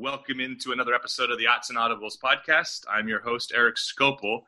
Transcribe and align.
Welcome 0.00 0.38
into 0.38 0.70
another 0.70 0.94
episode 0.94 1.32
of 1.32 1.38
the 1.38 1.48
Odds 1.48 1.70
and 1.70 1.76
Audibles 1.76 2.12
podcast. 2.22 2.84
I'm 2.88 3.08
your 3.08 3.20
host, 3.20 3.52
Eric 3.52 3.74
Skopel. 3.74 4.42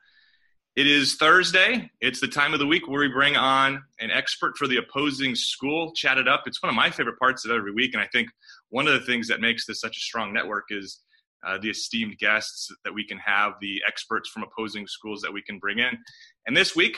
It 0.76 0.87
is 0.87 1.17
Thursday. 1.17 1.91
It's 2.00 2.21
the 2.21 2.29
time 2.29 2.53
of 2.53 2.61
the 2.61 2.69
week 2.69 2.87
where 2.87 3.00
we 3.00 3.08
bring 3.08 3.34
on 3.34 3.82
an 3.98 4.12
expert 4.12 4.56
for 4.56 4.68
the 4.68 4.76
opposing 4.76 5.34
school, 5.34 5.92
chat 5.92 6.18
it 6.18 6.28
up. 6.28 6.44
It's 6.46 6.62
one 6.62 6.71
of 6.71 6.76
my 6.76 6.88
favorite 6.88 7.18
parts 7.18 7.44
of 7.44 7.50
every 7.50 7.72
week. 7.72 7.94
And 7.94 8.00
I 8.00 8.06
think 8.12 8.28
one 8.68 8.86
of 8.86 8.92
the 8.92 9.04
things 9.04 9.26
that 9.26 9.40
makes 9.40 9.66
this 9.66 9.80
such 9.80 9.96
a 9.96 10.00
strong 10.00 10.33
network 10.33 10.67
is 10.71 11.01
uh, 11.44 11.58
the 11.60 11.71
esteemed 11.71 12.17
guests 12.19 12.69
that 12.85 12.94
we 12.94 13.04
can 13.04 13.19
have, 13.19 13.54
the 13.60 13.82
experts 13.88 14.28
from 14.28 14.44
opposing 14.44 14.87
schools 14.87 15.21
that 15.22 15.32
we 15.32 15.42
can 15.42 15.58
bring 15.58 15.80
in. 15.80 15.98
And 16.46 16.56
this 16.56 16.77
week, 16.77 16.96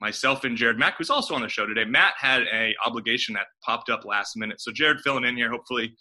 myself 0.00 0.42
and 0.42 0.56
Jared 0.56 0.80
Mack, 0.80 0.98
who's 0.98 1.10
also 1.10 1.36
on 1.36 1.42
the 1.42 1.48
show 1.48 1.64
today. 1.64 1.84
Matt 1.84 2.14
had 2.18 2.42
a 2.52 2.74
obligation 2.84 3.34
that 3.34 3.46
popped 3.64 3.88
up 3.88 4.04
last 4.04 4.36
minute. 4.36 4.60
So 4.60 4.72
Jared 4.72 5.00
filling 5.02 5.24
in 5.24 5.36
here. 5.36 5.48
Hopefully 5.48 5.94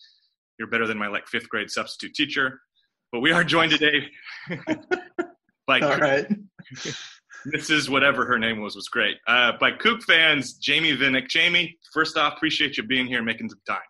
you're 0.59 0.69
better 0.69 0.87
than 0.87 0.97
my 0.97 1.07
like 1.07 1.27
fifth 1.27 1.49
grade 1.49 1.69
substitute 1.69 2.13
teacher. 2.13 2.61
But 3.11 3.19
we 3.19 3.31
are 3.31 3.43
joined 3.43 3.71
today 3.71 4.07
by 5.67 5.79
All 5.79 5.97
right. 5.97 6.27
Mrs. 7.47 7.89
Whatever 7.89 8.25
her 8.25 8.39
name 8.39 8.61
was 8.61 8.75
was 8.75 8.87
great. 8.87 9.17
Uh, 9.27 9.51
by 9.59 9.71
Coug 9.71 10.01
fans, 10.03 10.53
Jamie 10.53 10.95
Vinnick. 10.95 11.27
Jamie, 11.27 11.77
first 11.93 12.17
off, 12.17 12.35
appreciate 12.37 12.77
you 12.77 12.83
being 12.83 13.05
here 13.05 13.17
and 13.17 13.25
making 13.25 13.49
some 13.49 13.59
time. 13.67 13.81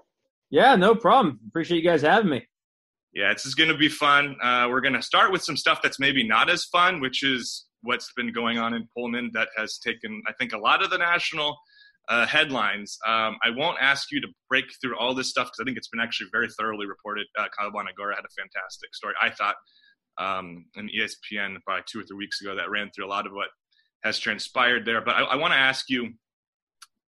Yeah, 0.49 0.75
no 0.75 0.95
problem. 0.95 1.39
Appreciate 1.47 1.77
you 1.83 1.89
guys 1.89 2.01
having 2.01 2.31
me. 2.31 2.47
Yeah, 3.13 3.31
this 3.31 3.45
is 3.45 3.53
going 3.53 3.69
to 3.69 3.77
be 3.77 3.89
fun. 3.89 4.35
Uh, 4.41 4.67
we're 4.69 4.81
going 4.81 4.95
to 4.95 5.01
start 5.01 5.31
with 5.31 5.43
some 5.43 5.55
stuff 5.55 5.81
that's 5.83 5.99
maybe 5.99 6.27
not 6.27 6.49
as 6.49 6.65
fun, 6.65 6.99
which 6.99 7.21
is 7.23 7.65
what's 7.83 8.11
been 8.15 8.33
going 8.33 8.57
on 8.57 8.73
in 8.73 8.87
Pullman 8.95 9.29
that 9.33 9.49
has 9.55 9.77
taken, 9.77 10.21
I 10.27 10.33
think, 10.33 10.53
a 10.53 10.57
lot 10.57 10.83
of 10.83 10.89
the 10.89 10.97
national 10.97 11.55
uh, 12.09 12.25
headlines. 12.25 12.97
Um, 13.07 13.37
I 13.43 13.49
won't 13.55 13.77
ask 13.79 14.11
you 14.11 14.19
to 14.21 14.27
break 14.49 14.65
through 14.81 14.97
all 14.97 15.13
this 15.13 15.29
stuff 15.29 15.47
because 15.47 15.59
I 15.61 15.63
think 15.63 15.77
it's 15.77 15.87
been 15.87 16.01
actually 16.01 16.27
very 16.31 16.49
thoroughly 16.59 16.85
reported. 16.85 17.27
Uh, 17.37 17.47
Kyle 17.57 17.71
Bonagura 17.71 18.15
had 18.15 18.25
a 18.25 18.41
fantastic 18.41 18.93
story, 18.93 19.13
I 19.21 19.29
thought, 19.29 19.55
um, 20.17 20.65
in 20.75 20.89
ESPN 20.89 21.57
probably 21.65 21.83
two 21.87 22.01
or 22.01 22.03
three 22.03 22.17
weeks 22.17 22.41
ago 22.41 22.55
that 22.55 22.69
ran 22.69 22.89
through 22.93 23.05
a 23.05 23.07
lot 23.07 23.25
of 23.25 23.33
what 23.33 23.47
has 24.03 24.19
transpired 24.19 24.85
there. 24.85 25.01
But 25.01 25.15
I, 25.15 25.23
I 25.23 25.35
want 25.35 25.53
to 25.53 25.59
ask 25.59 25.89
you 25.89 26.09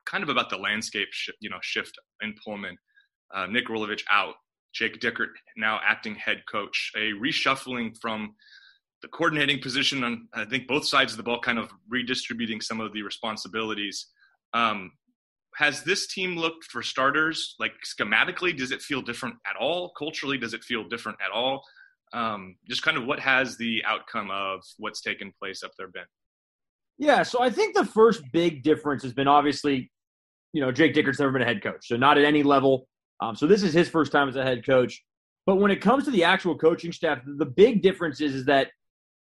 kind 0.06 0.23
of 0.23 0.30
about 0.30 0.50
the 0.50 0.58
landscape, 0.58 1.08
sh- 1.11 1.30
you 1.39 1.50
know, 1.50 1.59
shift 1.61 1.98
in 2.22 2.36
Pullman. 2.44 2.78
Uh, 3.33 3.48
Nick 3.48 3.67
Rolovich 3.67 4.03
out, 4.11 4.36
Jake 4.73 5.00
Dickert 5.00 5.30
now 5.55 5.80
acting 5.86 6.16
head 6.16 6.44
coach, 6.52 6.92
a 6.98 7.11
reshuffling 7.14 7.95
from 8.02 8.36
the 9.02 9.08
coordinating 9.08 9.59
position 9.59 10.03
on 10.03 10.28
I 10.33 10.45
think 10.45 10.67
both 10.67 10.86
sides 10.86 11.14
of 11.14 11.17
the 11.17 11.23
ball, 11.23 11.39
kind 11.39 11.58
of 11.58 11.72
redistributing 11.89 12.61
some 12.61 12.80
of 12.80 12.94
the 12.94 13.02
responsibilities. 13.03 14.08
Um, 14.53 14.91
has 15.55 15.83
this 15.83 16.07
team 16.07 16.38
looked 16.38 16.66
for 16.66 16.81
starters 16.81 17.55
like 17.59 17.73
schematically? 17.85 18.55
Does 18.55 18.71
it 18.71 18.81
feel 18.81 19.02
different 19.02 19.35
at 19.45 19.55
all? 19.59 19.91
Culturally, 19.97 20.38
does 20.38 20.53
it 20.53 20.63
feel 20.63 20.88
different 20.88 21.17
at 21.23 21.31
all? 21.31 21.63
Um, 22.13 22.55
just 22.69 22.83
kind 22.83 22.97
of 22.97 23.05
what 23.05 23.19
has 23.19 23.58
the 23.58 23.83
outcome 23.85 24.30
of 24.31 24.61
what's 24.77 25.02
taken 25.02 25.31
place 25.39 25.63
up 25.63 25.71
there 25.77 25.88
been? 25.88 26.03
Yeah, 26.97 27.23
so 27.23 27.41
I 27.41 27.49
think 27.49 27.75
the 27.75 27.85
first 27.85 28.21
big 28.31 28.63
difference 28.63 29.03
has 29.03 29.13
been 29.13 29.27
obviously, 29.27 29.91
you 30.53 30.61
know, 30.61 30.71
Jake 30.71 30.93
Dickert's 30.93 31.19
never 31.19 31.31
been 31.31 31.41
a 31.41 31.45
head 31.45 31.63
coach, 31.63 31.88
so 31.88 31.97
not 31.97 32.17
at 32.17 32.25
any 32.25 32.43
level. 32.43 32.88
Um, 33.21 33.36
so 33.36 33.47
this 33.47 33.63
is 33.63 33.73
his 33.73 33.89
first 33.89 34.11
time 34.11 34.30
as 34.30 34.36
a 34.36 34.43
head 34.43 34.65
coach. 34.65 35.02
But 35.45 35.55
when 35.55 35.71
it 35.71 35.81
comes 35.81 36.05
to 36.05 36.11
the 36.11 36.23
actual 36.23 36.58
coaching 36.58 36.91
staff, 36.91 37.19
the 37.25 37.45
big 37.45 37.81
difference 37.81 38.21
is, 38.21 38.36
is 38.36 38.45
that 38.45 38.69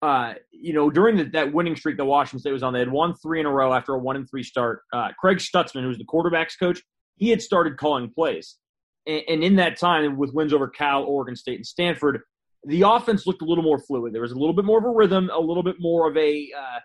uh, 0.02 0.34
you 0.52 0.74
know, 0.74 0.90
during 0.90 1.16
the, 1.18 1.26
that 1.26 1.54
winning 1.54 1.76
streak 1.76 1.98
that 1.98 2.06
Washington 2.06 2.40
State 2.40 2.54
was 2.54 2.64
on, 2.64 2.74
they 2.74 2.80
had 2.80 2.92
won 2.92 3.14
three 3.16 3.40
in 3.40 3.46
a 3.46 3.52
row 3.52 3.74
after 3.74 3.94
a 3.94 4.00
one 4.00 4.16
and 4.16 4.28
three 4.30 4.44
start. 4.44 4.82
Uh, 4.92 5.10
Craig 5.20 5.38
Stutzman, 5.38 5.82
who 5.82 5.90
was 5.90 5.98
the 5.98 6.06
quarterbacks 6.06 6.58
coach, 6.60 6.82
he 7.18 7.30
had 7.30 7.42
started 7.42 7.78
calling 7.78 8.10
plays, 8.10 8.58
and, 9.06 9.22
and, 9.28 9.44
in 9.44 9.58
that 9.58 9.78
time, 9.78 10.18
with 10.18 10.34
wins 10.34 10.54
over 10.54 10.68
Cal, 10.68 11.04
Oregon 11.04 11.36
State, 11.36 11.58
and 11.58 11.66
Stanford, 11.66 12.22
the 12.64 12.82
offense 12.82 13.28
looked 13.28 13.44
a 13.44 13.46
little 13.46 13.64
more 13.64 13.78
fluid. 13.78 14.14
There 14.14 14.22
was 14.22 14.32
a 14.32 14.38
little 14.38 14.56
bit 14.56 14.66
more 14.66 14.80
of 14.80 14.86
a 14.86 14.90
rhythm, 14.90 15.30
a 15.32 15.40
little 15.40 15.64
bit 15.64 15.76
more 15.80 16.10
of 16.10 16.18
a, 16.18 16.50
uh, 16.58 16.80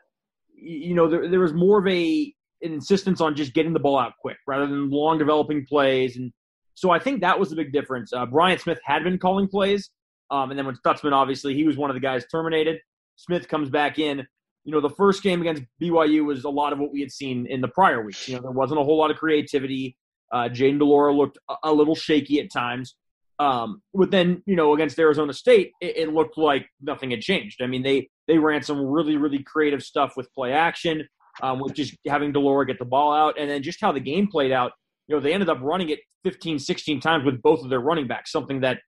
you 0.54 0.94
know, 0.94 1.08
there, 1.08 1.28
there 1.28 1.40
was 1.40 1.54
more 1.54 1.78
of 1.78 1.86
a 1.86 2.32
an 2.62 2.72
insistence 2.72 3.20
on 3.20 3.36
just 3.36 3.52
getting 3.52 3.74
the 3.74 3.78
ball 3.78 3.98
out 3.98 4.14
quick 4.20 4.38
rather 4.46 4.66
than 4.66 4.90
long 4.90 5.18
developing 5.18 5.64
plays, 5.66 6.16
and 6.16 6.32
so 6.74 6.90
I 6.90 6.98
think 6.98 7.22
that 7.22 7.38
was 7.40 7.48
the 7.48 7.56
big 7.56 7.72
difference. 7.72 8.12
Uh, 8.12 8.26
Brian 8.26 8.58
Smith 8.58 8.78
had 8.84 9.04
been 9.04 9.18
calling 9.18 9.48
plays, 9.48 9.90
um, 10.30 10.50
and 10.50 10.58
then 10.58 10.66
when 10.66 10.76
Stutzman, 10.76 11.12
obviously, 11.12 11.54
he 11.54 11.64
was 11.64 11.78
one 11.78 11.88
of 11.88 11.94
the 11.94 12.00
guys 12.00 12.26
terminated. 12.30 12.78
Smith 13.16 13.48
comes 13.48 13.68
back 13.70 13.98
in. 13.98 14.26
You 14.64 14.72
know, 14.72 14.80
the 14.80 14.90
first 14.90 15.22
game 15.22 15.40
against 15.40 15.62
BYU 15.80 16.24
was 16.24 16.44
a 16.44 16.50
lot 16.50 16.72
of 16.72 16.78
what 16.78 16.92
we 16.92 17.00
had 17.00 17.12
seen 17.12 17.46
in 17.46 17.60
the 17.60 17.68
prior 17.68 18.02
weeks. 18.02 18.28
You 18.28 18.36
know, 18.36 18.42
there 18.42 18.50
wasn't 18.50 18.80
a 18.80 18.84
whole 18.84 18.98
lot 18.98 19.10
of 19.10 19.16
creativity. 19.16 19.96
Uh, 20.32 20.48
Jayden 20.48 20.78
de 20.78 20.84
Laura 20.84 21.12
looked 21.14 21.38
a, 21.48 21.54
a, 21.64 21.72
little 21.72 21.94
shaky 21.94 22.40
at 22.40 22.50
times. 22.52 22.96
Um, 23.38 23.82
but 23.94 24.10
then, 24.10 24.42
you 24.44 24.56
know, 24.56 24.74
against 24.74 24.98
Arizona 24.98 25.32
State, 25.32 25.70
it, 25.80 25.96
it, 25.96 26.12
looked 26.12 26.36
like 26.36 26.66
nothing 26.80 27.12
had 27.12 27.20
changed. 27.20 27.62
I 27.62 27.66
mean, 27.66 27.82
they 27.82 28.08
they 28.26 28.38
ran 28.38 28.62
some 28.62 28.80
really, 28.80 29.16
really 29.16 29.42
creative 29.42 29.82
stuff 29.82 30.14
with 30.16 30.32
play 30.32 30.52
action, 30.52 31.06
um, 31.42 31.60
with 31.60 31.74
just 31.74 31.94
having 32.06 32.32
de 32.32 32.40
Laura 32.40 32.66
get 32.66 32.78
the 32.78 32.84
ball 32.84 33.12
out, 33.12 33.38
and 33.38 33.48
then 33.48 33.62
just 33.62 33.80
how 33.80 33.92
the 33.92 34.00
game 34.00 34.26
played 34.26 34.52
out. 34.52 34.72
You 35.06 35.14
know, 35.14 35.20
they 35.20 35.32
ended 35.32 35.48
up 35.48 35.58
running 35.60 35.90
it 35.90 36.00
15, 36.24 36.58
16 36.58 37.00
times 37.00 37.24
with 37.24 37.40
both 37.42 37.62
of 37.62 37.70
their 37.70 37.78
running 37.78 38.08
backs, 38.08 38.32
something 38.32 38.60
that 38.62 38.80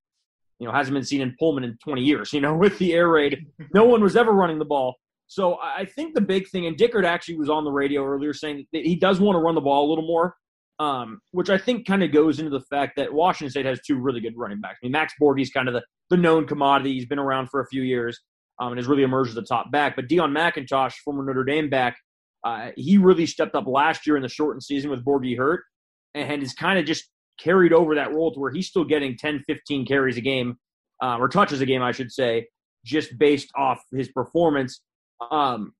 you 0.58 0.66
know 0.66 0.72
hasn't 0.72 0.94
been 0.94 1.04
seen 1.04 1.20
in 1.20 1.34
Pullman 1.38 1.64
in 1.64 1.76
20 1.82 2.02
years. 2.02 2.32
You 2.32 2.40
know, 2.40 2.54
with 2.56 2.78
the 2.78 2.92
air 2.92 3.08
raid, 3.08 3.46
no 3.74 3.84
one 3.84 4.02
was 4.02 4.16
ever 4.16 4.32
running 4.32 4.58
the 4.58 4.64
ball. 4.64 4.96
So 5.28 5.58
I 5.60 5.84
think 5.84 6.14
the 6.14 6.22
big 6.22 6.48
thing, 6.48 6.66
and 6.66 6.76
Dickert 6.76 7.04
actually 7.04 7.36
was 7.36 7.50
on 7.50 7.64
the 7.64 7.70
radio 7.70 8.02
earlier 8.02 8.32
saying 8.32 8.66
that 8.72 8.86
he 8.86 8.96
does 8.96 9.20
want 9.20 9.36
to 9.36 9.40
run 9.40 9.54
the 9.54 9.60
ball 9.60 9.86
a 9.86 9.88
little 9.88 10.06
more, 10.06 10.34
um, 10.78 11.20
which 11.32 11.50
I 11.50 11.58
think 11.58 11.86
kind 11.86 12.02
of 12.02 12.12
goes 12.12 12.38
into 12.38 12.50
the 12.50 12.62
fact 12.70 12.94
that 12.96 13.12
Washington 13.12 13.50
State 13.50 13.66
has 13.66 13.78
two 13.86 13.98
really 13.98 14.20
good 14.20 14.32
running 14.38 14.60
backs. 14.60 14.78
I 14.82 14.86
mean, 14.86 14.92
Max 14.92 15.12
Borghi's 15.20 15.50
kind 15.50 15.68
of 15.68 15.74
the, 15.74 15.82
the 16.08 16.16
known 16.16 16.46
commodity. 16.46 16.94
He's 16.94 17.04
been 17.04 17.18
around 17.18 17.48
for 17.50 17.60
a 17.60 17.66
few 17.66 17.82
years 17.82 18.18
um, 18.58 18.68
and 18.68 18.78
has 18.78 18.86
really 18.86 19.02
emerged 19.02 19.32
as 19.32 19.36
a 19.36 19.42
top 19.42 19.70
back. 19.70 19.96
But 19.96 20.08
Deon 20.08 20.32
McIntosh, 20.32 20.94
former 21.04 21.24
Notre 21.24 21.44
Dame 21.44 21.68
back, 21.68 21.98
uh, 22.44 22.70
he 22.76 22.96
really 22.96 23.26
stepped 23.26 23.54
up 23.54 23.66
last 23.66 24.06
year 24.06 24.16
in 24.16 24.22
the 24.22 24.28
shortened 24.30 24.62
season 24.62 24.90
with 24.90 25.04
Borghi 25.04 25.36
hurt 25.36 25.62
and 26.14 26.42
is 26.42 26.54
kind 26.54 26.78
of 26.78 26.86
just 26.86 27.04
carried 27.38 27.72
over 27.72 27.94
that 27.94 28.12
role 28.12 28.32
to 28.32 28.40
where 28.40 28.50
he's 28.50 28.68
still 28.68 28.84
getting 28.84 29.16
10, 29.16 29.44
15 29.46 29.86
carries 29.86 30.16
a 30.16 30.20
game, 30.20 30.56
um, 31.02 31.22
or 31.22 31.28
touches 31.28 31.60
a 31.60 31.66
game, 31.66 31.82
I 31.82 31.92
should 31.92 32.12
say, 32.12 32.46
just 32.84 33.18
based 33.18 33.50
off 33.56 33.80
his 33.92 34.08
performance. 34.08 34.80
Um, 35.30 35.72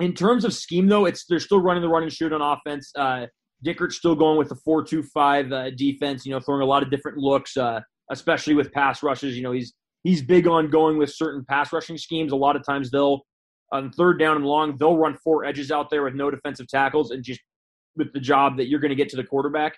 in 0.00 0.14
terms 0.14 0.44
of 0.44 0.54
scheme, 0.54 0.88
though, 0.88 1.04
it's 1.04 1.24
they're 1.28 1.38
still 1.38 1.60
running 1.60 1.82
the 1.82 1.88
run 1.88 2.02
and 2.02 2.12
shoot 2.12 2.32
on 2.32 2.40
offense. 2.40 2.90
Uh, 2.96 3.26
Dickert's 3.62 3.96
still 3.96 4.16
going 4.16 4.38
with 4.38 4.48
the 4.48 4.56
four-two-five 4.56 5.52
uh, 5.52 5.70
defense. 5.70 6.26
You 6.26 6.32
know, 6.32 6.40
throwing 6.40 6.62
a 6.62 6.66
lot 6.66 6.82
of 6.82 6.90
different 6.90 7.18
looks, 7.18 7.56
uh, 7.56 7.80
especially 8.10 8.54
with 8.54 8.72
pass 8.72 9.02
rushes. 9.02 9.36
You 9.36 9.42
know, 9.42 9.52
he's 9.52 9.74
he's 10.02 10.22
big 10.22 10.48
on 10.48 10.70
going 10.70 10.98
with 10.98 11.12
certain 11.12 11.44
pass 11.48 11.72
rushing 11.72 11.96
schemes. 11.96 12.32
A 12.32 12.36
lot 12.36 12.56
of 12.56 12.64
times 12.64 12.90
they'll 12.90 13.22
on 13.72 13.90
third 13.92 14.18
down 14.18 14.36
and 14.36 14.44
long 14.44 14.76
they'll 14.76 14.98
run 14.98 15.16
four 15.24 15.44
edges 15.44 15.70
out 15.70 15.88
there 15.90 16.02
with 16.04 16.14
no 16.14 16.30
defensive 16.30 16.68
tackles 16.68 17.10
and 17.10 17.24
just 17.24 17.40
with 17.96 18.12
the 18.12 18.20
job 18.20 18.56
that 18.56 18.68
you're 18.68 18.80
going 18.80 18.90
to 18.90 18.94
get 18.96 19.08
to 19.08 19.16
the 19.16 19.24
quarterback. 19.24 19.74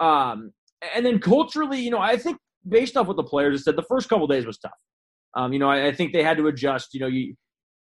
Um, 0.00 0.52
and 0.94 1.04
then 1.04 1.18
culturally, 1.18 1.80
you 1.80 1.90
know, 1.90 1.98
I 1.98 2.16
think 2.16 2.38
based 2.66 2.96
off 2.96 3.06
what 3.06 3.16
the 3.16 3.22
players 3.24 3.54
have 3.54 3.62
said, 3.62 3.76
the 3.76 3.86
first 3.88 4.08
couple 4.08 4.26
days 4.26 4.46
was 4.46 4.58
tough. 4.58 4.72
Um, 5.36 5.52
you 5.52 5.58
know, 5.58 5.68
I, 5.68 5.88
I, 5.88 5.92
think 5.92 6.12
they 6.12 6.22
had 6.22 6.38
to 6.38 6.48
adjust. 6.48 6.88
You 6.92 7.00
know, 7.00 7.06
you 7.06 7.34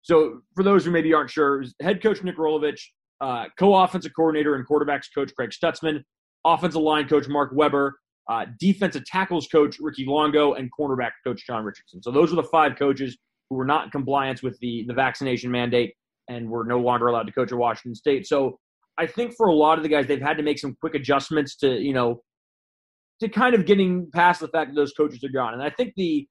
so 0.02 0.40
for 0.54 0.62
those 0.62 0.84
who 0.84 0.90
maybe 0.90 1.14
aren't 1.14 1.30
sure, 1.30 1.64
head 1.80 2.02
coach 2.02 2.22
Nick 2.22 2.36
Rolovich, 2.36 2.80
uh, 3.20 3.46
co-offensive 3.58 4.12
coordinator 4.14 4.54
and 4.54 4.66
quarterbacks 4.66 5.06
coach 5.14 5.32
Craig 5.34 5.50
Stutzman, 5.50 6.02
offensive 6.44 6.82
line 6.82 7.08
coach 7.08 7.26
Mark 7.28 7.50
Weber, 7.54 7.98
uh, 8.28 8.46
defensive 8.60 9.04
tackles 9.06 9.48
coach 9.48 9.76
Ricky 9.80 10.04
Logo, 10.06 10.54
and 10.54 10.70
cornerback 10.78 11.12
coach 11.26 11.46
John 11.46 11.64
Richardson. 11.64 12.02
So 12.02 12.10
those 12.10 12.32
are 12.32 12.36
the 12.36 12.42
five 12.42 12.76
coaches 12.78 13.16
who 13.48 13.56
were 13.56 13.64
not 13.64 13.86
in 13.86 13.90
compliance 13.90 14.42
with 14.42 14.58
the 14.60 14.84
the 14.86 14.94
vaccination 14.94 15.50
mandate 15.50 15.94
and 16.28 16.50
were 16.50 16.64
no 16.64 16.78
longer 16.78 17.06
allowed 17.06 17.26
to 17.26 17.32
coach 17.32 17.50
at 17.50 17.58
Washington 17.58 17.94
State. 17.94 18.26
So 18.26 18.58
I 18.98 19.06
think 19.06 19.34
for 19.36 19.46
a 19.46 19.54
lot 19.54 19.78
of 19.78 19.84
the 19.84 19.88
guys, 19.88 20.06
they've 20.06 20.20
had 20.20 20.36
to 20.38 20.42
make 20.42 20.58
some 20.58 20.76
quick 20.80 20.94
adjustments 20.94 21.56
to, 21.58 21.78
you 21.78 21.92
know, 21.92 22.22
to 23.20 23.28
kind 23.28 23.54
of 23.54 23.64
getting 23.64 24.10
past 24.12 24.40
the 24.40 24.48
fact 24.48 24.70
that 24.70 24.76
those 24.76 24.92
coaches 24.92 25.22
are 25.24 25.32
gone. 25.32 25.54
And 25.54 25.62
I 25.62 25.70
think 25.70 25.94
the, 25.96 26.26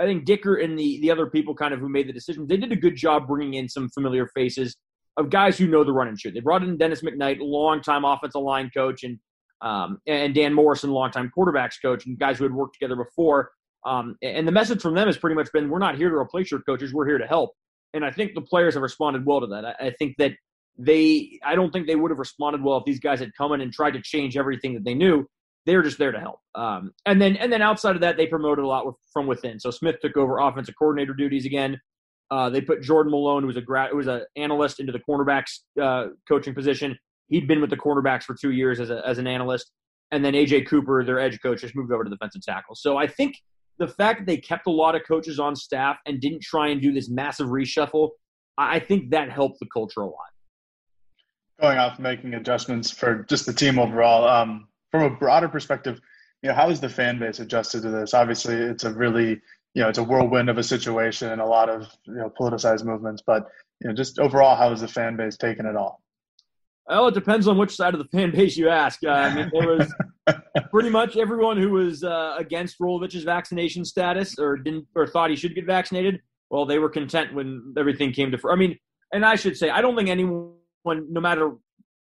I 0.00 0.04
think 0.04 0.24
Dickert 0.24 0.64
and 0.64 0.78
the 0.78 0.98
the 1.02 1.10
other 1.10 1.26
people 1.26 1.54
kind 1.54 1.74
of 1.74 1.80
who 1.80 1.88
made 1.88 2.08
the 2.08 2.12
decision, 2.12 2.46
they 2.46 2.56
did 2.56 2.72
a 2.72 2.76
good 2.76 2.96
job 2.96 3.26
bringing 3.26 3.54
in 3.54 3.68
some 3.68 3.88
familiar 3.90 4.26
faces 4.34 4.76
of 5.16 5.28
guys 5.28 5.58
who 5.58 5.66
know 5.66 5.84
the 5.84 5.92
run 5.92 6.08
and 6.08 6.18
shoot. 6.18 6.32
They 6.32 6.40
brought 6.40 6.62
in 6.62 6.78
Dennis 6.78 7.02
McKnight, 7.02 7.38
longtime 7.40 8.04
offensive 8.04 8.40
line 8.40 8.70
coach, 8.74 9.02
and 9.04 9.18
um, 9.60 9.98
and 10.06 10.34
Dan 10.34 10.54
Morrison, 10.54 10.90
longtime 10.90 11.30
quarterbacks 11.36 11.74
coach, 11.82 12.06
and 12.06 12.18
guys 12.18 12.38
who 12.38 12.44
had 12.44 12.54
worked 12.54 12.74
together 12.80 12.96
before. 12.96 13.50
Um, 13.84 14.16
and 14.22 14.46
the 14.46 14.52
message 14.52 14.80
from 14.80 14.94
them 14.94 15.06
has 15.06 15.18
pretty 15.18 15.36
much 15.36 15.48
been, 15.52 15.68
we're 15.70 15.78
not 15.78 15.96
here 15.96 16.10
to 16.10 16.16
replace 16.16 16.50
your 16.50 16.60
coaches, 16.60 16.92
we're 16.92 17.06
here 17.06 17.18
to 17.18 17.26
help. 17.26 17.50
And 17.94 18.04
I 18.04 18.10
think 18.10 18.34
the 18.34 18.42
players 18.42 18.74
have 18.74 18.82
responded 18.82 19.24
well 19.24 19.40
to 19.40 19.46
that. 19.48 19.64
I, 19.64 19.86
I 19.86 19.90
think 19.98 20.16
that 20.18 20.32
they 20.80 21.38
I 21.44 21.54
don't 21.54 21.70
think 21.70 21.86
they 21.86 21.96
would 21.96 22.10
have 22.10 22.18
responded 22.18 22.62
well 22.62 22.78
if 22.78 22.84
these 22.84 23.00
guys 23.00 23.20
had 23.20 23.34
come 23.36 23.52
in 23.52 23.60
and 23.60 23.72
tried 23.72 23.92
to 23.92 24.02
change 24.02 24.36
everything 24.36 24.74
that 24.74 24.84
they 24.84 24.94
knew. 24.94 25.26
They 25.66 25.76
were 25.76 25.82
just 25.82 25.98
there 25.98 26.10
to 26.10 26.18
help. 26.18 26.40
Um, 26.54 26.92
and 27.04 27.20
then 27.20 27.36
and 27.36 27.52
then 27.52 27.62
outside 27.62 27.94
of 27.94 28.00
that, 28.00 28.16
they 28.16 28.26
promoted 28.26 28.64
a 28.64 28.68
lot 28.68 28.92
from 29.12 29.26
within. 29.26 29.60
So 29.60 29.70
Smith 29.70 29.96
took 30.00 30.16
over 30.16 30.38
offensive 30.38 30.74
coordinator 30.78 31.14
duties 31.14 31.44
again. 31.44 31.78
Uh, 32.30 32.48
they 32.48 32.60
put 32.60 32.82
Jordan 32.82 33.10
Malone, 33.10 33.42
who 33.42 33.48
was 33.48 33.56
a 33.56 33.60
grad, 33.60 33.90
who 33.90 33.96
was 33.96 34.06
an 34.06 34.22
analyst, 34.36 34.80
into 34.80 34.92
the 34.92 35.00
cornerbacks 35.00 35.60
uh, 35.80 36.06
coaching 36.28 36.54
position. 36.54 36.96
He'd 37.28 37.48
been 37.48 37.60
with 37.60 37.70
the 37.70 37.76
cornerbacks 37.76 38.22
for 38.22 38.36
two 38.40 38.52
years 38.52 38.80
as, 38.80 38.90
a, 38.90 39.06
as 39.06 39.18
an 39.18 39.26
analyst, 39.26 39.70
and 40.12 40.24
then 40.24 40.34
AJ 40.34 40.68
Cooper, 40.68 41.04
their 41.04 41.18
edge 41.18 41.40
coach, 41.42 41.60
just 41.60 41.74
moved 41.74 41.92
over 41.92 42.04
to 42.04 42.10
defensive 42.10 42.42
tackle. 42.42 42.76
So 42.76 42.96
I 42.96 43.06
think 43.06 43.36
the 43.78 43.88
fact 43.88 44.20
that 44.20 44.26
they 44.26 44.36
kept 44.36 44.66
a 44.66 44.70
lot 44.70 44.94
of 44.94 45.02
coaches 45.06 45.40
on 45.40 45.56
staff 45.56 45.96
and 46.06 46.20
didn't 46.20 46.42
try 46.42 46.68
and 46.68 46.80
do 46.80 46.92
this 46.92 47.08
massive 47.10 47.48
reshuffle, 47.48 48.10
I 48.58 48.78
think 48.78 49.10
that 49.10 49.30
helped 49.30 49.58
the 49.58 49.66
culture 49.72 50.00
a 50.00 50.06
lot. 50.06 50.30
Going 51.60 51.78
off 51.78 51.98
making 51.98 52.34
adjustments 52.34 52.90
for 52.90 53.24
just 53.28 53.46
the 53.46 53.52
team 53.52 53.78
overall, 53.78 54.26
um, 54.26 54.68
from 54.90 55.02
a 55.02 55.10
broader 55.10 55.48
perspective, 55.48 56.00
you 56.42 56.48
know, 56.48 56.54
how 56.54 56.68
has 56.68 56.80
the 56.80 56.88
fan 56.88 57.18
base 57.18 57.38
adjusted 57.38 57.82
to 57.82 57.90
this? 57.90 58.14
Obviously, 58.14 58.54
it's 58.54 58.84
a 58.84 58.92
really, 58.92 59.40
you 59.74 59.82
know, 59.82 59.88
it's 59.88 59.98
a 59.98 60.02
whirlwind 60.02 60.48
of 60.48 60.58
a 60.58 60.62
situation 60.62 61.30
and 61.30 61.40
a 61.40 61.46
lot 61.46 61.68
of, 61.68 61.86
you 62.06 62.14
know, 62.14 62.32
politicized 62.40 62.84
movements. 62.84 63.22
But, 63.26 63.46
you 63.80 63.88
know, 63.88 63.94
just 63.94 64.18
overall, 64.18 64.56
how 64.56 64.70
has 64.70 64.80
the 64.80 64.88
fan 64.88 65.16
base 65.16 65.36
taken 65.36 65.66
it 65.66 65.76
all? 65.76 66.02
Well, 66.86 67.08
it 67.08 67.14
depends 67.14 67.46
on 67.46 67.56
which 67.56 67.76
side 67.76 67.94
of 67.94 68.00
the 68.00 68.08
fan 68.08 68.32
base 68.32 68.56
you 68.56 68.68
ask. 68.68 69.00
Uh, 69.04 69.10
I 69.10 69.34
mean, 69.34 69.50
there 69.52 69.68
was 69.68 69.94
pretty 70.70 70.90
much 70.90 71.16
everyone 71.16 71.56
who 71.56 71.70
was 71.70 72.02
uh, 72.02 72.34
against 72.38 72.80
Rolovich's 72.80 73.22
vaccination 73.22 73.84
status 73.84 74.38
or 74.38 74.56
didn't 74.56 74.86
or 74.96 75.06
thought 75.06 75.30
he 75.30 75.36
should 75.36 75.54
get 75.54 75.66
vaccinated. 75.66 76.20
Well, 76.50 76.66
they 76.66 76.78
were 76.78 76.88
content 76.88 77.32
when 77.32 77.74
everything 77.78 78.12
came 78.12 78.32
to. 78.32 78.38
I 78.50 78.56
mean, 78.56 78.76
and 79.12 79.24
I 79.24 79.36
should 79.36 79.56
say, 79.56 79.70
I 79.70 79.80
don't 79.80 79.96
think 79.96 80.08
anyone, 80.08 80.54
no 80.84 81.20
matter 81.20 81.52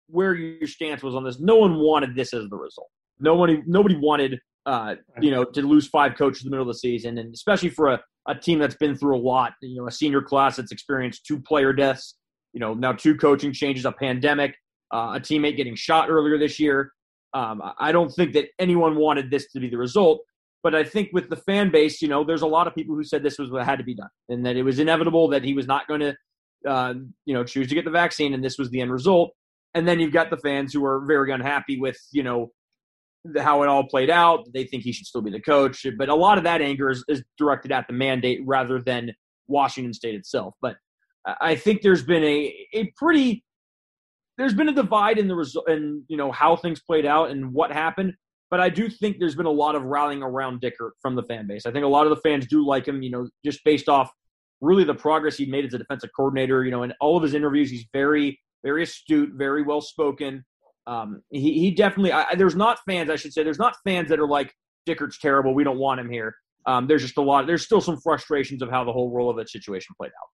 where 0.08 0.34
your 0.34 0.68
stance 0.68 1.02
was 1.02 1.14
on 1.14 1.24
this, 1.24 1.40
no 1.40 1.56
one 1.56 1.76
wanted 1.76 2.14
this 2.14 2.34
as 2.34 2.48
the 2.48 2.56
result. 2.56 2.88
No 3.20 3.34
one, 3.34 3.62
nobody 3.66 3.96
wanted, 3.96 4.40
uh, 4.66 4.96
you 5.20 5.30
know, 5.30 5.44
to 5.44 5.62
lose 5.62 5.86
five 5.86 6.16
coaches 6.16 6.42
in 6.42 6.50
the 6.50 6.50
middle 6.50 6.68
of 6.68 6.74
the 6.74 6.78
season, 6.78 7.18
and 7.18 7.32
especially 7.32 7.70
for 7.70 7.88
a, 7.88 8.00
a 8.26 8.34
team 8.34 8.58
that's 8.58 8.76
been 8.76 8.96
through 8.96 9.16
a 9.16 9.22
lot. 9.22 9.52
You 9.62 9.80
know, 9.80 9.86
a 9.86 9.92
senior 9.92 10.20
class 10.20 10.56
that's 10.56 10.72
experienced 10.72 11.24
two 11.26 11.40
player 11.40 11.72
deaths. 11.72 12.16
You 12.52 12.60
know, 12.60 12.74
now 12.74 12.92
two 12.92 13.16
coaching 13.16 13.52
changes, 13.52 13.84
a 13.84 13.92
pandemic, 13.92 14.54
uh, 14.92 15.14
a 15.16 15.20
teammate 15.20 15.56
getting 15.56 15.74
shot 15.74 16.10
earlier 16.10 16.38
this 16.38 16.60
year. 16.60 16.92
Um, 17.32 17.60
I 17.78 17.90
don't 17.90 18.10
think 18.10 18.32
that 18.34 18.46
anyone 18.60 18.96
wanted 18.96 19.30
this 19.30 19.50
to 19.52 19.60
be 19.60 19.68
the 19.68 19.76
result, 19.76 20.20
but 20.62 20.74
I 20.74 20.84
think 20.84 21.08
with 21.12 21.28
the 21.30 21.36
fan 21.36 21.70
base, 21.72 22.00
you 22.00 22.06
know, 22.06 22.22
there's 22.22 22.42
a 22.42 22.46
lot 22.46 22.68
of 22.68 22.74
people 22.74 22.94
who 22.94 23.02
said 23.02 23.22
this 23.22 23.38
was 23.38 23.50
what 23.50 23.64
had 23.64 23.78
to 23.78 23.84
be 23.84 23.94
done, 23.94 24.08
and 24.28 24.46
that 24.46 24.56
it 24.56 24.62
was 24.62 24.78
inevitable 24.78 25.28
that 25.28 25.42
he 25.42 25.52
was 25.52 25.66
not 25.66 25.88
going 25.88 26.00
to, 26.00 26.14
uh, 26.66 26.94
you 27.26 27.34
know, 27.34 27.44
choose 27.44 27.68
to 27.68 27.74
get 27.74 27.84
the 27.84 27.90
vaccine, 27.90 28.34
and 28.34 28.44
this 28.44 28.58
was 28.58 28.70
the 28.70 28.80
end 28.80 28.92
result. 28.92 29.32
And 29.74 29.88
then 29.88 29.98
you've 29.98 30.12
got 30.12 30.30
the 30.30 30.36
fans 30.36 30.72
who 30.72 30.84
are 30.84 31.04
very 31.04 31.32
unhappy 31.32 31.80
with, 31.80 31.98
you 32.12 32.22
know, 32.22 32.52
how 33.38 33.62
it 33.62 33.68
all 33.68 33.84
played 33.84 34.10
out. 34.10 34.46
They 34.52 34.64
think 34.64 34.82
he 34.82 34.92
should 34.92 35.06
still 35.06 35.22
be 35.22 35.30
the 35.30 35.40
coach, 35.40 35.86
but 35.98 36.08
a 36.08 36.14
lot 36.14 36.38
of 36.38 36.44
that 36.44 36.60
anger 36.60 36.90
is, 36.90 37.04
is 37.08 37.22
directed 37.38 37.72
at 37.72 37.86
the 37.88 37.94
mandate 37.94 38.40
rather 38.44 38.80
than 38.80 39.12
Washington 39.48 39.92
State 39.92 40.14
itself. 40.14 40.54
But 40.60 40.76
I 41.40 41.56
think 41.56 41.82
there's 41.82 42.02
been 42.02 42.22
a 42.22 42.54
a 42.74 42.92
pretty 42.96 43.44
there's 44.36 44.54
been 44.54 44.68
a 44.68 44.74
divide 44.74 45.18
in 45.18 45.28
the 45.28 45.34
result 45.34 45.68
and 45.68 46.02
you 46.08 46.16
know 46.16 46.32
how 46.32 46.56
things 46.56 46.80
played 46.80 47.06
out 47.06 47.30
and 47.30 47.52
what 47.52 47.72
happened. 47.72 48.14
But 48.50 48.60
I 48.60 48.68
do 48.68 48.88
think 48.88 49.18
there's 49.18 49.34
been 49.34 49.46
a 49.46 49.50
lot 49.50 49.74
of 49.74 49.82
rallying 49.82 50.22
around 50.22 50.60
Dickert 50.60 50.92
from 51.00 51.16
the 51.16 51.22
fan 51.22 51.46
base. 51.46 51.66
I 51.66 51.72
think 51.72 51.84
a 51.84 51.88
lot 51.88 52.06
of 52.06 52.10
the 52.10 52.20
fans 52.20 52.46
do 52.46 52.64
like 52.64 52.86
him, 52.86 53.02
you 53.02 53.10
know, 53.10 53.26
just 53.44 53.64
based 53.64 53.88
off 53.88 54.10
really 54.64 54.84
the 54.84 54.94
progress 54.94 55.36
he 55.36 55.46
made 55.46 55.64
as 55.64 55.74
a 55.74 55.78
defensive 55.78 56.10
coordinator. 56.16 56.64
You 56.64 56.70
know, 56.70 56.82
in 56.82 56.92
all 57.00 57.16
of 57.16 57.22
his 57.22 57.34
interviews, 57.34 57.70
he's 57.70 57.86
very, 57.92 58.40
very 58.64 58.82
astute, 58.82 59.30
very 59.34 59.62
well 59.62 59.80
spoken. 59.80 60.44
Um, 60.86 61.22
he, 61.30 61.58
he 61.58 61.70
definitely. 61.70 62.12
I, 62.12 62.34
there's 62.34 62.56
not 62.56 62.78
fans, 62.86 63.10
I 63.10 63.16
should 63.16 63.32
say. 63.32 63.42
There's 63.42 63.58
not 63.58 63.76
fans 63.84 64.08
that 64.08 64.18
are 64.18 64.28
like 64.28 64.52
Dickert's 64.86 65.18
terrible. 65.18 65.54
We 65.54 65.64
don't 65.64 65.78
want 65.78 66.00
him 66.00 66.10
here. 66.10 66.34
Um, 66.66 66.86
there's 66.86 67.02
just 67.02 67.18
a 67.18 67.22
lot. 67.22 67.46
There's 67.46 67.64
still 67.64 67.80
some 67.80 67.98
frustrations 68.00 68.62
of 68.62 68.70
how 68.70 68.84
the 68.84 68.92
whole 68.92 69.12
Rolovich 69.12 69.50
situation 69.50 69.94
played 69.98 70.08
out 70.08 70.33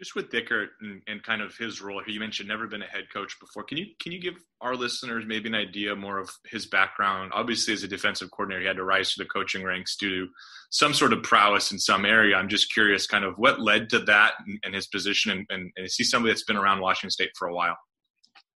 just 0.00 0.14
with 0.14 0.30
Dickert 0.30 0.68
and, 0.80 1.02
and, 1.06 1.22
kind 1.22 1.42
of 1.42 1.54
his 1.56 1.82
role 1.82 2.02
here, 2.04 2.14
you 2.14 2.20
mentioned 2.20 2.48
never 2.48 2.66
been 2.66 2.80
a 2.80 2.86
head 2.86 3.04
coach 3.12 3.38
before. 3.38 3.62
Can 3.62 3.76
you 3.76 3.86
can 4.00 4.12
you 4.12 4.20
give 4.20 4.34
our 4.62 4.74
listeners 4.74 5.24
maybe 5.26 5.48
an 5.48 5.54
idea 5.54 5.94
more 5.94 6.18
of 6.18 6.30
his 6.46 6.66
background? 6.66 7.32
Obviously, 7.34 7.74
as 7.74 7.82
a 7.82 7.88
defensive 7.88 8.30
coordinator, 8.30 8.62
he 8.62 8.66
had 8.66 8.76
to 8.76 8.84
rise 8.84 9.12
to 9.12 9.22
the 9.22 9.28
coaching 9.28 9.62
ranks 9.62 9.96
due 9.96 10.08
to 10.08 10.32
some 10.70 10.94
sort 10.94 11.12
of 11.12 11.22
prowess 11.22 11.70
in 11.70 11.78
some 11.78 12.06
area. 12.06 12.34
I'm 12.34 12.48
just 12.48 12.72
curious, 12.72 13.06
kind 13.06 13.24
of 13.24 13.34
what 13.36 13.60
led 13.60 13.90
to 13.90 13.98
that 14.00 14.32
and, 14.46 14.58
and 14.64 14.74
his 14.74 14.86
position, 14.86 15.32
and, 15.32 15.46
and, 15.50 15.70
is 15.76 15.96
he 15.96 16.04
somebody 16.04 16.32
that's 16.32 16.44
been 16.44 16.56
around 16.56 16.80
Washington 16.80 17.10
State 17.10 17.30
for 17.38 17.48
a 17.48 17.54
while? 17.54 17.76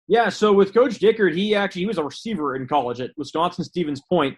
Yeah, 0.09 0.29
so 0.29 0.53
with 0.53 0.75
Coach 0.75 0.99
Dickert, 0.99 1.35
he 1.35 1.55
actually 1.55 1.83
he 1.83 1.87
was 1.87 1.99
a 1.99 2.05
receiver 2.05 2.55
in 2.55 2.69
college 2.69 3.01
at 3.01 3.13
Wisconsin 3.17 3.65
Stevens 3.65 4.03
Point. 4.11 4.37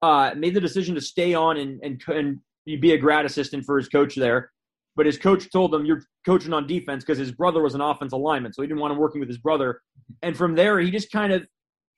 Uh, 0.00 0.32
made 0.34 0.54
the 0.54 0.60
decision 0.60 0.94
to 0.94 1.00
stay 1.02 1.34
on 1.34 1.58
and 1.58 1.78
and, 1.82 2.02
and 2.08 2.40
be 2.80 2.92
a 2.92 2.98
grad 2.98 3.26
assistant 3.26 3.64
for 3.66 3.76
his 3.76 3.88
coach 3.88 4.14
there 4.14 4.50
but 4.98 5.06
his 5.06 5.16
coach 5.16 5.48
told 5.52 5.72
him 5.72 5.86
you're 5.86 6.02
coaching 6.26 6.52
on 6.52 6.66
defense 6.66 7.04
because 7.04 7.18
his 7.18 7.30
brother 7.30 7.62
was 7.62 7.76
an 7.76 7.80
offensive 7.80 8.18
lineman, 8.18 8.52
so 8.52 8.62
he 8.62 8.68
didn't 8.68 8.80
want 8.80 8.92
him 8.92 8.98
working 8.98 9.20
with 9.20 9.28
his 9.28 9.38
brother. 9.38 9.80
And 10.22 10.36
from 10.36 10.56
there, 10.56 10.80
he 10.80 10.90
just 10.90 11.12
kind 11.12 11.32
of 11.32 11.46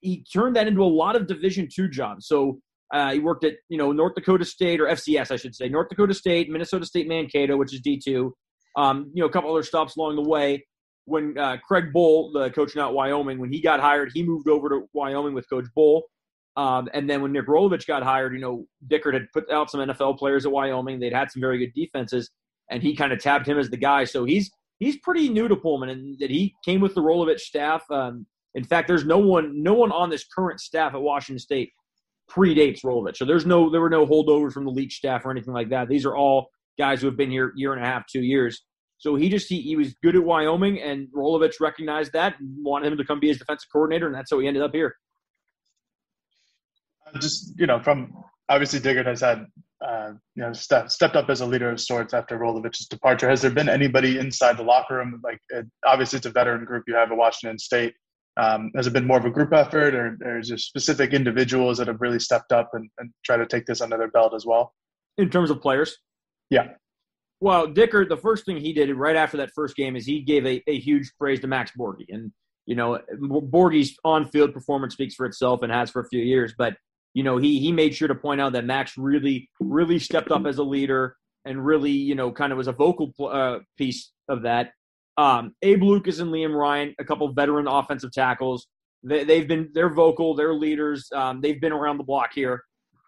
he 0.01 0.23
turned 0.31 0.55
that 0.57 0.69
into 0.69 0.83
a 0.83 0.85
lot 0.85 1.17
of 1.17 1.27
Division 1.27 1.67
two 1.75 1.89
jobs. 1.89 2.29
So 2.29 2.61
uh, 2.93 3.13
he 3.13 3.19
worked 3.19 3.43
at 3.45 3.55
you 3.71 3.79
know 3.79 3.91
North 3.91 4.15
Dakota 4.17 4.45
State 4.45 4.83
or 4.83 4.85
FCS, 4.85 5.31
I 5.31 5.37
should 5.37 5.55
say, 5.55 5.71
North 5.71 5.89
Dakota 5.89 6.13
State, 6.13 6.51
Minnesota 6.51 6.85
State 6.85 7.09
Mankato, 7.09 7.57
which 7.57 7.73
is 7.73 7.81
D 7.81 7.99
two. 7.99 8.35
Um, 8.77 9.11
you 9.15 9.23
know, 9.23 9.29
a 9.29 9.33
couple 9.33 9.51
other 9.51 9.63
stops 9.63 9.97
along 9.97 10.17
the 10.17 10.29
way. 10.29 10.67
When 11.07 11.39
uh, 11.39 11.57
Craig 11.67 11.95
Bohl, 11.97 12.35
the 12.35 12.51
coach 12.51 12.77
out 12.77 12.93
Wyoming, 12.93 13.39
when 13.39 13.51
he 13.51 13.63
got 13.63 13.81
hired, 13.81 14.11
he 14.13 14.23
moved 14.23 14.47
over 14.47 14.69
to 14.69 14.83
Wyoming 14.93 15.33
with 15.33 15.49
Coach 15.49 15.65
Bohl. 15.77 16.03
Um, 16.55 16.91
and 16.93 17.09
then 17.09 17.23
when 17.23 17.33
Nick 17.33 17.47
Rolovich 17.47 17.87
got 17.87 18.03
hired, 18.03 18.35
you 18.35 18.41
know, 18.41 18.67
Dickert 18.87 19.15
had 19.15 19.33
put 19.33 19.51
out 19.51 19.71
some 19.71 19.81
NFL 19.81 20.19
players 20.19 20.45
at 20.45 20.53
Wyoming. 20.53 21.01
They'd 21.01 21.15
had 21.15 21.31
some 21.31 21.41
very 21.41 21.59
good 21.59 21.73
defenses 21.75 22.31
and 22.71 22.83
he 22.83 22.97
kind 22.97 23.13
of 23.13 23.21
tabbed 23.21 23.47
him 23.47 23.59
as 23.59 23.71
the 23.71 23.77
guy. 23.77 24.05
So 24.05 24.25
he's 24.25 24.51
he's 24.79 24.97
pretty 24.99 25.29
new 25.29 25.49
to 25.49 25.57
Pullman, 25.57 25.91
and 25.91 26.19
that 26.21 26.31
he 26.31 26.55
came 26.65 26.81
with 26.81 26.95
the 26.95 27.03
Rolovich 27.03 27.41
staff. 27.41 27.83
Um, 27.91 28.27
in 28.55 28.65
fact, 28.65 28.89
there's 28.89 29.05
no 29.05 29.19
one 29.19 29.63
no 29.63 29.75
one 29.75 29.93
on 29.93 30.11
this 30.11 30.25
current 30.25 30.61
staff 30.61 30.95
at 30.95 31.01
Washington 31.01 31.39
State 31.39 31.71
predates 32.31 32.85
Rolovich. 32.85 33.17
So 33.17 33.25
there's 33.25 33.47
no 33.47 33.71
there 33.71 33.81
were 33.81 33.91
no 33.91 34.07
holdovers 34.07 34.53
from 34.53 34.65
the 34.65 34.71
Leach 34.71 34.95
staff 34.95 35.25
or 35.25 35.31
anything 35.31 35.55
like 35.55 35.71
that. 35.71 35.89
These 35.89 36.07
are 36.07 36.17
all 36.17 36.49
guys 36.79 37.01
who 37.01 37.07
have 37.07 37.17
been 37.17 37.31
here 37.31 37.53
year 37.57 37.73
and 37.75 37.83
a 37.83 37.87
half, 37.87 38.05
two 38.07 38.23
years. 38.23 38.63
So 38.99 39.15
he 39.15 39.29
just 39.29 39.49
he, 39.49 39.63
he 39.63 39.77
was 39.77 39.95
good 40.03 40.15
at 40.15 40.23
Wyoming, 40.23 40.81
and 40.81 41.09
Rolovich 41.17 41.61
recognized 41.61 42.13
that 42.13 42.39
and 42.39 42.51
wanted 42.63 42.93
him 42.93 42.99
to 42.99 43.05
come 43.05 43.19
be 43.19 43.29
his 43.29 43.39
defensive 43.39 43.69
coordinator, 43.73 44.07
and 44.07 44.15
that's 44.15 44.31
how 44.31 44.39
he 44.39 44.47
ended 44.47 44.63
up 44.63 44.73
here. 44.73 44.95
Just 47.19 47.55
you 47.59 47.67
know, 47.67 47.81
from 47.81 48.13
obviously 48.51 48.81
Dickert 48.81 49.07
has 49.07 49.21
had 49.21 49.47
uh, 49.87 50.13
you 50.35 50.43
know, 50.43 50.53
ste- 50.53 50.89
stepped 50.91 51.17
up 51.17 51.31
as 51.31 51.41
a 51.41 51.47
leader 51.47 51.71
of 51.71 51.81
sorts 51.81 52.13
after 52.13 52.39
Rolovich's 52.39 52.87
departure. 52.87 53.31
Has 53.31 53.41
there 53.41 53.51
been 53.51 53.69
anybody 53.69 54.19
inside 54.19 54.59
the 54.59 54.63
locker 54.63 54.97
room? 54.97 55.21
Like, 55.25 55.41
it, 55.49 55.67
obviously, 55.87 56.19
it's 56.19 56.27
a 56.27 56.31
veteran 56.31 56.65
group 56.65 56.85
you 56.87 56.95
have 56.95 57.11
at 57.11 57.17
Washington 57.17 57.59
State. 57.59 57.95
Um, 58.37 58.71
has 58.77 58.87
it 58.87 58.93
been 58.93 59.07
more 59.07 59.19
of 59.19 59.25
a 59.25 59.31
group 59.31 59.53
effort, 59.53 59.95
or, 59.95 60.19
or 60.23 60.39
is 60.39 60.49
there 60.49 60.59
specific 60.59 61.13
individuals 61.13 61.79
that 61.79 61.89
have 61.89 62.01
really 62.01 62.19
stepped 62.19 62.53
up 62.53 62.71
and, 62.75 62.89
and 62.99 63.11
try 63.25 63.37
to 63.37 63.47
take 63.47 63.67
this 63.67 63.81
under 63.81 63.97
their 63.97 64.11
belt 64.11 64.35
as 64.35 64.45
well? 64.45 64.75
In 65.19 65.31
terms 65.31 65.51
of 65.51 65.61
players, 65.61 65.97
yeah. 66.51 66.69
Well, 67.41 67.67
Dickert, 67.67 68.09
the 68.09 68.17
first 68.17 68.45
thing 68.45 68.59
he 68.59 68.73
did 68.73 68.95
right 68.95 69.17
after 69.17 69.39
that 69.39 69.51
first 69.55 69.77
game 69.77 69.97
is 69.97 70.05
he 70.07 70.21
gave 70.21 70.47
a, 70.47 70.63
a 70.67 70.79
huge 70.79 71.11
praise 71.19 71.41
to 71.41 71.47
Max 71.47 71.73
Borghi, 71.79 72.07
and 72.11 72.31
you 72.67 72.77
know, 72.77 73.01
Borghi's 73.21 73.97
on-field 74.05 74.53
performance 74.53 74.93
speaks 74.93 75.15
for 75.15 75.27
itself 75.27 75.63
and 75.63 75.73
has 75.73 75.91
for 75.91 76.03
a 76.03 76.09
few 76.09 76.23
years, 76.23 76.55
but 76.57 76.75
you 77.15 77.23
know, 77.23 77.37
he 77.37 77.59
he 77.59 77.73
made 77.73 77.95
sure 77.95 78.09
to 78.09 78.15
point 78.15 78.41
out 78.41 78.53
that 78.53 78.65
Max 78.65 78.97
really 78.97 79.49
really 79.61 79.99
stepped 79.99 80.31
up 80.31 80.47
as 80.47 80.59
a 80.59 80.63
leader 80.63 81.17
and 81.45 81.65
really 81.65 81.91
you 81.91 82.15
know 82.15 82.31
kind 82.31 82.53
of 82.53 82.59
was 82.59 82.69
a 82.69 82.73
vocal 82.73 83.13
uh, 83.21 83.59
piece 83.77 84.13
of 84.29 84.43
that. 84.43 84.73
Um, 85.17 85.55
Abe 85.63 85.83
Lucas 85.83 86.21
and 86.21 86.31
Liam 86.31 86.55
Ryan, 86.55 86.95
a 86.99 87.05
couple 87.05 87.31
veteran 87.33 87.67
offensive 87.67 88.13
tackles. 88.13 88.69
They, 89.03 89.39
have 89.39 89.49
been 89.49 89.71
they're 89.73 89.93
vocal, 89.93 90.35
they're 90.35 90.55
leaders. 90.55 91.09
Um, 91.15 91.41
they've 91.41 91.61
been 91.61 91.73
around 91.73 91.99
the 91.99 92.05
block 92.05 92.31
here. 92.35 92.63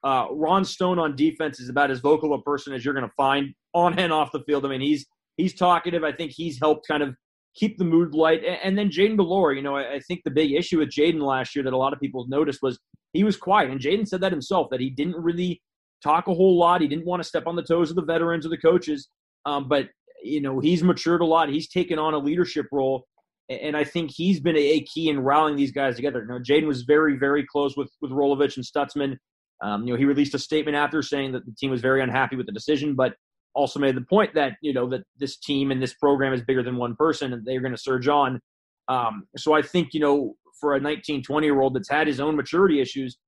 Uh, 0.05 0.27
Ron 0.31 0.65
Stone 0.65 0.99
on 0.99 1.15
defense 1.15 1.61
is 1.61 1.69
about 1.69 1.91
as 1.91 2.01
vocal 2.01 2.35
a 2.35 2.43
person 2.43 2.73
as 2.73 2.85
you're 2.85 2.95
going 2.95 3.07
to 3.07 3.15
find 3.17 3.55
on 3.73 3.99
and 3.99 4.13
off 4.13 4.33
the 4.33 4.41
field. 4.41 4.65
I 4.65 4.69
mean, 4.69 4.81
he's 4.81 5.07
he's 5.37 5.55
talkative. 5.55 6.03
I 6.03 6.13
think 6.13 6.33
he's 6.33 6.59
helped 6.59 6.89
kind 6.89 7.03
of 7.03 7.15
keep 7.55 7.79
the 7.79 7.85
mood 7.85 8.15
light. 8.15 8.43
And, 8.45 8.77
then 8.77 8.89
Jayden 8.89 9.17
de 9.17 9.57
you 9.57 9.63
know, 9.63 9.77
I, 9.77 9.95
I 9.95 10.01
think 10.01 10.23
the 10.25 10.31
big 10.31 10.53
issue 10.53 10.79
with 10.79 10.91
Jayden 10.91 11.21
last 11.21 11.55
year 11.55 11.63
that 11.65 11.73
a 11.73 11.77
lot 11.77 11.93
of 11.93 12.01
people 12.01 12.27
noticed 12.29 12.61
was 12.63 12.79
he 13.13 13.25
was 13.25 13.37
quiet. 13.37 13.71
And 13.71 13.81
Jayden 13.81 14.07
said 14.07 14.21
that 14.21 14.33
himself, 14.33 14.69
that 14.71 14.81
he 14.81 14.91
didn't 14.91 15.17
really 15.17 15.63
talk 16.03 16.29
a 16.29 16.35
whole 16.35 16.59
lot. 16.59 16.81
He 16.81 16.89
didn't 16.89 17.07
want 17.07 17.23
to 17.23 17.29
step 17.29 17.47
on 17.47 17.57
the 17.57 17.63
toes 17.63 17.91
of 17.91 17.97
the 17.97 18.03
veterans 18.03 18.47
or 18.47 18.49
the 18.49 18.59
coaches. 18.59 19.09
Um, 19.47 19.69
but, 19.69 19.89
you 20.23 20.41
know, 20.41 20.61
he's 20.61 20.83
matured 20.83 21.21
a 21.21 21.27
lot. 21.27 21.49
He's 21.49 21.69
taken 21.69 21.99
on 21.99 22.15
a 22.15 22.19
leadership 22.19 22.67
role. 22.73 23.05
And 23.49 23.77
I 23.77 23.85
think 23.85 24.11
he's 24.15 24.41
been 24.41 24.57
a 24.57 24.81
key 24.83 25.09
in 25.09 25.21
rallying 25.21 25.57
these 25.57 25.73
guys 25.73 25.97
together. 25.97 26.21
You 26.21 26.29
know, 26.29 26.39
Jayden 26.39 26.67
was 26.67 26.83
very, 26.83 27.19
very 27.19 27.45
close 27.45 27.77
with, 27.77 27.91
with 28.01 28.11
Rolovich 28.11 28.57
and 28.57 28.65
Stutzman. 28.65 29.17
Um, 29.63 29.87
you 29.87 29.93
know, 29.93 29.99
he 29.99 30.05
released 30.05 30.35
a 30.35 30.39
statement 30.39 30.77
after 30.77 31.03
saying 31.03 31.33
that 31.33 31.45
the 31.45 31.53
team 31.59 31.71
was 31.71 31.81
very 31.81 32.03
unhappy 32.03 32.37
with 32.37 32.47
the 32.47 32.53
decision, 32.53 32.95
but 32.95 33.15
also 33.55 33.79
made 33.79 33.97
the 33.97 34.03
point 34.03 34.35
that 34.35 34.55
you 34.63 34.73
know 34.73 34.89
that 34.89 35.03
this 35.19 35.37
team 35.37 35.71
and 35.71 35.83
this 35.83 35.95
program 35.95 36.33
is 36.33 36.43
bigger 36.43 36.63
than 36.63 36.77
one 36.77 36.97
person, 36.97 37.33
and 37.33 37.45
they're 37.45 37.61
going 37.61 37.73
to 37.73 37.79
surge 37.79 38.09
on. 38.09 38.41
Um, 38.89 39.25
so 39.37 39.53
I 39.53 39.63
think 39.63 39.95
you 39.95 40.01
know 40.01 40.35
for 40.63 40.77
a 40.77 40.81
19, 40.81 41.25
20 41.25 41.47
year 41.47 41.61
old 41.61 41.75
that's 41.75 41.91
had 41.91 42.07
his 42.07 42.21
own 42.21 42.37
maturity 42.37 42.81
issues, 42.81 43.19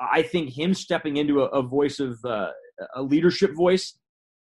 I 0.00 0.22
think 0.22 0.56
him 0.56 0.72
stepping 0.72 1.16
into 1.16 1.42
a, 1.42 1.46
a 1.46 1.62
voice 1.62 1.98
of 1.98 2.18
uh, 2.24 2.50
a 2.94 3.02
leadership 3.02 3.54
voice, 3.54 3.98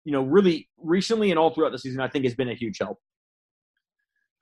you 0.05 0.13
know, 0.13 0.23
really 0.23 0.69
recently 0.77 1.31
and 1.31 1.39
all 1.39 1.51
throughout 1.51 1.73
the 1.73 1.79
season, 1.79 2.01
I 2.01 2.09
think 2.09 2.25
has 2.25 2.35
been 2.35 2.51
a 2.51 2.55
huge 2.55 2.77
help. 2.79 2.99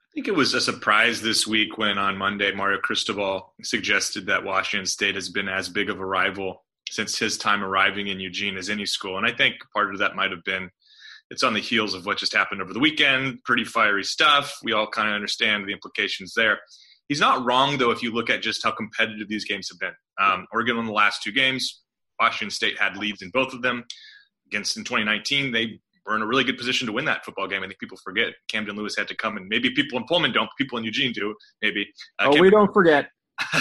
I 0.03 0.09
think 0.13 0.27
it 0.27 0.35
was 0.35 0.53
a 0.53 0.61
surprise 0.61 1.21
this 1.21 1.47
week 1.47 1.77
when 1.77 1.97
on 1.97 2.17
Monday 2.17 2.51
Mario 2.53 2.79
Cristobal 2.79 3.53
suggested 3.63 4.27
that 4.27 4.43
Washington 4.43 4.85
State 4.85 5.15
has 5.15 5.29
been 5.29 5.47
as 5.47 5.69
big 5.69 5.89
of 5.89 5.99
a 5.99 6.05
rival 6.05 6.65
since 6.91 7.17
his 7.17 7.37
time 7.37 7.63
arriving 7.63 8.07
in 8.07 8.19
Eugene 8.19 8.57
as 8.57 8.69
any 8.69 8.85
school. 8.85 9.17
And 9.17 9.25
I 9.25 9.31
think 9.31 9.55
part 9.73 9.93
of 9.93 9.99
that 9.99 10.15
might 10.15 10.31
have 10.31 10.43
been 10.43 10.69
it's 11.29 11.43
on 11.43 11.53
the 11.53 11.59
heels 11.59 11.95
of 11.95 12.05
what 12.05 12.17
just 12.17 12.33
happened 12.33 12.61
over 12.61 12.73
the 12.73 12.79
weekend. 12.79 13.43
Pretty 13.43 13.63
fiery 13.63 14.03
stuff. 14.03 14.59
We 14.63 14.73
all 14.73 14.87
kind 14.87 15.09
of 15.09 15.15
understand 15.15 15.67
the 15.67 15.73
implications 15.73 16.33
there. 16.35 16.59
He's 17.09 17.19
not 17.19 17.45
wrong 17.45 17.77
though 17.77 17.91
if 17.91 18.01
you 18.01 18.11
look 18.11 18.29
at 18.29 18.41
just 18.41 18.63
how 18.63 18.71
competitive 18.71 19.27
these 19.27 19.45
games 19.45 19.69
have 19.69 19.79
been. 19.79 19.93
Um, 20.19 20.47
Oregon 20.51 20.77
won 20.77 20.85
the 20.85 20.91
last 20.91 21.23
two 21.23 21.31
games. 21.31 21.81
Washington 22.19 22.51
State 22.51 22.79
had 22.79 22.97
leads 22.97 23.21
in 23.21 23.29
both 23.29 23.53
of 23.53 23.61
them. 23.61 23.83
Against 24.47 24.77
in 24.77 24.83
2019, 24.83 25.51
they 25.51 25.79
were 26.05 26.15
in 26.15 26.21
a 26.21 26.25
really 26.27 26.43
good 26.43 26.57
position 26.57 26.85
to 26.87 26.93
win 26.93 27.05
that 27.05 27.25
football 27.25 27.47
game. 27.47 27.63
I 27.63 27.67
think 27.67 27.79
people 27.79 27.97
forget 28.03 28.33
Camden 28.47 28.75
Lewis 28.75 28.95
had 28.97 29.07
to 29.07 29.15
come 29.15 29.37
and 29.37 29.47
maybe 29.47 29.71
people 29.71 29.97
in 29.97 30.05
Pullman 30.05 30.31
don't, 30.31 30.49
people 30.57 30.77
in 30.77 30.83
Eugene 30.83 31.11
do. 31.11 31.35
Maybe. 31.61 31.87
Uh, 32.19 32.25
oh, 32.25 32.31
Camden, 32.31 32.41
we 32.41 32.49
don't 32.49 32.73
forget. 32.73 33.09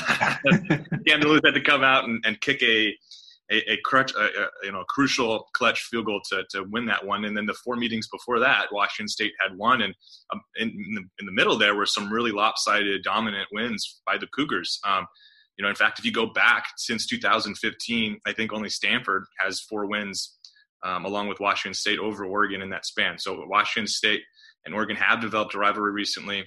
Camden 1.06 1.28
Lewis 1.28 1.40
had 1.44 1.54
to 1.54 1.62
come 1.62 1.82
out 1.82 2.04
and, 2.04 2.22
and 2.26 2.40
kick 2.40 2.62
a 2.62 2.94
a, 3.50 3.72
a, 3.72 3.76
crutch, 3.84 4.12
a, 4.14 4.25
a, 4.25 4.49
you 4.62 4.72
know, 4.72 4.84
crucial 4.88 5.49
clutch 5.52 5.82
field 5.82 6.06
goal 6.06 6.20
to, 6.30 6.44
to 6.50 6.64
win 6.70 6.87
that 6.87 7.04
one. 7.04 7.25
And 7.25 7.37
then 7.37 7.46
the 7.46 7.54
four 7.54 7.76
meetings 7.76 8.08
before 8.08 8.38
that, 8.40 8.72
Washington 8.72 9.08
State 9.08 9.32
had 9.40 9.56
won, 9.56 9.82
and 9.82 9.94
um, 10.32 10.40
in, 10.56 10.68
in, 10.68 10.94
the, 10.94 11.02
in, 11.20 11.26
the, 11.26 11.32
middle 11.32 11.56
there 11.56 11.75
were 11.75 11.87
some 11.87 12.12
really 12.12 12.30
lopsided, 12.30 13.02
dominant 13.02 13.49
wins 13.52 14.00
by 14.06 14.16
the 14.16 14.28
Cougars. 14.28 14.78
Um, 14.87 15.06
you 15.58 15.62
know, 15.62 15.68
in 15.68 15.76
fact, 15.76 15.99
if 15.99 16.04
you 16.04 16.12
go 16.12 16.26
back 16.26 16.66
since 16.76 17.06
2015, 17.06 18.18
I 18.26 18.32
think 18.32 18.52
only 18.52 18.70
Stanford 18.70 19.25
has 19.38 19.61
four 19.61 19.87
wins, 19.87 20.38
um, 20.82 21.04
along 21.04 21.28
with 21.28 21.40
Washington 21.40 21.75
State 21.75 21.99
over 21.99 22.25
Oregon 22.25 22.62
in 22.62 22.70
that 22.70 22.87
span. 22.87 23.18
So 23.18 23.44
Washington 23.46 23.87
State 23.87 24.22
and 24.64 24.75
Oregon 24.75 24.96
have 24.96 25.20
developed 25.20 25.54
a 25.54 25.58
rivalry 25.58 25.92
recently. 25.92 26.44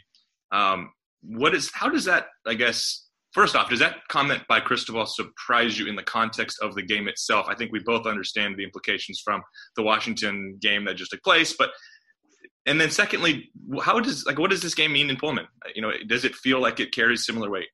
Um, 0.51 0.91
what 1.21 1.55
is 1.55 1.71
how 1.73 1.89
does 1.89 2.05
that 2.05 2.27
I 2.45 2.53
guess 2.53 3.04
First 3.35 3.57
off, 3.57 3.69
does 3.69 3.79
that 3.79 4.07
comment 4.07 4.43
by 4.47 4.61
Cristobal 4.61 5.05
surprise 5.05 5.77
you 5.77 5.87
in 5.87 5.97
the 5.97 6.03
context 6.03 6.57
of 6.61 6.73
the 6.73 6.81
game 6.81 7.09
itself? 7.09 7.47
I 7.49 7.53
think 7.53 7.69
we 7.73 7.79
both 7.79 8.07
understand 8.07 8.55
the 8.57 8.63
implications 8.63 9.19
from 9.21 9.43
the 9.75 9.83
Washington 9.83 10.57
game 10.61 10.85
that 10.85 10.95
just 10.95 11.11
took 11.11 11.21
place, 11.21 11.53
but 11.53 11.71
and 12.65 12.79
then 12.79 12.89
secondly, 12.89 13.51
how 13.83 13.99
does 13.99 14.25
like 14.25 14.39
what 14.39 14.51
does 14.51 14.61
this 14.61 14.73
game 14.73 14.93
mean 14.93 15.09
in 15.09 15.17
Pullman? 15.17 15.47
You 15.75 15.81
know, 15.81 15.91
does 16.07 16.23
it 16.23 16.33
feel 16.33 16.61
like 16.61 16.79
it 16.79 16.93
carries 16.93 17.25
similar 17.25 17.51
weight? 17.51 17.67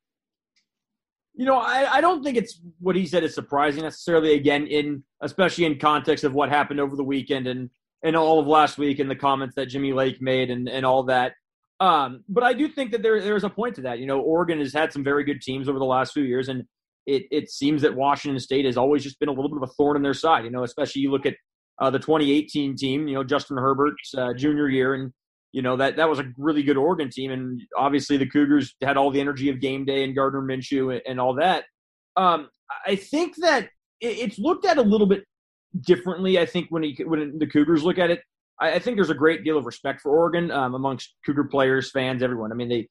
You 1.36 1.46
know, 1.46 1.60
I, 1.60 1.94
I 1.94 2.02
don't 2.02 2.24
think 2.24 2.38
it's 2.38 2.60
what 2.80 2.96
he 2.96 3.06
said 3.06 3.24
is 3.24 3.36
surprising 3.36 3.84
necessarily. 3.84 4.34
Again, 4.34 4.66
in 4.66 5.04
especially 5.22 5.66
in 5.66 5.78
context 5.78 6.24
of 6.24 6.34
what 6.34 6.50
happened 6.50 6.80
over 6.80 6.96
the 6.96 7.04
weekend 7.04 7.46
and 7.46 7.70
and 8.04 8.16
all 8.16 8.40
of 8.40 8.48
last 8.48 8.80
week 8.80 8.98
and 8.98 9.12
the 9.12 9.16
comments 9.16 9.54
that 9.58 9.68
Jimmy 9.68 9.94
Lake 9.94 10.24
made 10.24 10.50
and 10.50 10.68
and 10.68 10.88
all 10.88 11.04
that. 11.04 11.34
Um, 11.82 12.24
but 12.30 12.44
I 12.44 12.54
do 12.54 12.68
think 12.68 12.92
that 12.92 13.02
there 13.02 13.20
there's 13.20 13.44
a 13.44 13.50
point 13.50 13.76
to 13.76 13.82
that. 13.82 13.98
You 13.98 14.06
know, 14.06 14.20
Oregon 14.22 14.60
has 14.60 14.72
had 14.72 14.94
some 14.94 15.04
very 15.04 15.24
good 15.24 15.42
teams 15.42 15.68
over 15.68 15.80
the 15.80 15.86
last 15.86 16.14
few 16.14 16.24
years, 16.24 16.48
and 16.48 16.64
it 17.08 17.24
it 17.32 17.50
seems 17.50 17.82
that 17.82 17.96
Washington 17.96 18.40
State 18.40 18.66
has 18.66 18.78
always 18.78 19.04
just 19.04 19.20
been 19.20 19.30
a 19.30 19.32
little 19.32 19.50
bit 19.50 19.58
of 19.58 19.64
a 19.64 19.74
thorn 19.74 19.98
in 19.98 20.04
their 20.04 20.14
side. 20.14 20.46
You 20.46 20.52
know, 20.52 20.64
especially 20.64 21.02
you 21.02 21.12
look 21.12 21.26
at 21.26 21.34
uh, 21.82 21.90
the 21.90 21.98
2018 21.98 22.76
team. 22.76 23.08
You 23.08 23.16
know, 23.16 23.24
Justin 23.24 23.58
Herbert's 23.58 24.14
uh, 24.16 24.34
junior 24.36 24.70
year, 24.70 24.94
and 24.94 25.12
you 25.54 25.64
know 25.64 25.76
that 25.78 25.96
that 25.96 26.08
was 26.08 26.20
a 26.20 26.26
really 26.38 26.62
good 26.62 26.78
Oregon 26.78 27.10
team, 27.10 27.32
and 27.32 27.60
obviously 27.76 28.16
the 28.16 28.30
Cougars 28.30 28.76
had 28.84 28.96
all 28.96 29.10
the 29.10 29.20
energy 29.20 29.50
of 29.50 29.60
game 29.60 29.84
day 29.84 30.04
and 30.04 30.16
Gardner 30.16 30.42
Minshew 30.42 30.94
and, 30.94 31.02
and 31.08 31.20
all 31.20 31.34
that. 31.36 31.64
Um, 32.16 32.50
I 32.86 32.96
think 32.96 33.38
that 33.38 33.64
it, 34.00 34.20
it's 34.20 34.38
looked 34.38 34.66
at 34.66 34.78
a 34.78 34.84
little 34.84 35.08
bit 35.08 35.24
differently. 35.80 36.38
I 36.38 36.46
think 36.46 36.68
when 36.70 36.84
he, 36.84 36.96
when 37.04 37.40
the 37.40 37.48
Cougars 37.48 37.84
look 37.84 37.98
at 37.98 38.12
it, 38.12 38.22
I, 38.62 38.74
I 38.74 38.80
think 38.80 38.96
there's 38.96 39.10
a 39.10 39.16
great 39.16 39.44
deal 39.44 39.58
of 39.58 39.66
respect 39.66 40.02
for 40.02 40.12
Oregon 40.12 40.52
um, 40.52 40.76
amongst 40.76 41.16
Cougar 41.26 41.46
players, 41.46 41.92
fans, 41.92 42.24
everyone. 42.24 42.52
I 42.52 42.56
mean, 42.56 42.70
they 42.70 42.88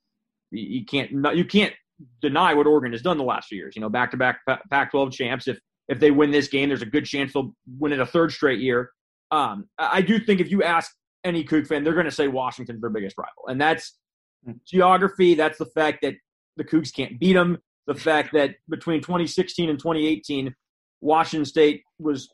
you 0.51 0.85
can't 0.85 1.11
you 1.35 1.45
can't 1.45 1.73
deny 2.21 2.55
what 2.55 2.67
Oregon 2.67 2.93
has 2.93 3.03
done 3.03 3.17
the 3.17 3.25
last 3.25 3.49
few 3.49 3.59
years. 3.59 3.77
You 3.77 3.83
know, 3.83 3.89
back 3.89 4.11
to 4.11 4.17
back 4.17 4.41
Pac-12 4.71 5.13
champs. 5.13 5.49
If 5.49 5.59
if 5.89 6.01
they 6.01 6.11
win 6.11 6.31
this 6.31 6.49
game, 6.49 6.69
there's 6.69 6.83
a 6.83 6.87
good 6.87 7.07
chance 7.07 7.33
they'll 7.33 7.55
win 7.79 7.93
it 7.93 8.01
a 8.01 8.07
third 8.07 8.33
straight 8.33 8.61
year. 8.61 8.91
Um, 9.31 9.69
I 9.79 10.03
do 10.03 10.19
think 10.19 10.41
if 10.41 10.51
you 10.51 10.63
ask 10.63 10.93
any 11.25 11.45
Coug 11.45 11.67
fan, 11.67 11.85
they're 11.85 11.95
going 11.95 12.07
to 12.07 12.11
say 12.11 12.27
Washington's 12.29 12.81
their 12.81 12.91
biggest 12.91 13.17
rival, 13.17 13.47
and 13.49 13.61
that's 13.61 13.97
hmm. 14.45 14.53
geography. 14.67 15.35
That's 15.35 15.59
the 15.59 15.67
fact 15.67 16.01
that 16.03 16.15
the 16.57 16.65
Cougs 16.65 16.93
can't 16.95 17.19
beat 17.19 17.35
them. 17.35 17.59
The 17.87 17.95
fact 17.95 18.35
that 18.35 18.57
between 18.69 19.01
2016 19.01 19.71
and 19.71 19.79
2018, 19.79 20.55
Washington 21.01 21.45
State 21.45 21.83
was 21.99 22.29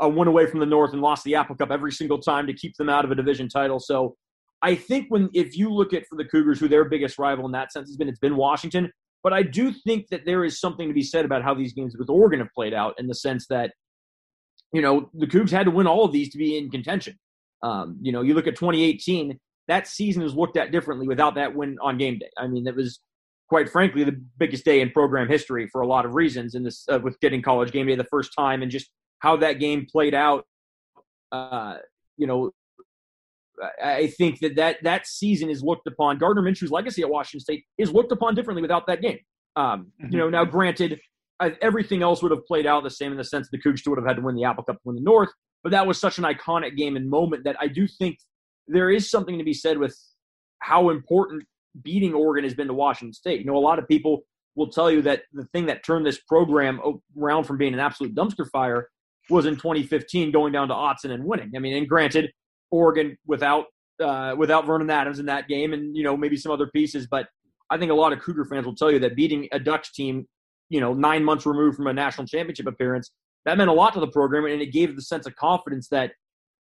a 0.00 0.08
win 0.08 0.28
away 0.28 0.46
from 0.46 0.60
the 0.60 0.66
North 0.66 0.92
and 0.92 1.02
lost 1.02 1.24
the 1.24 1.34
Apple 1.34 1.56
Cup 1.56 1.70
every 1.70 1.92
single 1.92 2.18
time 2.18 2.46
to 2.46 2.52
keep 2.52 2.76
them 2.76 2.88
out 2.88 3.04
of 3.04 3.10
a 3.10 3.14
division 3.14 3.48
title. 3.48 3.78
So 3.78 4.16
I 4.62 4.74
think 4.74 5.06
when 5.08 5.30
if 5.34 5.56
you 5.56 5.72
look 5.72 5.92
at 5.92 6.06
for 6.08 6.16
the 6.16 6.24
Cougars, 6.24 6.58
who 6.58 6.68
their 6.68 6.84
biggest 6.84 7.18
rival 7.18 7.46
in 7.46 7.52
that 7.52 7.72
sense 7.72 7.88
has 7.88 7.96
been, 7.96 8.08
it's 8.08 8.18
been 8.18 8.36
Washington. 8.36 8.90
But 9.22 9.32
I 9.32 9.42
do 9.42 9.72
think 9.72 10.08
that 10.10 10.24
there 10.24 10.44
is 10.44 10.60
something 10.60 10.88
to 10.88 10.94
be 10.94 11.02
said 11.02 11.24
about 11.24 11.42
how 11.42 11.54
these 11.54 11.72
games 11.72 11.96
with 11.98 12.08
Oregon 12.08 12.38
have 12.40 12.52
played 12.54 12.74
out 12.74 12.94
in 12.98 13.06
the 13.08 13.14
sense 13.14 13.46
that, 13.48 13.72
you 14.72 14.80
know, 14.80 15.10
the 15.14 15.26
Cougs 15.26 15.50
had 15.50 15.64
to 15.64 15.70
win 15.70 15.86
all 15.86 16.04
of 16.04 16.12
these 16.12 16.30
to 16.30 16.38
be 16.38 16.56
in 16.56 16.70
contention. 16.70 17.18
Um, 17.62 17.98
you 18.00 18.12
know, 18.12 18.22
you 18.22 18.34
look 18.34 18.46
at 18.46 18.54
2018, 18.54 19.38
that 19.68 19.88
season 19.88 20.22
is 20.22 20.34
looked 20.34 20.56
at 20.56 20.70
differently 20.70 21.08
without 21.08 21.34
that 21.34 21.56
win 21.56 21.76
on 21.82 21.98
game 21.98 22.18
day. 22.18 22.30
I 22.38 22.46
mean, 22.46 22.66
it 22.66 22.76
was 22.76 23.00
quite 23.48 23.68
frankly 23.68 24.04
the 24.04 24.20
biggest 24.38 24.64
day 24.64 24.80
in 24.80 24.90
program 24.90 25.28
history 25.28 25.68
for 25.72 25.80
a 25.80 25.86
lot 25.86 26.04
of 26.04 26.14
reasons. 26.14 26.54
In 26.54 26.62
this, 26.62 26.86
uh, 26.88 27.00
with 27.02 27.18
getting 27.20 27.42
college 27.42 27.72
game 27.72 27.86
day 27.86 27.96
the 27.96 28.04
first 28.04 28.30
time 28.36 28.62
and 28.62 28.70
just 28.70 28.90
how 29.26 29.36
that 29.38 29.58
game 29.58 29.86
played 29.90 30.14
out, 30.14 30.46
uh, 31.32 31.78
you 32.16 32.28
know, 32.28 32.52
I 33.82 34.06
think 34.06 34.38
that, 34.40 34.54
that 34.56 34.76
that 34.84 35.06
season 35.06 35.50
is 35.50 35.62
looked 35.62 35.86
upon. 35.88 36.18
Gardner 36.18 36.42
Minshew's 36.42 36.70
legacy 36.70 37.02
at 37.02 37.10
Washington 37.10 37.40
State 37.40 37.64
is 37.76 37.90
looked 37.90 38.12
upon 38.12 38.36
differently 38.36 38.62
without 38.62 38.86
that 38.86 39.00
game. 39.02 39.18
Um, 39.56 39.92
mm-hmm. 40.00 40.12
You 40.12 40.18
know, 40.18 40.28
now 40.30 40.44
granted, 40.44 41.00
everything 41.40 42.02
else 42.02 42.22
would 42.22 42.30
have 42.30 42.46
played 42.46 42.66
out 42.66 42.84
the 42.84 42.90
same 42.90 43.10
in 43.10 43.18
the 43.18 43.24
sense 43.24 43.48
the 43.50 43.58
Cougs 43.58 43.86
would 43.88 43.98
have 43.98 44.06
had 44.06 44.16
to 44.16 44.22
win 44.22 44.36
the 44.36 44.44
Apple 44.44 44.62
Cup 44.62 44.76
to 44.76 44.82
win 44.84 44.96
the 44.96 45.02
North, 45.02 45.30
but 45.64 45.70
that 45.70 45.86
was 45.86 45.98
such 45.98 46.18
an 46.18 46.24
iconic 46.24 46.76
game 46.76 46.96
and 46.96 47.10
moment 47.10 47.44
that 47.44 47.56
I 47.58 47.66
do 47.66 47.88
think 47.88 48.18
there 48.68 48.90
is 48.90 49.10
something 49.10 49.38
to 49.38 49.44
be 49.44 49.54
said 49.54 49.78
with 49.78 49.98
how 50.60 50.90
important 50.90 51.42
beating 51.82 52.14
Oregon 52.14 52.44
has 52.44 52.54
been 52.54 52.68
to 52.68 52.74
Washington 52.74 53.12
State. 53.12 53.40
You 53.40 53.46
know, 53.46 53.56
a 53.56 53.66
lot 53.70 53.78
of 53.78 53.88
people 53.88 54.22
will 54.54 54.70
tell 54.70 54.90
you 54.90 55.02
that 55.02 55.22
the 55.32 55.44
thing 55.52 55.66
that 55.66 55.84
turned 55.84 56.06
this 56.06 56.20
program 56.20 56.80
around 57.20 57.44
from 57.44 57.58
being 57.58 57.74
an 57.74 57.80
absolute 57.80 58.14
dumpster 58.14 58.48
fire 58.50 58.88
was 59.30 59.46
in 59.46 59.56
2015 59.56 60.30
going 60.30 60.52
down 60.52 60.68
to 60.68 60.74
Autzen 60.74 61.10
and 61.10 61.24
winning. 61.24 61.52
I 61.56 61.58
mean, 61.58 61.76
and 61.76 61.88
granted, 61.88 62.32
Oregon 62.70 63.16
without 63.26 63.66
uh, 64.00 64.34
without 64.36 64.66
Vernon 64.66 64.90
Adams 64.90 65.18
in 65.18 65.26
that 65.26 65.48
game, 65.48 65.72
and 65.72 65.96
you 65.96 66.02
know 66.02 66.16
maybe 66.16 66.36
some 66.36 66.52
other 66.52 66.66
pieces, 66.66 67.06
but 67.06 67.28
I 67.70 67.78
think 67.78 67.90
a 67.90 67.94
lot 67.94 68.12
of 68.12 68.20
Cougar 68.20 68.44
fans 68.46 68.66
will 68.66 68.74
tell 68.74 68.90
you 68.90 68.98
that 69.00 69.16
beating 69.16 69.48
a 69.52 69.58
Ducks 69.58 69.92
team, 69.92 70.26
you 70.68 70.80
know, 70.80 70.92
nine 70.92 71.24
months 71.24 71.46
removed 71.46 71.76
from 71.76 71.86
a 71.86 71.92
national 71.92 72.26
championship 72.26 72.66
appearance, 72.66 73.10
that 73.44 73.58
meant 73.58 73.70
a 73.70 73.72
lot 73.72 73.94
to 73.94 74.00
the 74.00 74.08
program, 74.08 74.44
and 74.44 74.60
it 74.60 74.72
gave 74.72 74.94
the 74.94 75.02
sense 75.02 75.26
of 75.26 75.34
confidence 75.36 75.88
that 75.88 76.12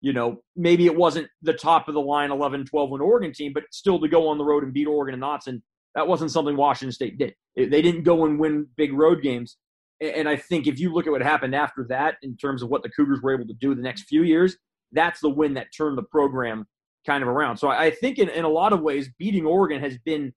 you 0.01 0.13
know 0.13 0.41
maybe 0.55 0.85
it 0.85 0.95
wasn't 0.95 1.27
the 1.41 1.53
top 1.53 1.87
of 1.87 1.93
the 1.93 2.01
line 2.01 2.31
11 2.31 2.65
12 2.65 2.89
win 2.89 3.01
Oregon 3.01 3.33
team, 3.33 3.51
but 3.53 3.63
still 3.71 3.99
to 3.99 4.07
go 4.07 4.27
on 4.27 4.37
the 4.37 4.45
road 4.45 4.63
and 4.63 4.73
beat 4.73 4.87
Oregon 4.87 5.15
and 5.15 5.23
Autzen, 5.23 5.61
that 5.95 6.07
wasn't 6.07 6.31
something 6.31 6.55
Washington 6.55 6.91
State 6.91 7.17
did. 7.17 7.33
They 7.55 7.81
didn't 7.81 8.03
go 8.03 8.25
and 8.25 8.39
win 8.39 8.67
big 8.77 8.93
road 8.93 9.21
games. 9.21 9.57
And 10.03 10.27
I 10.27 10.35
think 10.35 10.67
if 10.67 10.79
you 10.79 10.93
look 10.93 11.07
at 11.07 11.11
what 11.11 11.21
happened 11.21 11.55
after 11.55 11.85
that, 11.89 12.15
in 12.21 12.35
terms 12.35 12.61
of 12.61 12.69
what 12.69 12.83
the 12.83 12.89
Cougars 12.89 13.21
were 13.21 13.33
able 13.33 13.47
to 13.47 13.53
do 13.53 13.73
the 13.73 13.81
next 13.81 14.03
few 14.03 14.23
years, 14.23 14.57
that's 14.91 15.21
the 15.21 15.29
win 15.29 15.53
that 15.55 15.67
turned 15.75 15.97
the 15.97 16.03
program 16.03 16.65
kind 17.05 17.23
of 17.23 17.29
around. 17.29 17.57
So 17.57 17.69
I 17.69 17.91
think 17.91 18.19
in, 18.19 18.29
in 18.29 18.45
a 18.45 18.49
lot 18.49 18.73
of 18.73 18.81
ways, 18.81 19.09
beating 19.17 19.45
Oregon 19.45 19.81
has 19.81 19.97
been 20.05 20.33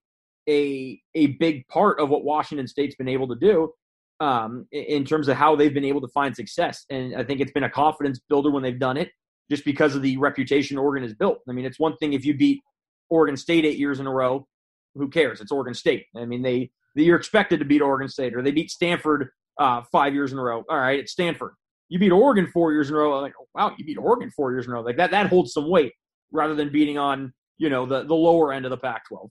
a 0.49 1.01
a 1.15 1.27
big 1.37 1.67
part 1.67 1.99
of 1.99 2.09
what 2.09 2.23
Washington 2.23 2.67
State's 2.67 2.95
been 2.95 3.09
able 3.09 3.27
to 3.27 3.35
do 3.35 3.73
um, 4.19 4.65
in 4.71 5.03
terms 5.05 5.27
of 5.27 5.35
how 5.35 5.55
they've 5.55 5.73
been 5.73 5.85
able 5.85 6.01
to 6.01 6.07
find 6.09 6.35
success. 6.35 6.85
And 6.89 7.15
I 7.15 7.23
think 7.23 7.41
it's 7.41 7.51
been 7.51 7.63
a 7.63 7.69
confidence 7.69 8.19
builder 8.29 8.51
when 8.51 8.63
they've 8.63 8.79
done 8.79 8.97
it, 8.97 9.11
just 9.51 9.65
because 9.65 9.95
of 9.95 10.01
the 10.01 10.17
reputation 10.17 10.77
Oregon 10.77 11.03
has 11.03 11.13
built. 11.13 11.39
I 11.49 11.51
mean, 11.51 11.65
it's 11.65 11.79
one 11.79 11.97
thing 11.97 12.13
if 12.13 12.25
you 12.25 12.33
beat 12.33 12.61
Oregon 13.09 13.37
State 13.37 13.65
eight 13.65 13.77
years 13.77 13.99
in 13.99 14.07
a 14.07 14.13
row, 14.13 14.47
who 14.95 15.09
cares? 15.09 15.41
It's 15.41 15.51
Oregon 15.51 15.73
State. 15.73 16.05
I 16.15 16.25
mean, 16.25 16.41
they 16.41 16.71
you're 16.95 17.17
expected 17.17 17.59
to 17.59 17.65
beat 17.65 17.81
Oregon 17.81 18.09
State, 18.09 18.35
or 18.35 18.41
they 18.41 18.51
beat 18.51 18.71
Stanford 18.71 19.29
uh, 19.59 19.81
five 19.91 20.13
years 20.13 20.31
in 20.31 20.39
a 20.39 20.41
row. 20.41 20.63
All 20.69 20.79
right, 20.79 20.99
at 20.99 21.09
Stanford. 21.09 21.53
You 21.89 21.99
beat 21.99 22.11
Oregon 22.11 22.47
four 22.53 22.73
years 22.73 22.89
in 22.89 22.95
a 22.95 22.99
row. 22.99 23.19
Like, 23.21 23.33
wow, 23.55 23.73
you 23.77 23.85
beat 23.85 23.97
Oregon 23.97 24.29
four 24.31 24.51
years 24.51 24.65
in 24.65 24.71
a 24.71 24.75
row. 24.75 24.81
Like 24.81 24.97
that, 24.97 25.11
that 25.11 25.27
holds 25.27 25.53
some 25.53 25.69
weight 25.69 25.93
rather 26.31 26.53
than 26.53 26.69
beating 26.69 26.97
on 26.97 27.33
you 27.57 27.69
know 27.69 27.85
the 27.85 28.03
the 28.03 28.15
lower 28.15 28.53
end 28.53 28.65
of 28.65 28.71
the 28.71 28.77
Pac-12. 28.77 29.29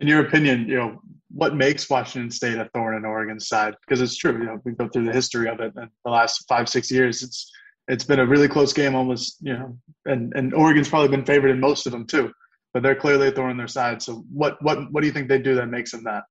In 0.00 0.08
your 0.08 0.20
opinion, 0.20 0.66
you 0.66 0.76
know 0.76 1.00
what 1.30 1.54
makes 1.54 1.88
Washington 1.88 2.30
State 2.30 2.58
a 2.58 2.68
thorn 2.74 2.96
in 2.96 3.04
Oregon's 3.04 3.48
side? 3.48 3.74
Because 3.80 4.00
it's 4.00 4.16
true. 4.16 4.32
You 4.32 4.44
know, 4.44 4.60
we 4.64 4.72
go 4.72 4.88
through 4.88 5.06
the 5.06 5.12
history 5.12 5.48
of 5.48 5.60
it 5.60 5.72
in 5.76 5.88
the 6.04 6.10
last 6.10 6.44
five 6.48 6.68
six 6.68 6.90
years. 6.90 7.22
It's 7.22 7.50
it's 7.88 8.04
been 8.04 8.20
a 8.20 8.26
really 8.26 8.48
close 8.48 8.72
game, 8.72 8.94
almost. 8.94 9.36
You 9.40 9.54
know, 9.54 9.78
and 10.06 10.32
and 10.34 10.54
Oregon's 10.54 10.88
probably 10.88 11.08
been 11.08 11.24
favored 11.24 11.50
in 11.50 11.60
most 11.60 11.86
of 11.86 11.92
them 11.92 12.06
too. 12.06 12.32
But 12.72 12.82
they're 12.82 12.94
clearly 12.94 13.28
a 13.28 13.32
thorn 13.32 13.50
in 13.50 13.56
their 13.56 13.68
side. 13.68 14.02
So 14.02 14.24
what 14.32 14.62
what 14.62 14.90
what 14.92 15.00
do 15.00 15.06
you 15.06 15.12
think 15.12 15.28
they 15.28 15.38
do 15.38 15.54
that 15.56 15.66
makes 15.66 15.90
them 15.90 16.04
that? 16.04 16.24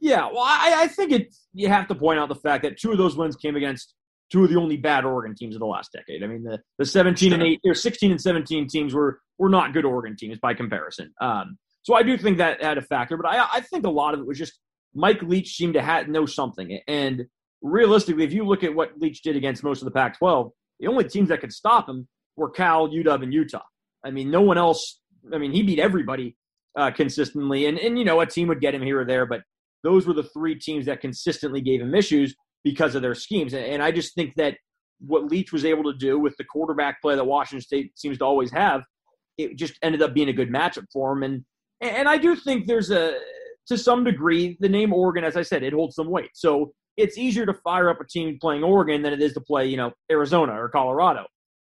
Yeah, 0.00 0.26
well, 0.26 0.42
I, 0.42 0.74
I 0.82 0.88
think 0.88 1.12
it. 1.12 1.34
You 1.52 1.68
have 1.68 1.88
to 1.88 1.94
point 1.94 2.20
out 2.20 2.28
the 2.28 2.36
fact 2.36 2.62
that 2.62 2.78
two 2.78 2.92
of 2.92 2.98
those 2.98 3.16
wins 3.16 3.36
came 3.36 3.56
against 3.56 3.94
two 4.30 4.44
of 4.44 4.50
the 4.50 4.56
only 4.56 4.76
bad 4.76 5.04
Oregon 5.04 5.34
teams 5.34 5.54
of 5.56 5.60
the 5.60 5.66
last 5.66 5.92
decade. 5.92 6.22
I 6.22 6.26
mean, 6.26 6.44
the, 6.44 6.60
the 6.78 6.84
17 6.84 7.32
and 7.32 7.42
8 7.42 7.60
or 7.66 7.74
16 7.74 8.10
and 8.10 8.20
17 8.20 8.68
teams 8.68 8.94
were 8.94 9.20
were 9.38 9.48
not 9.48 9.72
good 9.72 9.84
Oregon 9.84 10.16
teams 10.16 10.38
by 10.38 10.54
comparison. 10.54 11.12
Um, 11.20 11.58
so 11.82 11.94
I 11.94 12.02
do 12.02 12.16
think 12.16 12.38
that 12.38 12.62
had 12.62 12.78
a 12.78 12.82
factor, 12.82 13.16
but 13.16 13.26
I 13.26 13.46
I 13.54 13.60
think 13.60 13.86
a 13.86 13.90
lot 13.90 14.14
of 14.14 14.20
it 14.20 14.26
was 14.26 14.38
just 14.38 14.58
Mike 14.94 15.22
Leach 15.22 15.56
seemed 15.56 15.74
to 15.74 15.82
have, 15.82 16.08
know 16.08 16.26
something, 16.26 16.80
and 16.86 17.26
realistically, 17.62 18.24
if 18.24 18.32
you 18.32 18.44
look 18.44 18.62
at 18.62 18.74
what 18.74 18.98
Leach 18.98 19.22
did 19.22 19.36
against 19.36 19.64
most 19.64 19.82
of 19.82 19.84
the 19.84 19.90
Pac-12, 19.90 20.50
the 20.80 20.86
only 20.86 21.04
teams 21.04 21.28
that 21.28 21.40
could 21.40 21.52
stop 21.52 21.88
him 21.88 22.08
were 22.36 22.50
Cal, 22.50 22.88
UW, 22.88 23.22
and 23.22 23.32
Utah. 23.32 23.62
I 24.04 24.10
mean, 24.10 24.30
no 24.30 24.40
one 24.40 24.58
else. 24.58 25.00
I 25.32 25.38
mean, 25.38 25.52
he 25.52 25.62
beat 25.62 25.78
everybody 25.78 26.36
uh, 26.76 26.90
consistently, 26.92 27.66
and 27.66 27.78
and 27.78 27.98
you 27.98 28.04
know 28.04 28.20
a 28.20 28.26
team 28.26 28.48
would 28.48 28.60
get 28.60 28.74
him 28.74 28.82
here 28.82 29.00
or 29.00 29.04
there, 29.04 29.26
but 29.26 29.42
those 29.84 30.06
were 30.06 30.14
the 30.14 30.24
three 30.24 30.58
teams 30.58 30.86
that 30.86 31.00
consistently 31.00 31.60
gave 31.60 31.80
him 31.80 31.94
issues 31.94 32.34
because 32.64 32.94
of 32.94 33.02
their 33.02 33.14
schemes. 33.14 33.54
And, 33.54 33.82
I 33.82 33.90
just 33.90 34.14
think 34.14 34.34
that 34.36 34.56
what 35.00 35.24
Leach 35.24 35.52
was 35.52 35.64
able 35.64 35.84
to 35.84 35.96
do 35.96 36.18
with 36.18 36.36
the 36.36 36.44
quarterback 36.44 37.00
play 37.00 37.14
that 37.14 37.24
Washington 37.24 37.62
State 37.62 37.92
seems 37.96 38.18
to 38.18 38.24
always 38.24 38.50
have, 38.50 38.82
it 39.36 39.56
just 39.56 39.74
ended 39.82 40.02
up 40.02 40.14
being 40.14 40.28
a 40.28 40.32
good 40.32 40.50
matchup 40.50 40.86
for 40.92 41.12
him. 41.12 41.22
And 41.22 41.44
and 41.80 42.08
I 42.08 42.18
do 42.18 42.34
think 42.34 42.66
there's 42.66 42.90
a 42.90 43.14
to 43.68 43.78
some 43.78 44.02
degree 44.02 44.56
the 44.60 44.68
name 44.68 44.92
Oregon, 44.92 45.22
as 45.22 45.36
I 45.36 45.42
said, 45.42 45.62
it 45.62 45.72
holds 45.72 45.94
some 45.94 46.10
weight. 46.10 46.30
So 46.34 46.72
it's 46.96 47.16
easier 47.16 47.46
to 47.46 47.54
fire 47.54 47.88
up 47.90 48.00
a 48.00 48.06
team 48.06 48.36
playing 48.40 48.64
Oregon 48.64 49.02
than 49.02 49.12
it 49.12 49.22
is 49.22 49.32
to 49.34 49.40
play, 49.40 49.66
you 49.66 49.76
know, 49.76 49.92
Arizona 50.10 50.60
or 50.60 50.68
Colorado. 50.68 51.26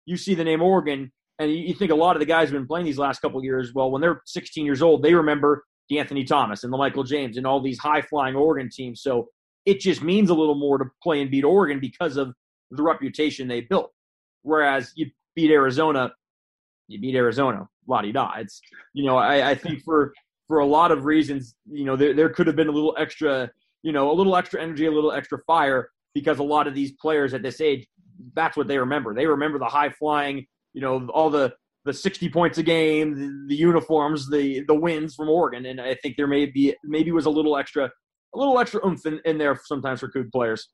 You 0.04 0.16
see 0.16 0.34
the 0.34 0.42
name 0.42 0.62
Oregon, 0.62 1.12
and 1.38 1.52
you 1.52 1.74
think 1.74 1.92
a 1.92 1.94
lot 1.94 2.16
of 2.16 2.20
the 2.20 2.26
guys 2.26 2.48
who've 2.48 2.58
been 2.58 2.66
playing 2.66 2.86
these 2.86 2.98
last 2.98 3.20
couple 3.20 3.42
years, 3.44 3.72
well, 3.72 3.90
when 3.90 4.02
they're 4.02 4.20
16 4.26 4.64
years 4.64 4.82
old, 4.82 5.02
they 5.04 5.14
remember 5.14 5.62
Anthony 5.90 6.24
Thomas 6.24 6.64
and 6.64 6.72
LaMichael 6.72 7.06
James 7.06 7.36
and 7.36 7.46
all 7.46 7.60
these 7.60 7.78
high 7.78 8.02
flying 8.02 8.34
Oregon 8.34 8.70
teams. 8.70 9.02
So 9.02 9.28
it 9.66 9.80
just 9.80 10.02
means 10.02 10.30
a 10.30 10.34
little 10.34 10.54
more 10.54 10.78
to 10.78 10.84
play 11.02 11.20
and 11.20 11.30
beat 11.30 11.44
Oregon 11.44 11.80
because 11.80 12.16
of 12.16 12.32
the 12.70 12.82
reputation 12.82 13.48
they 13.48 13.60
built. 13.60 13.92
Whereas 14.42 14.92
you 14.96 15.10
beat 15.36 15.50
Arizona, 15.50 16.12
you 16.88 17.00
beat 17.00 17.14
Arizona, 17.14 17.68
la 17.86 18.00
di 18.00 18.12
da. 18.12 18.32
It's 18.38 18.60
you 18.94 19.04
know 19.04 19.16
I, 19.16 19.50
I 19.50 19.54
think 19.54 19.82
for 19.82 20.12
for 20.48 20.58
a 20.58 20.66
lot 20.66 20.90
of 20.90 21.04
reasons, 21.04 21.54
you 21.70 21.84
know 21.84 21.96
there 21.96 22.14
there 22.14 22.30
could 22.30 22.46
have 22.46 22.56
been 22.56 22.68
a 22.68 22.72
little 22.72 22.94
extra 22.98 23.50
you 23.82 23.92
know, 23.92 24.10
a 24.10 24.14
little 24.14 24.36
extra 24.36 24.62
energy, 24.62 24.86
a 24.86 24.90
little 24.90 25.12
extra 25.12 25.38
fire 25.46 25.90
because 26.14 26.38
a 26.38 26.42
lot 26.42 26.66
of 26.66 26.74
these 26.74 26.92
players 26.92 27.34
at 27.34 27.42
this 27.42 27.60
age, 27.60 27.86
that's 28.34 28.56
what 28.56 28.68
they 28.68 28.78
remember. 28.78 29.14
They 29.14 29.26
remember 29.26 29.58
the 29.58 29.66
high 29.66 29.90
flying, 29.90 30.46
you 30.72 30.80
know, 30.80 31.08
all 31.08 31.30
the 31.30 31.52
the 31.84 31.92
60 31.92 32.28
points 32.30 32.58
a 32.58 32.62
game, 32.62 33.14
the, 33.14 33.46
the, 33.48 33.56
uniforms, 33.56 34.28
the 34.30 34.64
the 34.66 34.74
wins 34.74 35.14
from 35.14 35.28
Oregon, 35.28 35.66
and 35.66 35.80
I 35.80 35.94
think 35.94 36.16
there 36.16 36.26
may 36.26 36.46
be 36.46 36.74
maybe 36.84 37.10
was 37.12 37.26
a 37.26 37.30
little 37.30 37.56
extra, 37.56 37.90
a 38.34 38.38
little 38.38 38.58
extra 38.58 38.84
oomph 38.86 39.04
in, 39.06 39.20
in 39.24 39.38
there 39.38 39.58
sometimes 39.64 40.00
for 40.00 40.08
Coug 40.08 40.30
players. 40.30 40.68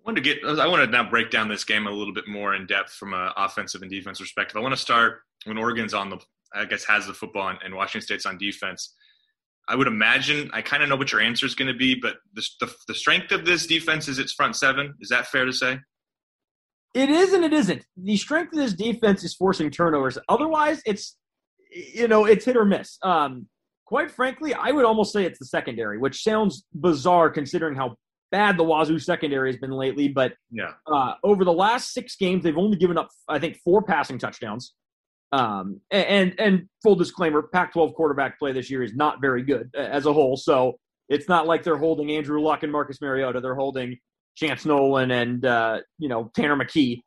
I 0.00 0.02
want 0.04 0.16
to 0.16 0.22
get. 0.22 0.38
I 0.44 0.66
want 0.66 0.84
to 0.84 0.90
now 0.90 1.08
break 1.08 1.30
down 1.30 1.48
this 1.48 1.64
game 1.64 1.86
a 1.86 1.90
little 1.90 2.14
bit 2.14 2.28
more 2.28 2.54
in 2.54 2.66
depth 2.66 2.92
from 2.92 3.14
an 3.14 3.30
offensive 3.36 3.82
and 3.82 3.90
defense 3.90 4.18
perspective. 4.18 4.56
I 4.56 4.60
want 4.60 4.74
to 4.74 4.80
start 4.80 5.20
when 5.44 5.58
Oregon's 5.58 5.94
on 5.94 6.10
the, 6.10 6.18
I 6.54 6.64
guess, 6.64 6.84
has 6.84 7.06
the 7.06 7.14
football 7.14 7.48
and, 7.48 7.58
and 7.64 7.74
Washington 7.74 8.02
State's 8.02 8.26
on 8.26 8.38
defense. 8.38 8.94
I 9.68 9.76
would 9.76 9.86
imagine 9.86 10.50
I 10.52 10.62
kind 10.62 10.82
of 10.82 10.88
know 10.88 10.96
what 10.96 11.12
your 11.12 11.20
answer 11.20 11.46
is 11.46 11.54
going 11.54 11.68
to 11.68 11.78
be, 11.78 11.94
but 11.94 12.16
the, 12.34 12.44
the, 12.60 12.74
the 12.88 12.94
strength 12.94 13.30
of 13.30 13.44
this 13.44 13.66
defense 13.66 14.08
is 14.08 14.18
its 14.18 14.32
front 14.32 14.56
seven. 14.56 14.94
Is 15.00 15.10
that 15.10 15.26
fair 15.28 15.44
to 15.44 15.52
say? 15.52 15.78
It 16.94 17.08
is 17.08 17.32
and 17.32 17.44
it 17.44 17.52
isn't. 17.52 17.84
The 17.96 18.16
strength 18.16 18.52
of 18.52 18.58
this 18.58 18.72
defense 18.72 19.22
is 19.22 19.34
forcing 19.34 19.70
turnovers. 19.70 20.18
Otherwise, 20.28 20.82
it's 20.84 21.16
you 21.72 22.08
know 22.08 22.24
it's 22.24 22.44
hit 22.44 22.56
or 22.56 22.64
miss. 22.64 22.98
Um, 23.02 23.46
quite 23.86 24.10
frankly, 24.10 24.54
I 24.54 24.70
would 24.72 24.84
almost 24.84 25.12
say 25.12 25.24
it's 25.24 25.38
the 25.38 25.46
secondary, 25.46 25.98
which 25.98 26.22
sounds 26.22 26.64
bizarre 26.74 27.30
considering 27.30 27.76
how 27.76 27.96
bad 28.32 28.56
the 28.56 28.64
Wazoo 28.64 28.98
secondary 28.98 29.50
has 29.50 29.60
been 29.60 29.70
lately. 29.70 30.08
But 30.08 30.34
yeah, 30.50 30.72
uh, 30.86 31.14
over 31.22 31.44
the 31.44 31.52
last 31.52 31.92
six 31.92 32.16
games, 32.16 32.42
they've 32.42 32.58
only 32.58 32.76
given 32.76 32.98
up 32.98 33.08
I 33.28 33.38
think 33.38 33.58
four 33.64 33.82
passing 33.82 34.18
touchdowns. 34.18 34.74
Um, 35.32 35.80
and 35.92 36.34
and 36.40 36.68
full 36.82 36.96
disclaimer, 36.96 37.42
Pac-12 37.42 37.94
quarterback 37.94 38.36
play 38.36 38.50
this 38.50 38.68
year 38.68 38.82
is 38.82 38.94
not 38.94 39.20
very 39.20 39.44
good 39.44 39.70
uh, 39.76 39.82
as 39.82 40.06
a 40.06 40.12
whole. 40.12 40.36
So 40.36 40.76
it's 41.08 41.28
not 41.28 41.46
like 41.46 41.62
they're 41.62 41.76
holding 41.76 42.10
Andrew 42.10 42.40
Luck 42.40 42.64
and 42.64 42.72
Marcus 42.72 43.00
Mariota. 43.00 43.40
They're 43.40 43.54
holding 43.54 43.96
Chance 44.40 44.64
Nolan 44.64 45.10
and 45.10 45.44
uh, 45.44 45.80
you 45.98 46.08
know 46.08 46.30
Tanner 46.34 46.56
McKee. 46.56 47.02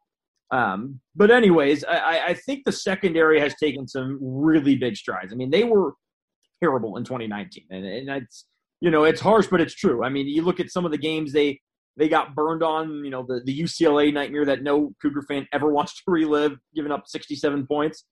Um, 0.52 1.00
but 1.16 1.32
anyways, 1.32 1.84
I, 1.84 2.28
I 2.28 2.34
think 2.36 2.64
the 2.64 2.72
secondary 2.72 3.40
has 3.40 3.56
taken 3.56 3.88
some 3.88 4.20
really 4.22 4.76
big 4.76 4.96
strides. 4.96 5.34
I 5.34 5.36
mean, 5.36 5.50
they 5.50 5.64
were 5.64 5.94
terrible 6.62 6.96
in 6.98 7.04
2019, 7.04 7.66
and, 7.72 7.86
and 7.86 8.10
it's 8.24 8.46
you 8.82 8.92
know 8.92 9.04
it's 9.04 9.22
harsh, 9.22 9.48
but 9.48 9.62
it's 9.62 9.74
true. 9.74 10.04
I 10.04 10.10
mean, 10.10 10.28
you 10.28 10.44
look 10.44 10.60
at 10.60 10.72
some 10.72 10.86
of 10.86 10.92
the 10.92 10.98
games 10.98 11.34
they 11.34 11.60
they 11.98 12.08
got 12.08 12.36
burned 12.36 12.64
on. 12.64 13.04
You 13.04 13.10
know, 13.10 13.26
the 13.28 13.42
the 13.44 13.60
UCLA 13.62 14.14
nightmare 14.14 14.46
that 14.46 14.62
no 14.62 14.94
Cougar 15.02 15.24
fan 15.24 15.48
ever 15.52 15.70
wants 15.74 15.96
to 15.96 16.12
relive, 16.12 16.58
giving 16.76 16.92
up 16.92 17.08
67 17.08 17.66
points 17.66 18.06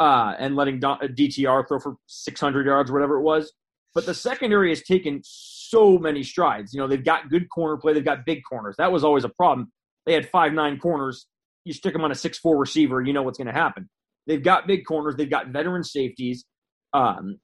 uh, 0.00 0.34
and 0.38 0.56
letting 0.56 0.80
DTR 0.80 1.62
uh, 1.62 1.66
throw 1.66 1.78
for 1.78 1.96
600 2.06 2.66
yards, 2.66 2.90
whatever 2.90 3.18
it 3.18 3.22
was. 3.22 3.52
But 3.94 4.06
the 4.06 4.14
secondary 4.14 4.68
has 4.70 4.82
taken 4.82 5.22
so 5.70 5.98
many 5.98 6.22
strides. 6.22 6.72
You 6.72 6.80
know, 6.80 6.86
they've 6.86 7.04
got 7.04 7.30
good 7.30 7.48
corner 7.48 7.76
play. 7.76 7.92
They've 7.92 8.04
got 8.04 8.24
big 8.26 8.42
corners. 8.48 8.76
That 8.78 8.92
was 8.92 9.04
always 9.04 9.24
a 9.24 9.28
problem. 9.28 9.70
They 10.04 10.12
had 10.12 10.28
five 10.28 10.52
nine 10.52 10.78
corners. 10.78 11.26
You 11.64 11.72
stick 11.72 11.92
them 11.92 12.04
on 12.04 12.12
a 12.12 12.14
six 12.14 12.38
four 12.38 12.56
receiver, 12.56 13.02
you 13.02 13.12
know 13.12 13.22
what's 13.22 13.38
going 13.38 13.48
to 13.48 13.52
happen. 13.52 13.88
They've 14.26 14.42
got 14.42 14.66
big 14.66 14.84
corners. 14.84 15.16
They've 15.16 15.30
got 15.30 15.48
veteran 15.48 15.84
safeties. 15.84 16.44
Um, 16.92 17.38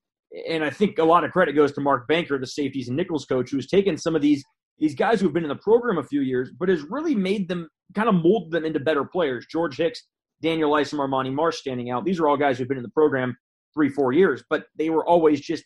and 0.48 0.64
I 0.64 0.70
think 0.70 0.98
a 0.98 1.04
lot 1.04 1.24
of 1.24 1.32
credit 1.32 1.52
goes 1.52 1.72
to 1.72 1.80
Mark 1.80 2.08
Banker, 2.08 2.38
the 2.38 2.46
safeties 2.46 2.88
and 2.88 2.96
nickels 2.96 3.24
coach, 3.24 3.50
who's 3.50 3.66
taken 3.66 3.96
some 3.96 4.16
of 4.16 4.22
these 4.22 4.44
these 4.78 4.94
guys 4.94 5.20
who've 5.20 5.32
been 5.32 5.44
in 5.44 5.48
the 5.48 5.56
program 5.56 5.98
a 5.98 6.04
few 6.04 6.22
years, 6.22 6.50
but 6.58 6.68
has 6.68 6.82
really 6.82 7.14
made 7.14 7.48
them 7.48 7.68
kind 7.94 8.08
of 8.08 8.14
molded 8.14 8.50
them 8.52 8.64
into 8.64 8.80
better 8.80 9.04
players. 9.04 9.46
George 9.50 9.76
Hicks 9.76 10.02
Daniel 10.42 10.74
Isom, 10.74 10.98
Armani 10.98 11.32
Marsh 11.32 11.58
standing 11.58 11.90
out. 11.90 12.04
These 12.04 12.20
are 12.20 12.28
all 12.28 12.36
guys 12.36 12.58
who've 12.58 12.68
been 12.68 12.76
in 12.76 12.82
the 12.82 12.90
program 12.90 13.36
three, 13.72 13.88
four 13.88 14.12
years, 14.12 14.42
but 14.50 14.64
they 14.76 14.90
were 14.90 15.06
always 15.06 15.40
just 15.40 15.64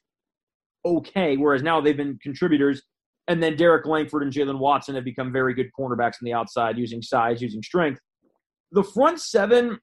okay. 0.86 1.36
Whereas 1.36 1.62
now 1.62 1.80
they've 1.80 1.96
been 1.96 2.18
contributors. 2.22 2.82
And 3.28 3.42
then 3.42 3.56
Derek 3.56 3.86
Langford 3.86 4.22
and 4.22 4.32
Jaylen 4.32 4.58
Watson 4.58 4.94
have 4.94 5.04
become 5.04 5.32
very 5.32 5.52
good 5.52 5.70
cornerbacks 5.78 6.14
on 6.14 6.24
the 6.24 6.32
outside, 6.32 6.78
using 6.78 7.02
size, 7.02 7.42
using 7.42 7.62
strength. 7.62 8.00
The 8.72 8.84
front 8.84 9.20
seven, 9.20 9.78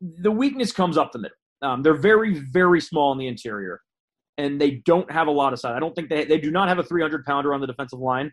the 0.00 0.32
weakness 0.32 0.72
comes 0.72 0.98
up 0.98 1.12
the 1.12 1.20
middle. 1.20 1.36
Um, 1.62 1.82
they're 1.82 1.94
very, 1.94 2.40
very 2.52 2.80
small 2.80 3.12
in 3.12 3.18
the 3.18 3.28
interior, 3.28 3.80
and 4.36 4.60
they 4.60 4.82
don't 4.84 5.10
have 5.10 5.28
a 5.28 5.30
lot 5.30 5.52
of 5.52 5.60
size. 5.60 5.74
I 5.76 5.80
don't 5.80 5.94
think 5.94 6.10
they 6.10 6.24
they 6.24 6.38
do 6.38 6.50
not 6.50 6.68
have 6.68 6.78
a 6.78 6.82
300 6.82 7.24
pounder 7.24 7.54
on 7.54 7.60
the 7.60 7.66
defensive 7.66 8.00
line, 8.00 8.32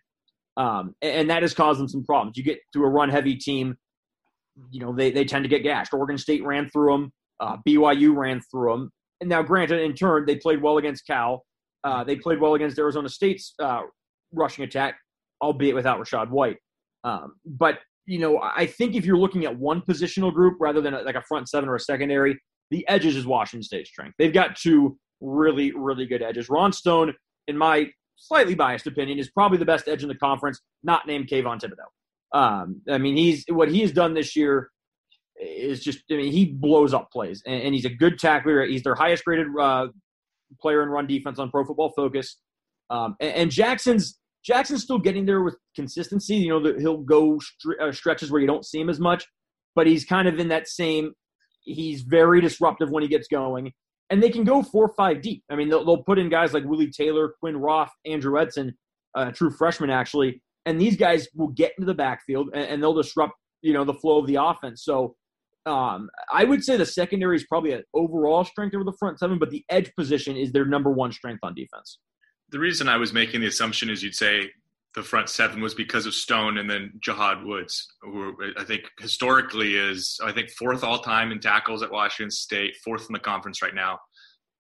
um, 0.57 0.95
and, 1.01 1.11
and 1.11 1.29
that 1.29 1.43
has 1.43 1.53
caused 1.53 1.79
them 1.79 1.87
some 1.87 2.03
problems. 2.03 2.37
You 2.37 2.43
get 2.43 2.59
to 2.73 2.83
a 2.83 2.89
run 2.89 3.09
heavy 3.09 3.35
team 3.35 3.77
you 4.69 4.79
know, 4.79 4.93
they, 4.93 5.11
they 5.11 5.25
tend 5.25 5.43
to 5.43 5.49
get 5.49 5.63
gashed. 5.63 5.93
Oregon 5.93 6.17
State 6.17 6.43
ran 6.43 6.69
through 6.69 6.91
them. 6.91 7.13
Uh, 7.39 7.57
BYU 7.67 8.15
ran 8.15 8.41
through 8.51 8.71
them. 8.71 8.91
And 9.19 9.29
now, 9.29 9.41
granted, 9.41 9.81
in 9.81 9.93
turn, 9.93 10.25
they 10.25 10.35
played 10.35 10.61
well 10.61 10.77
against 10.77 11.05
Cal. 11.07 11.43
Uh, 11.83 12.03
they 12.03 12.15
played 12.15 12.39
well 12.39 12.53
against 12.53 12.77
Arizona 12.77 13.09
State's 13.09 13.53
uh, 13.59 13.81
rushing 14.31 14.63
attack, 14.63 14.97
albeit 15.41 15.75
without 15.75 15.99
Rachaad 15.99 16.29
White. 16.29 16.57
Um, 17.03 17.33
but, 17.45 17.79
you 18.05 18.19
know, 18.19 18.39
I 18.39 18.65
think 18.65 18.95
if 18.95 19.05
you're 19.05 19.17
looking 19.17 19.45
at 19.45 19.57
one 19.57 19.81
positional 19.81 20.33
group 20.33 20.57
rather 20.59 20.81
than 20.81 20.93
a, 20.93 21.01
like 21.01 21.15
a 21.15 21.23
front 21.23 21.49
seven 21.49 21.67
or 21.67 21.75
a 21.75 21.79
secondary, 21.79 22.39
the 22.69 22.87
edges 22.87 23.15
is 23.15 23.25
Washington 23.25 23.63
State's 23.63 23.89
strength. 23.89 24.15
They've 24.19 24.33
got 24.33 24.55
two 24.55 24.97
really, 25.19 25.71
really 25.75 26.05
good 26.05 26.21
edges. 26.21 26.49
Ron 26.49 26.71
Stone, 26.71 27.13
in 27.47 27.57
my 27.57 27.89
slightly 28.15 28.55
biased 28.55 28.87
opinion, 28.87 29.19
is 29.19 29.29
probably 29.31 29.57
the 29.57 29.65
best 29.65 29.87
edge 29.87 30.03
in 30.03 30.09
the 30.09 30.15
conference, 30.15 30.59
not 30.83 31.07
named 31.07 31.27
Kayvon 31.27 31.59
Thibodeaux. 31.59 32.37
Um, 32.37 32.81
I 32.89 32.97
mean, 32.97 33.17
he's 33.17 33.43
what 33.49 33.69
he's 33.69 33.91
done 33.91 34.13
this 34.13 34.35
year 34.35 34.69
is 35.37 35.83
just. 35.83 36.03
I 36.09 36.15
mean, 36.15 36.31
he 36.31 36.45
blows 36.45 36.93
up 36.93 37.11
plays, 37.11 37.43
and, 37.45 37.61
and 37.61 37.73
he's 37.73 37.85
a 37.85 37.89
good 37.89 38.17
tackler. 38.19 38.63
He's 38.65 38.83
their 38.83 38.95
highest 38.95 39.25
graded 39.25 39.47
uh, 39.59 39.87
player 40.59 40.81
and 40.81 40.91
run 40.91 41.07
defense 41.07 41.39
on 41.39 41.49
Pro 41.49 41.65
Football 41.65 41.93
Focus. 41.95 42.37
Um, 42.89 43.15
and, 43.19 43.33
and, 43.33 43.51
Jackson's 43.51 44.19
Jackson's 44.43 44.83
still 44.83 44.99
getting 44.99 45.25
there 45.25 45.41
with 45.41 45.55
consistency. 45.75 46.35
You 46.35 46.49
know, 46.49 46.63
that 46.63 46.79
he'll 46.79 46.97
go 46.97 47.39
uh, 47.81 47.91
stretches 47.91 48.31
where 48.31 48.41
you 48.41 48.47
don't 48.47 48.65
see 48.65 48.79
him 48.79 48.89
as 48.89 48.99
much, 48.99 49.25
but 49.75 49.87
he's 49.87 50.03
kind 50.03 50.27
of 50.27 50.39
in 50.39 50.49
that 50.49 50.67
same. 50.67 51.13
He's 51.61 52.01
very 52.01 52.41
disruptive 52.41 52.89
when 52.89 53.03
he 53.03 53.09
gets 53.09 53.27
going, 53.27 53.71
and 54.09 54.21
they 54.21 54.29
can 54.29 54.43
go 54.43 54.63
four 54.63 54.85
or 54.85 54.93
five 54.95 55.21
deep. 55.21 55.43
I 55.49 55.55
mean, 55.55 55.69
they'll, 55.69 55.85
they'll 55.85 56.03
put 56.03 56.19
in 56.19 56.29
guys 56.29 56.53
like 56.53 56.65
Willie 56.65 56.91
Taylor, 56.91 57.33
Quinn 57.39 57.55
Roth, 57.55 57.91
Andrew 58.05 58.39
Edson, 58.39 58.75
uh, 59.15 59.31
true 59.31 59.51
freshman 59.51 59.89
actually, 59.89 60.41
and 60.65 60.79
these 60.79 60.97
guys 60.97 61.27
will 61.35 61.49
get 61.49 61.71
into 61.77 61.85
the 61.85 61.93
backfield 61.93 62.49
and, 62.53 62.65
and 62.65 62.83
they'll 62.83 62.93
disrupt 62.93 63.33
you 63.61 63.73
know 63.73 63.85
the 63.85 63.93
flow 63.93 64.19
of 64.19 64.27
the 64.27 64.35
offense. 64.35 64.83
So 64.83 65.15
um, 65.65 66.09
I 66.31 66.43
would 66.43 66.63
say 66.63 66.77
the 66.77 66.85
secondary 66.85 67.35
is 67.35 67.45
probably 67.45 67.73
an 67.73 67.83
overall 67.93 68.43
strength 68.43 68.73
over 68.73 68.83
the 68.83 68.93
front 68.93 69.19
seven, 69.19 69.37
but 69.37 69.51
the 69.51 69.63
edge 69.69 69.91
position 69.95 70.35
is 70.35 70.51
their 70.51 70.65
number 70.65 70.91
one 70.91 71.11
strength 71.11 71.39
on 71.43 71.53
defense. 71.53 71.99
The 72.49 72.59
reason 72.59 72.89
I 72.89 72.97
was 72.97 73.13
making 73.13 73.41
the 73.41 73.47
assumption 73.47 73.89
is 73.89 74.03
you'd 74.03 74.15
say 74.15 74.49
the 74.95 75.03
front 75.03 75.29
seven 75.29 75.61
was 75.61 75.73
because 75.73 76.05
of 76.05 76.13
Stone 76.13 76.57
and 76.57 76.69
then 76.69 76.91
Jahad 77.05 77.45
Woods, 77.45 77.87
who 78.01 78.35
I 78.57 78.63
think 78.63 78.83
historically 78.99 79.75
is 79.75 80.19
I 80.23 80.31
think 80.31 80.49
fourth 80.51 80.83
all 80.83 80.99
time 80.99 81.31
in 81.31 81.39
tackles 81.39 81.83
at 81.83 81.91
Washington 81.91 82.31
State, 82.31 82.75
fourth 82.83 83.05
in 83.07 83.13
the 83.13 83.19
conference 83.19 83.61
right 83.61 83.75
now, 83.75 83.99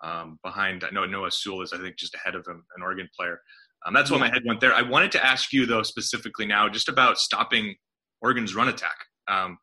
um, 0.01 0.39
behind 0.43 0.83
I 0.83 0.91
know 0.91 1.05
Noah 1.05 1.31
Sewell 1.31 1.63
is 1.63 1.73
I 1.73 1.79
think 1.79 1.97
just 1.97 2.15
ahead 2.15 2.35
of 2.35 2.45
him, 2.47 2.63
an 2.77 2.83
Oregon 2.83 3.09
player. 3.17 3.41
Um, 3.85 3.93
that's 3.93 4.11
why 4.11 4.19
my 4.19 4.29
head 4.29 4.43
went 4.45 4.61
there. 4.61 4.73
I 4.73 4.83
wanted 4.83 5.11
to 5.13 5.25
ask 5.25 5.51
you 5.51 5.65
though 5.65 5.83
specifically 5.83 6.45
now, 6.45 6.69
just 6.69 6.87
about 6.87 7.17
stopping 7.17 7.75
Oregon's 8.21 8.55
run 8.55 8.69
attack. 8.69 8.95
Um, 9.27 9.57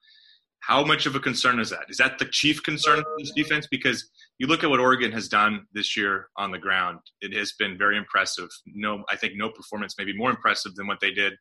How 0.68 0.84
much 0.84 1.06
of 1.06 1.16
a 1.16 1.20
concern 1.20 1.60
is 1.60 1.70
that? 1.70 1.86
Is 1.88 1.96
that 1.96 2.18
the 2.18 2.26
chief 2.26 2.62
concern 2.62 2.98
for 2.98 3.14
this 3.18 3.32
defense? 3.34 3.66
Because 3.70 4.10
you 4.38 4.46
look 4.46 4.62
at 4.62 4.68
what 4.68 4.80
Oregon 4.80 5.10
has 5.12 5.26
done 5.26 5.64
this 5.72 5.96
year 5.96 6.28
on 6.36 6.50
the 6.50 6.58
ground, 6.58 6.98
it 7.22 7.34
has 7.34 7.54
been 7.58 7.78
very 7.78 7.96
impressive. 7.96 8.50
No, 8.66 9.02
I 9.10 9.16
think 9.16 9.32
no 9.34 9.48
performance 9.48 9.94
may 9.96 10.04
be 10.04 10.14
more 10.14 10.28
impressive 10.28 10.74
than 10.74 10.86
what 10.86 10.98
they 11.00 11.10
did 11.10 11.32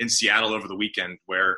in 0.00 0.08
Seattle 0.08 0.52
over 0.52 0.66
the 0.66 0.74
weekend, 0.74 1.18
where 1.26 1.56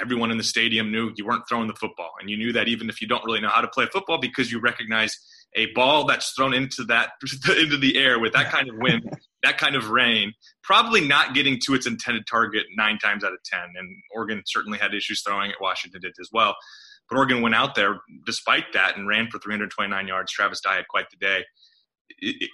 everyone 0.00 0.30
in 0.30 0.38
the 0.38 0.42
stadium 0.42 0.90
knew 0.90 1.12
you 1.16 1.26
weren't 1.26 1.46
throwing 1.46 1.68
the 1.68 1.74
football, 1.74 2.12
and 2.18 2.30
you 2.30 2.38
knew 2.38 2.52
that 2.54 2.66
even 2.66 2.88
if 2.88 2.98
you 3.02 3.06
don't 3.06 3.24
really 3.26 3.42
know 3.42 3.50
how 3.50 3.60
to 3.60 3.68
play 3.68 3.84
football, 3.92 4.16
because 4.16 4.50
you 4.50 4.58
recognize 4.58 5.14
a 5.56 5.66
ball 5.72 6.04
that's 6.04 6.32
thrown 6.32 6.52
into 6.52 6.84
that 6.84 7.10
into 7.58 7.78
the 7.78 7.96
air 7.96 8.18
with 8.18 8.32
that 8.32 8.50
kind 8.50 8.68
of 8.68 8.76
wind, 8.78 9.08
that 9.42 9.58
kind 9.58 9.76
of 9.76 9.90
rain, 9.90 10.32
probably 10.62 11.00
not 11.00 11.34
getting 11.34 11.58
to 11.66 11.74
its 11.74 11.86
intended 11.86 12.26
target 12.28 12.64
nine 12.76 12.98
times 12.98 13.24
out 13.24 13.32
of 13.32 13.38
ten. 13.44 13.64
And 13.76 13.88
Oregon 14.14 14.42
certainly 14.46 14.78
had 14.78 14.94
issues 14.94 15.22
throwing 15.22 15.50
it. 15.50 15.56
Washington 15.60 16.00
did 16.00 16.14
as 16.20 16.30
well. 16.32 16.56
But 17.08 17.18
Oregon 17.18 17.42
went 17.42 17.54
out 17.54 17.74
there 17.74 18.00
despite 18.24 18.72
that 18.72 18.96
and 18.96 19.06
ran 19.06 19.28
for 19.30 19.38
329 19.38 20.08
yards. 20.08 20.32
Travis 20.32 20.60
Dye 20.60 20.76
had 20.76 20.88
quite 20.88 21.06
the 21.10 21.16
day. 21.18 21.44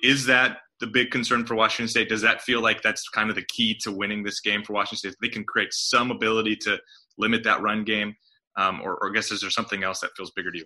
Is 0.02 0.26
that 0.26 0.58
the 0.80 0.86
big 0.86 1.10
concern 1.10 1.46
for 1.46 1.54
Washington 1.54 1.88
State? 1.88 2.08
Does 2.08 2.22
that 2.22 2.42
feel 2.42 2.60
like 2.60 2.82
that's 2.82 3.08
kind 3.08 3.30
of 3.30 3.36
the 3.36 3.44
key 3.44 3.76
to 3.82 3.92
winning 3.92 4.22
this 4.22 4.40
game 4.40 4.64
for 4.64 4.72
Washington 4.72 4.98
State? 4.98 5.14
They 5.20 5.28
can 5.28 5.44
create 5.44 5.72
some 5.72 6.10
ability 6.10 6.56
to 6.62 6.78
limit 7.18 7.44
that 7.44 7.62
run 7.62 7.84
game, 7.84 8.14
um, 8.56 8.80
or, 8.82 8.96
or 8.96 9.10
I 9.10 9.12
guess 9.12 9.30
is 9.30 9.40
there 9.40 9.50
something 9.50 9.84
else 9.84 10.00
that 10.00 10.10
feels 10.16 10.32
bigger 10.32 10.50
to 10.50 10.58
you? 10.58 10.64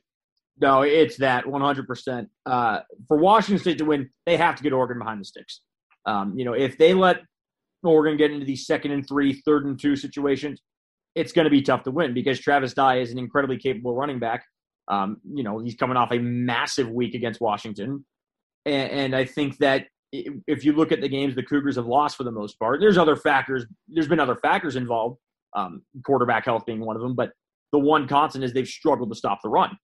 No, 0.60 0.82
it's 0.82 1.16
that 1.16 1.44
100%. 1.44 2.26
Uh, 2.46 2.80
for 3.08 3.16
Washington 3.16 3.58
State 3.58 3.78
to 3.78 3.84
win, 3.84 4.10
they 4.24 4.36
have 4.36 4.54
to 4.56 4.62
get 4.62 4.72
Oregon 4.72 4.98
behind 4.98 5.20
the 5.20 5.24
sticks. 5.24 5.60
Um, 6.06 6.34
you 6.36 6.44
know, 6.44 6.52
if 6.52 6.78
they 6.78 6.94
let 6.94 7.22
Oregon 7.82 8.16
get 8.16 8.30
into 8.30 8.46
these 8.46 8.66
second 8.66 8.92
and 8.92 9.06
three, 9.06 9.40
third 9.44 9.66
and 9.66 9.78
two 9.78 9.96
situations, 9.96 10.60
it's 11.14 11.32
going 11.32 11.44
to 11.44 11.50
be 11.50 11.62
tough 11.62 11.82
to 11.84 11.90
win 11.90 12.14
because 12.14 12.38
Travis 12.40 12.74
Dye 12.74 12.98
is 12.98 13.10
an 13.10 13.18
incredibly 13.18 13.56
capable 13.56 13.94
running 13.94 14.18
back. 14.18 14.44
Um, 14.88 15.18
you 15.32 15.42
know, 15.42 15.60
he's 15.60 15.76
coming 15.76 15.96
off 15.96 16.12
a 16.12 16.18
massive 16.18 16.90
week 16.90 17.14
against 17.14 17.40
Washington. 17.40 18.04
And, 18.66 18.90
and 18.90 19.16
I 19.16 19.24
think 19.24 19.58
that 19.58 19.86
if 20.12 20.64
you 20.64 20.72
look 20.72 20.92
at 20.92 21.00
the 21.00 21.08
games 21.08 21.34
the 21.34 21.42
Cougars 21.42 21.76
have 21.76 21.86
lost 21.86 22.16
for 22.16 22.24
the 22.24 22.30
most 22.30 22.58
part, 22.58 22.80
there's 22.80 22.98
other 22.98 23.16
factors. 23.16 23.64
There's 23.88 24.08
been 24.08 24.20
other 24.20 24.36
factors 24.36 24.76
involved, 24.76 25.18
um, 25.56 25.82
quarterback 26.04 26.44
health 26.44 26.64
being 26.66 26.84
one 26.84 26.96
of 26.96 27.02
them. 27.02 27.14
But 27.14 27.32
the 27.72 27.78
one 27.78 28.06
constant 28.06 28.44
is 28.44 28.52
they've 28.52 28.68
struggled 28.68 29.10
to 29.10 29.16
stop 29.16 29.40
the 29.42 29.48
run. 29.48 29.76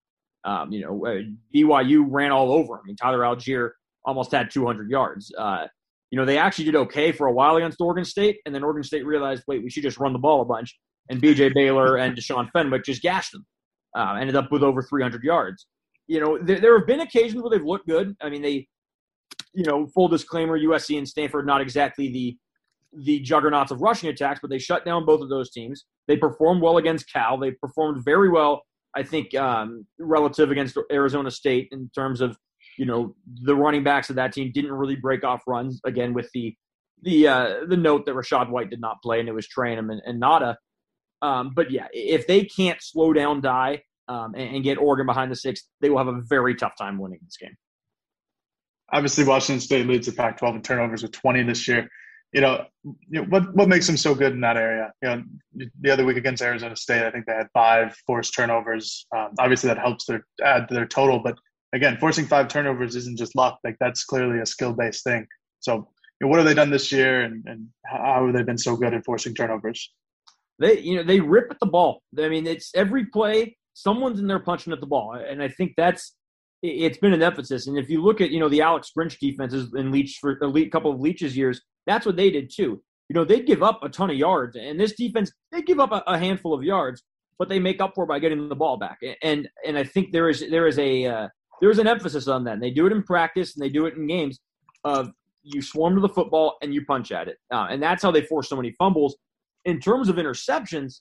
Um, 0.45 0.73
you 0.73 0.81
know, 0.81 1.07
uh, 1.07 1.21
BYU 1.55 2.05
ran 2.09 2.33
all 2.33 2.53
over. 2.53 2.75
I 2.75 2.81
mean, 2.85 2.97
Tyler 2.97 3.21
Allgeier 3.21 3.71
almost 4.05 4.33
had 4.33 4.51
200 4.51 4.91
yards. 4.91 5.33
Uh, 5.37 5.67
you 6.11 6.19
know, 6.19 6.25
they 6.25 6.39
actually 6.39 6.65
did 6.65 6.77
okay 6.77 7.13
for 7.13 7.27
a 7.27 7.33
while 7.33 7.57
against 7.57 7.81
Oregon 7.81 8.05
State, 8.05 8.39
and 8.45 8.55
then 8.55 8.65
Oregon 8.65 8.83
State 8.83 9.07
realized, 9.07 9.45
wait, 9.47 9.63
we 9.63 9.71
should 9.71 9.83
just 9.83 9.99
run 9.99 10.13
the 10.13 10.19
ball 10.19 10.41
a 10.41 10.45
bunch. 10.45 10.79
And 11.09 11.23
BJ 11.23 11.55
Baylor 11.55 11.97
and 11.97 12.17
Deshaun 12.17 12.51
Fenwick 12.51 12.85
just 12.85 13.03
gashed 13.03 13.33
them. 13.33 13.47
Uh, 13.97 14.15
ended 14.21 14.37
up 14.37 14.51
with 14.53 14.63
over 14.63 14.83
300 14.83 15.23
yards. 15.23 15.67
You 16.07 16.21
know, 16.21 16.39
there, 16.39 16.61
there 16.61 16.79
have 16.79 16.87
been 16.87 17.01
occasions 17.01 17.43
where 17.43 17.51
they've 17.51 17.65
looked 17.65 17.89
good. 17.89 18.17
I 18.21 18.31
mean, 18.31 18.43
they, 18.43 18.67
you 19.53 19.65
know, 19.65 19.87
full 19.89 20.09
disclaimer: 20.09 20.59
USC 20.59 20.97
and 20.97 21.09
Stanford 21.09 21.47
not 21.47 21.61
exactly 21.61 22.11
the 22.13 22.37
the 22.93 23.21
juggernauts 23.21 23.71
of 23.71 23.81
rushing 23.81 24.11
attacks, 24.11 24.41
but 24.41 24.51
they 24.51 24.59
shut 24.59 24.85
down 24.85 25.05
both 25.05 25.21
of 25.21 25.29
those 25.29 25.51
teams. 25.51 25.85
They 26.09 26.17
performed 26.17 26.63
well 26.63 26.79
against 26.79 27.13
Cal. 27.13 27.39
They 27.39 27.53
performed 27.53 28.05
very 28.05 28.29
well 28.29 28.63
I 28.97 29.03
think 29.03 29.35
um, 29.35 29.87
relative 29.99 30.51
against 30.51 30.77
Arizona 30.91 31.31
State 31.31 31.69
in 31.73 31.91
terms 31.95 32.21
of 32.21 32.37
you 32.79 32.87
know 32.87 33.15
the 33.43 33.55
running 33.55 33.85
backs 33.85 34.11
of 34.11 34.17
that 34.17 34.33
team 34.33 34.51
didn't 34.53 34.73
really 34.73 34.97
break 34.97 35.25
off 35.25 35.43
runs 35.47 35.81
again 35.85 36.15
with 36.15 36.29
the 36.35 36.55
the 37.03 37.29
uh, 37.29 37.55
the 37.69 37.77
note 37.77 38.07
that 38.07 38.15
Rachaad 38.15 38.51
White 38.51 38.71
did 38.71 38.81
not 38.81 39.03
play 39.03 39.21
and 39.21 39.29
it 39.29 39.33
was 39.33 39.47
Trayanum 39.47 39.91
and, 39.93 40.03
and 40.05 40.23
Ngata. 40.23 40.57
Um, 41.23 41.53
but 41.55 41.71
yeah, 41.71 41.87
if 41.93 42.27
they 42.27 42.45
can't 42.45 42.79
slow 42.81 43.13
down 43.13 43.43
Dye 43.43 43.83
um, 44.09 44.35
and, 44.35 44.57
and, 44.57 44.65
get 44.65 44.79
Oregon 44.79 45.05
behind 45.05 45.31
the 45.31 45.37
six, 45.37 45.65
they 45.83 45.91
will 45.91 45.99
have 45.99 46.09
a 46.09 46.23
very 46.23 46.55
tough 46.55 46.73
time 46.79 46.99
winning 46.99 47.19
this 47.23 47.37
game. 47.37 47.55
Obviously, 48.91 49.25
Washington 49.25 49.61
State 49.61 49.87
leads 49.87 50.07
the 50.07 50.13
Pac-12 50.15 50.55
in 50.57 50.63
turnovers 50.63 51.03
with 51.03 51.13
20 51.13 51.43
this 51.43 51.69
year 51.69 51.89
you 52.33 52.41
know, 52.41 52.65
you 52.85 53.21
know, 53.21 53.23
what 53.25 53.55
what 53.55 53.69
makes 53.69 53.87
them 53.87 53.97
so 53.97 54.15
good 54.15 54.33
in 54.33 54.41
that 54.41 54.57
area? 54.57 54.93
You 55.03 55.09
know, 55.09 55.23
the 55.81 55.91
other 55.91 56.05
week 56.05 56.17
against 56.17 56.43
Arizona 56.43 56.77
State, 56.77 57.03
I 57.03 57.11
think 57.11 57.27
they 57.27 57.35
had 57.35 57.49
five 57.53 57.97
forced 58.07 58.35
turnovers. 58.35 59.07
Um, 59.17 59.31
obviously, 59.39 59.69
that 59.69 59.79
helps 59.79 60.07
their 60.07 60.25
add 60.43 60.69
to 60.69 60.75
their 60.75 60.87
total. 60.87 61.19
But 61.19 61.37
again, 61.73 61.99
forcing 61.99 62.27
five 62.27 62.49
turnovers 62.49 62.95
isn't 62.95 63.19
just 63.19 63.35
luck. 63.35 63.59
Like 63.65 63.77
that's 63.81 64.05
clearly 64.05 64.41
a 64.41 64.47
skill 64.47 64.73
based 64.73 65.03
thing. 65.03 65.27
So, 65.59 65.75
you 66.21 66.27
know, 66.27 66.29
what 66.29 66.39
have 66.39 66.47
they 66.47 66.55
done 66.55 66.71
this 66.71 66.93
year, 66.93 67.23
and, 67.23 67.45
and 67.47 67.67
how 67.85 68.27
have 68.27 68.35
they 68.35 68.43
been 68.43 68.59
so 68.59 68.77
good 68.77 68.95
at 68.95 69.05
forcing 69.05 69.35
turnovers? 69.35 69.93
They, 70.61 70.79
you 70.81 70.97
know, 70.97 71.03
they 71.03 71.21
rip 71.21 71.51
at 71.51 71.59
the 71.59 71.67
ball. 71.67 72.03
I 72.19 72.29
mean, 72.29 72.47
it's 72.47 72.71
every 72.75 73.07
play 73.07 73.57
someone's 73.75 74.21
in 74.21 74.27
there 74.27 74.39
punching 74.39 74.73
at 74.73 74.81
the 74.81 74.87
ball, 74.87 75.15
and 75.15 75.43
I 75.43 75.49
think 75.49 75.73
that's 75.77 76.15
it's 76.63 76.99
been 76.99 77.15
an 77.15 77.23
emphasis. 77.23 77.67
And 77.67 77.79
if 77.79 77.89
you 77.89 78.03
look 78.03 78.21
at 78.21 78.31
you 78.31 78.39
know 78.39 78.49
the 78.49 78.63
Alex 78.63 78.93
Grinch 78.97 79.19
defenses 79.19 79.73
in 79.75 79.91
Leach 79.91 80.19
for 80.21 80.39
a 80.43 80.69
couple 80.69 80.93
of 80.93 81.01
Leach's 81.01 81.37
years, 81.37 81.61
that's 81.87 82.07
what 82.07 82.17
they 82.17 82.31
did 82.31 82.51
too. 82.55 82.83
You 83.09 83.15
know, 83.15 83.25
they 83.25 83.41
give 83.41 83.63
up 83.63 83.81
a 83.83 83.89
ton 83.89 84.11
of 84.11 84.17
yards, 84.17 84.57
and 84.57 84.79
this 84.79 84.95
defense 84.95 85.33
they 85.51 85.63
give 85.63 85.81
up 85.81 85.93
a, 85.93 86.03
a 86.07 86.19
handful 86.19 86.55
of 86.55 86.63
yards, 86.63 87.03
but 87.39 87.49
they 87.49 87.59
make 87.59 87.81
up 87.81 87.93
for 87.95 88.07
by 88.07 88.19
getting 88.19 88.49
the 88.49 88.55
ball 88.55 88.77
back. 88.77 88.99
And 89.23 89.49
and 89.67 89.77
I 89.77 89.85
think 89.85 90.13
there 90.13 90.29
is 90.29 90.45
there 90.51 90.67
is 90.67 90.79
a 90.79 91.07
uh, 91.07 91.29
there 91.61 91.71
is 91.71 91.79
an 91.79 91.87
emphasis 91.87 92.29
on 92.29 92.45
that. 92.45 92.55
And 92.55 92.63
they 92.63 92.71
do 92.71 92.87
it 92.87 92.93
in 92.93 93.03
practice 93.03 93.55
and 93.55 93.65
they 93.65 93.69
do 93.69 93.87
it 93.87 93.95
in 93.95 94.07
games 94.07 94.41
of 94.85 95.11
you 95.43 95.63
swarm 95.63 95.95
to 95.95 96.01
the 96.01 96.09
football 96.09 96.59
and 96.63 96.75
you 96.75 96.85
punch 96.85 97.13
at 97.13 97.29
it, 97.29 97.39
uh, 97.51 97.67
and 97.71 97.83
that's 97.83 98.03
how 98.03 98.11
they 98.11 98.23
force 98.23 98.49
so 98.49 98.57
many 98.57 98.75
fumbles. 98.79 99.17
In 99.65 99.81
terms 99.81 100.09
of 100.09 100.17
interceptions, 100.17 101.01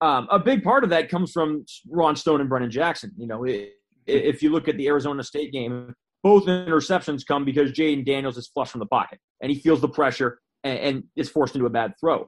um, 0.00 0.28
a 0.30 0.38
big 0.38 0.62
part 0.62 0.84
of 0.84 0.90
that 0.90 1.08
comes 1.08 1.32
from 1.32 1.64
Ron 1.88 2.16
Stone 2.16 2.40
and 2.40 2.48
Brennan 2.48 2.70
Jackson. 2.70 3.12
You 3.16 3.26
know, 3.26 3.44
it, 3.44 3.72
if 4.06 4.42
you 4.42 4.50
look 4.50 4.68
at 4.68 4.76
the 4.76 4.86
Arizona 4.88 5.22
State 5.22 5.52
game, 5.52 5.94
both 6.22 6.46
interceptions 6.46 7.26
come 7.26 7.44
because 7.44 7.72
Jayden 7.72 8.04
Daniels 8.04 8.36
is 8.36 8.48
flush 8.48 8.70
from 8.70 8.80
the 8.80 8.86
pocket 8.86 9.18
and 9.40 9.50
he 9.50 9.58
feels 9.58 9.80
the 9.80 9.88
pressure 9.88 10.38
and, 10.64 10.78
and 10.78 11.04
is 11.16 11.28
forced 11.28 11.54
into 11.54 11.66
a 11.66 11.70
bad 11.70 11.94
throw. 12.00 12.26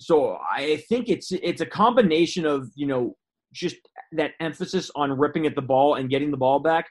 So 0.00 0.36
I 0.52 0.82
think 0.88 1.08
it's 1.08 1.30
it's 1.30 1.60
a 1.60 1.66
combination 1.66 2.44
of 2.44 2.68
you 2.74 2.86
know 2.86 3.16
just 3.52 3.76
that 4.12 4.32
emphasis 4.40 4.90
on 4.96 5.12
ripping 5.12 5.46
at 5.46 5.54
the 5.54 5.62
ball 5.62 5.94
and 5.94 6.10
getting 6.10 6.30
the 6.30 6.36
ball 6.36 6.58
back, 6.58 6.86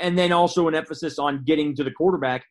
and 0.00 0.18
then 0.18 0.32
also 0.32 0.68
an 0.68 0.74
emphasis 0.74 1.18
on 1.18 1.44
getting 1.44 1.74
to 1.76 1.84
the 1.84 1.90
quarterback, 1.90 2.44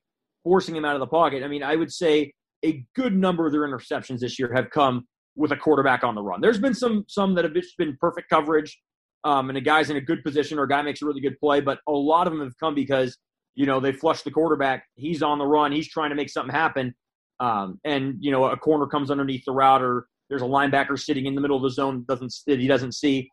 forcing 0.43 0.75
him 0.75 0.85
out 0.85 0.95
of 0.95 1.01
the 1.01 1.07
pocket. 1.07 1.43
I 1.43 1.47
mean, 1.47 1.61
I 1.63 1.75
would 1.75 1.91
say 1.91 2.33
a 2.65 2.83
good 2.95 3.15
number 3.15 3.45
of 3.45 3.51
their 3.51 3.61
interceptions 3.61 4.19
this 4.19 4.39
year 4.39 4.51
have 4.55 4.71
come 4.71 5.05
with 5.35 5.51
a 5.51 5.57
quarterback 5.57 6.03
on 6.03 6.15
the 6.15 6.21
run. 6.21 6.41
There's 6.41 6.59
been 6.59 6.73
some 6.73 7.05
some 7.07 7.35
that 7.35 7.45
have 7.45 7.53
just 7.53 7.77
been 7.77 7.95
perfect 7.99 8.29
coverage 8.29 8.77
um, 9.25 9.49
and 9.49 9.57
a 9.57 9.61
guy's 9.61 9.89
in 9.89 9.97
a 9.97 10.01
good 10.01 10.23
position 10.23 10.57
or 10.57 10.63
a 10.63 10.67
guy 10.67 10.81
makes 10.83 11.01
a 11.01 11.05
really 11.05 11.19
good 11.19 11.37
play. 11.39 11.59
But 11.59 11.79
a 11.87 11.91
lot 11.91 12.27
of 12.27 12.33
them 12.33 12.41
have 12.41 12.57
come 12.57 12.75
because 12.75 13.17
you 13.55 13.65
know 13.65 13.79
they 13.81 13.91
flush 13.91 14.21
the 14.21 14.31
quarterback. 14.31 14.85
He's 14.95 15.21
on 15.21 15.39
the 15.39 15.45
run. 15.45 15.71
He's 15.71 15.89
trying 15.89 16.11
to 16.11 16.15
make 16.15 16.29
something 16.29 16.53
happen, 16.53 16.95
um, 17.39 17.79
and 17.83 18.15
you 18.19 18.31
know 18.31 18.45
a 18.45 18.55
corner 18.55 18.85
comes 18.85 19.11
underneath 19.11 19.43
the 19.45 19.51
route, 19.51 19.81
or 19.81 20.07
there's 20.29 20.43
a 20.43 20.45
linebacker 20.45 20.97
sitting 20.97 21.25
in 21.25 21.35
the 21.35 21.41
middle 21.41 21.57
of 21.57 21.63
the 21.63 21.71
zone 21.71 22.05
doesn't 22.07 22.33
that 22.47 22.59
he 22.59 22.67
doesn't 22.67 22.93
see. 22.93 23.29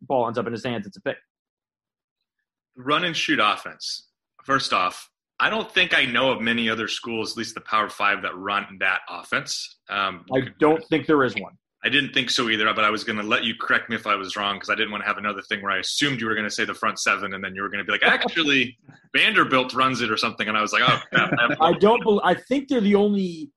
Ball 0.00 0.26
ends 0.26 0.38
up 0.38 0.46
in 0.46 0.52
his 0.52 0.64
hands. 0.64 0.86
It's 0.86 0.96
a 0.96 1.02
pick. 1.02 1.16
Run 2.76 3.04
and 3.04 3.16
shoot 3.16 3.40
offense. 3.42 4.08
First 4.44 4.72
off, 4.72 5.10
I 5.40 5.50
don't 5.50 5.70
think 5.70 5.96
I 5.96 6.04
know 6.04 6.30
of 6.30 6.40
many 6.40 6.70
other 6.70 6.88
schools, 6.88 7.32
at 7.32 7.36
least 7.36 7.54
the 7.54 7.60
Power 7.60 7.88
Five, 7.88 8.22
that 8.22 8.36
run 8.36 8.78
that 8.80 9.00
offense. 9.10 9.78
Um, 9.90 10.24
I 10.32 10.42
don't 10.58 10.82
think 10.88 11.06
there 11.06 11.22
is 11.24 11.34
one. 11.34 11.54
I 11.84 11.88
didn't 11.88 12.12
think 12.12 12.30
so 12.30 12.48
either, 12.48 12.72
but 12.74 12.84
I 12.84 12.90
was 12.90 13.04
going 13.04 13.18
to 13.18 13.24
let 13.24 13.44
you 13.44 13.54
correct 13.54 13.88
me 13.88 13.94
if 13.94 14.06
I 14.06 14.16
was 14.16 14.36
wrong 14.36 14.56
because 14.56 14.68
I 14.68 14.74
didn't 14.74 14.90
want 14.90 15.04
to 15.04 15.06
have 15.06 15.18
another 15.18 15.42
thing 15.42 15.62
where 15.62 15.70
I 15.70 15.78
assumed 15.78 16.20
you 16.20 16.26
were 16.26 16.34
going 16.34 16.46
to 16.46 16.50
say 16.50 16.64
the 16.64 16.74
front 16.74 16.98
seven 16.98 17.34
and 17.34 17.44
then 17.44 17.54
you 17.54 17.62
were 17.62 17.68
going 17.68 17.78
to 17.78 17.84
be 17.84 17.92
like, 17.92 18.02
actually, 18.02 18.76
Vanderbilt 19.14 19.74
runs 19.74 20.00
it 20.00 20.10
or 20.10 20.16
something, 20.16 20.48
and 20.48 20.56
I 20.56 20.62
was 20.62 20.72
like, 20.72 20.82
oh. 20.84 20.98
Crap, 21.12 21.32
I 21.60 21.72
don't. 21.80 22.02
Believe, 22.02 22.22
I 22.24 22.34
think 22.34 22.68
they're 22.68 22.80
the 22.80 22.96
only. 22.96 23.50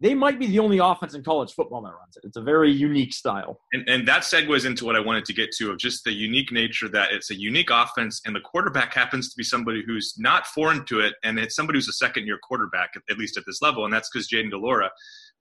They 0.00 0.14
might 0.14 0.38
be 0.38 0.46
the 0.46 0.58
only 0.58 0.78
offense 0.78 1.14
in 1.14 1.24
college 1.24 1.52
football 1.52 1.80
that 1.82 1.88
runs 1.88 2.16
it. 2.16 2.24
It's 2.24 2.36
a 2.36 2.42
very 2.42 2.70
unique 2.70 3.12
style. 3.12 3.58
And, 3.72 3.88
and 3.88 4.06
that 4.06 4.22
segues 4.22 4.66
into 4.66 4.84
what 4.84 4.96
I 4.96 5.00
wanted 5.00 5.24
to 5.24 5.32
get 5.32 5.50
to 5.52 5.70
of 5.70 5.78
just 5.78 6.04
the 6.04 6.12
unique 6.12 6.52
nature 6.52 6.88
that 6.90 7.10
it's 7.10 7.30
a 7.30 7.34
unique 7.34 7.70
offense, 7.72 8.20
and 8.24 8.36
the 8.36 8.40
quarterback 8.40 8.94
happens 8.94 9.30
to 9.30 9.36
be 9.36 9.42
somebody 9.42 9.82
who's 9.84 10.14
not 10.16 10.46
foreign 10.46 10.84
to 10.86 11.00
it, 11.00 11.14
and 11.24 11.40
it's 11.40 11.56
somebody 11.56 11.78
who's 11.78 11.88
a 11.88 11.92
second 11.92 12.26
year 12.26 12.38
quarterback, 12.40 12.90
at, 12.94 13.02
at 13.10 13.18
least 13.18 13.36
at 13.36 13.44
this 13.46 13.62
level, 13.62 13.84
and 13.84 13.92
that's 13.92 14.08
because 14.12 14.28
Jayden 14.28 14.50
de 14.50 14.58
Laura 14.58 14.90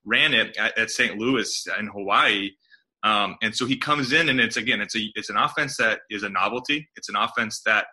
ran 0.06 0.34
it 0.34 0.56
at, 0.58 0.78
at 0.78 0.90
St. 0.90 1.18
Louis 1.18 1.68
in 1.80 1.88
Hawaii. 1.88 2.52
Um, 3.04 3.36
and 3.42 3.56
so 3.56 3.66
he 3.66 3.78
comes 3.78 4.14
in, 4.14 4.30
and 4.30 4.40
it's 4.40 4.58
again, 4.58 4.82
it's 4.82 4.96
a 4.96 5.10
it's 5.16 5.30
an 5.30 5.38
offense 5.38 5.78
that 5.78 6.02
is 6.10 6.24
a 6.24 6.30
novelty. 6.30 6.88
It's 6.96 7.10
an 7.10 7.16
offense 7.16 7.62
that 7.66 7.88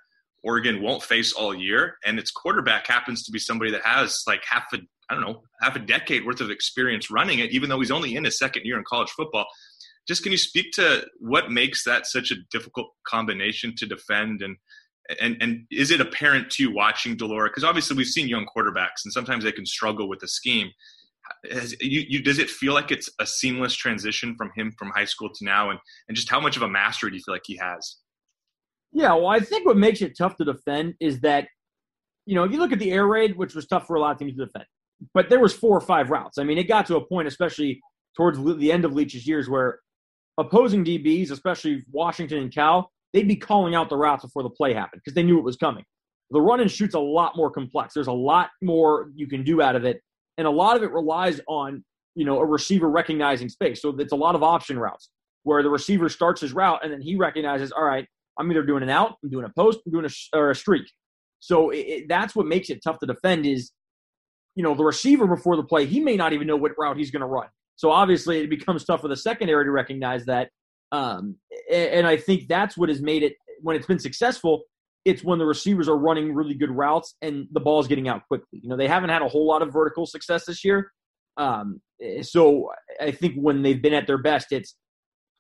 Oregon 0.44 0.82
won't 0.82 1.02
face 1.02 1.32
all 1.32 1.54
year, 1.54 1.96
and 2.04 2.18
its 2.18 2.30
quarterback 2.30 2.86
happens 2.86 3.24
to 3.24 3.32
be 3.32 3.38
somebody 3.38 3.72
that 3.72 3.84
has 3.84 4.22
like 4.26 4.44
half 4.44 4.66
a 4.72 4.78
I 5.10 5.14
don't 5.14 5.24
know 5.24 5.42
half 5.60 5.74
a 5.74 5.80
decade 5.80 6.24
worth 6.24 6.40
of 6.40 6.50
experience 6.50 7.10
running 7.10 7.40
it, 7.40 7.50
even 7.50 7.68
though 7.68 7.80
he's 7.80 7.90
only 7.90 8.14
in 8.14 8.24
his 8.24 8.38
second 8.38 8.64
year 8.64 8.78
in 8.78 8.84
college 8.88 9.10
football. 9.10 9.46
Just 10.06 10.22
can 10.22 10.32
you 10.32 10.38
speak 10.38 10.72
to 10.74 11.04
what 11.18 11.50
makes 11.50 11.84
that 11.84 12.06
such 12.06 12.30
a 12.30 12.36
difficult 12.50 12.88
combination 13.06 13.74
to 13.76 13.86
defend 13.86 14.42
and 14.42 14.56
and 15.20 15.36
and 15.40 15.66
is 15.72 15.90
it 15.90 16.00
apparent 16.00 16.50
to 16.50 16.62
you 16.62 16.72
watching 16.72 17.16
de 17.16 17.26
Laura? 17.26 17.48
Because 17.48 17.64
obviously 17.64 17.96
we've 17.96 18.06
seen 18.06 18.28
young 18.28 18.46
quarterbacks 18.46 19.04
and 19.04 19.12
sometimes 19.12 19.42
they 19.42 19.52
can 19.52 19.66
struggle 19.66 20.08
with 20.08 20.20
the 20.20 20.28
scheme 20.28 20.70
has, 21.50 21.74
you, 21.80 22.04
you, 22.08 22.22
does 22.22 22.38
it 22.38 22.50
feel 22.50 22.74
like 22.74 22.90
it's 22.90 23.08
a 23.20 23.26
seamless 23.26 23.74
transition 23.74 24.34
from 24.36 24.50
him 24.54 24.72
from 24.78 24.90
high 24.90 25.04
school 25.04 25.28
to 25.28 25.44
now, 25.44 25.70
and 25.70 25.78
and 26.08 26.16
just 26.16 26.28
how 26.28 26.40
much 26.40 26.56
of 26.56 26.62
a 26.62 26.68
mastery 26.68 27.10
do 27.10 27.16
you 27.16 27.22
feel 27.24 27.34
like 27.34 27.42
he 27.46 27.56
has? 27.56 27.96
Yeah, 28.92 29.14
well, 29.14 29.28
I 29.28 29.40
think 29.40 29.66
what 29.66 29.76
makes 29.76 30.02
it 30.02 30.16
tough 30.18 30.36
to 30.36 30.44
defend 30.44 30.94
is 31.00 31.20
that, 31.20 31.46
you 32.26 32.34
know, 32.34 32.44
if 32.44 32.52
you 32.52 32.58
look 32.58 32.72
at 32.72 32.78
the 32.78 32.90
air 32.90 33.06
raid, 33.06 33.36
which 33.36 33.54
was 33.54 33.66
tough 33.66 33.86
for 33.86 33.96
a 33.96 34.00
lot 34.00 34.12
of 34.12 34.18
teams 34.18 34.36
to 34.36 34.46
defend, 34.46 34.64
but 35.14 35.28
there 35.28 35.40
was 35.40 35.54
four 35.54 35.76
or 35.76 35.80
five 35.80 36.10
routes. 36.10 36.38
I 36.38 36.44
mean, 36.44 36.58
it 36.58 36.64
got 36.64 36.86
to 36.86 36.96
a 36.96 37.06
point, 37.06 37.28
especially 37.28 37.80
towards 38.16 38.42
the 38.58 38.72
end 38.72 38.84
of 38.84 38.92
Leach's 38.92 39.26
years, 39.26 39.48
where 39.48 39.78
opposing 40.38 40.84
DBs, 40.84 41.30
especially 41.30 41.84
Washington 41.92 42.38
and 42.38 42.52
Cal, 42.52 42.90
they'd 43.12 43.28
be 43.28 43.36
calling 43.36 43.74
out 43.74 43.88
the 43.88 43.96
routes 43.96 44.24
before 44.24 44.42
the 44.42 44.50
play 44.50 44.74
happened 44.74 45.02
because 45.04 45.14
they 45.14 45.22
knew 45.22 45.38
it 45.38 45.44
was 45.44 45.56
coming. 45.56 45.84
The 46.30 46.40
run 46.40 46.60
and 46.60 46.70
shoot's 46.70 46.94
a 46.94 47.00
lot 47.00 47.36
more 47.36 47.50
complex. 47.50 47.94
There's 47.94 48.06
a 48.06 48.12
lot 48.12 48.50
more 48.62 49.10
you 49.14 49.26
can 49.26 49.42
do 49.42 49.62
out 49.62 49.74
of 49.74 49.84
it, 49.84 50.00
and 50.40 50.46
a 50.46 50.50
lot 50.50 50.74
of 50.74 50.82
it 50.82 50.90
relies 50.90 51.38
on 51.46 51.84
you 52.14 52.24
know 52.24 52.38
a 52.38 52.46
receiver 52.46 52.88
recognizing 52.88 53.48
space. 53.48 53.82
So 53.82 53.94
it's 53.98 54.12
a 54.12 54.16
lot 54.16 54.34
of 54.34 54.42
option 54.42 54.78
routes 54.78 55.10
where 55.42 55.62
the 55.62 55.70
receiver 55.70 56.08
starts 56.08 56.40
his 56.40 56.52
route 56.52 56.80
and 56.82 56.92
then 56.92 57.00
he 57.00 57.16
recognizes, 57.16 57.72
all 57.72 57.84
right, 57.84 58.06
I'm 58.38 58.50
either 58.50 58.62
doing 58.62 58.82
an 58.82 58.90
out, 58.90 59.16
I'm 59.22 59.30
doing 59.30 59.44
a 59.44 59.50
post, 59.50 59.80
I'm 59.86 59.92
doing 59.92 60.06
a, 60.06 60.36
or 60.36 60.50
a 60.50 60.54
streak. 60.54 60.90
So 61.40 61.70
it, 61.70 61.78
it, 61.78 62.08
that's 62.08 62.34
what 62.34 62.46
makes 62.46 62.70
it 62.70 62.80
tough 62.82 62.98
to 63.00 63.06
defend 63.06 63.46
is, 63.46 63.72
you 64.54 64.62
know, 64.62 64.74
the 64.74 64.84
receiver 64.84 65.26
before 65.26 65.56
the 65.56 65.62
play, 65.62 65.86
he 65.86 66.00
may 66.00 66.16
not 66.16 66.32
even 66.32 66.46
know 66.46 66.56
what 66.56 66.72
route 66.78 66.96
he's 66.96 67.10
going 67.10 67.20
to 67.20 67.26
run. 67.26 67.48
So 67.76 67.90
obviously, 67.90 68.40
it 68.40 68.50
becomes 68.50 68.84
tough 68.84 69.00
for 69.00 69.08
the 69.08 69.16
secondary 69.16 69.64
to 69.64 69.70
recognize 69.70 70.26
that. 70.26 70.50
Um, 70.92 71.36
and 71.72 72.06
I 72.06 72.16
think 72.16 72.48
that's 72.48 72.76
what 72.76 72.88
has 72.88 73.00
made 73.00 73.22
it 73.22 73.34
when 73.62 73.76
it's 73.76 73.86
been 73.86 73.98
successful. 73.98 74.64
It's 75.04 75.24
when 75.24 75.38
the 75.38 75.46
receivers 75.46 75.88
are 75.88 75.96
running 75.96 76.34
really 76.34 76.54
good 76.54 76.70
routes 76.70 77.14
and 77.22 77.46
the 77.52 77.60
ball's 77.60 77.88
getting 77.88 78.08
out 78.08 78.26
quickly. 78.28 78.60
You 78.62 78.68
know, 78.68 78.76
they 78.76 78.88
haven't 78.88 79.10
had 79.10 79.22
a 79.22 79.28
whole 79.28 79.46
lot 79.46 79.62
of 79.62 79.72
vertical 79.72 80.06
success 80.06 80.44
this 80.44 80.64
year. 80.64 80.92
Um, 81.36 81.80
so 82.22 82.70
I 83.00 83.10
think 83.10 83.36
when 83.36 83.62
they've 83.62 83.80
been 83.80 83.94
at 83.94 84.06
their 84.06 84.18
best, 84.18 84.52
it's 84.52 84.74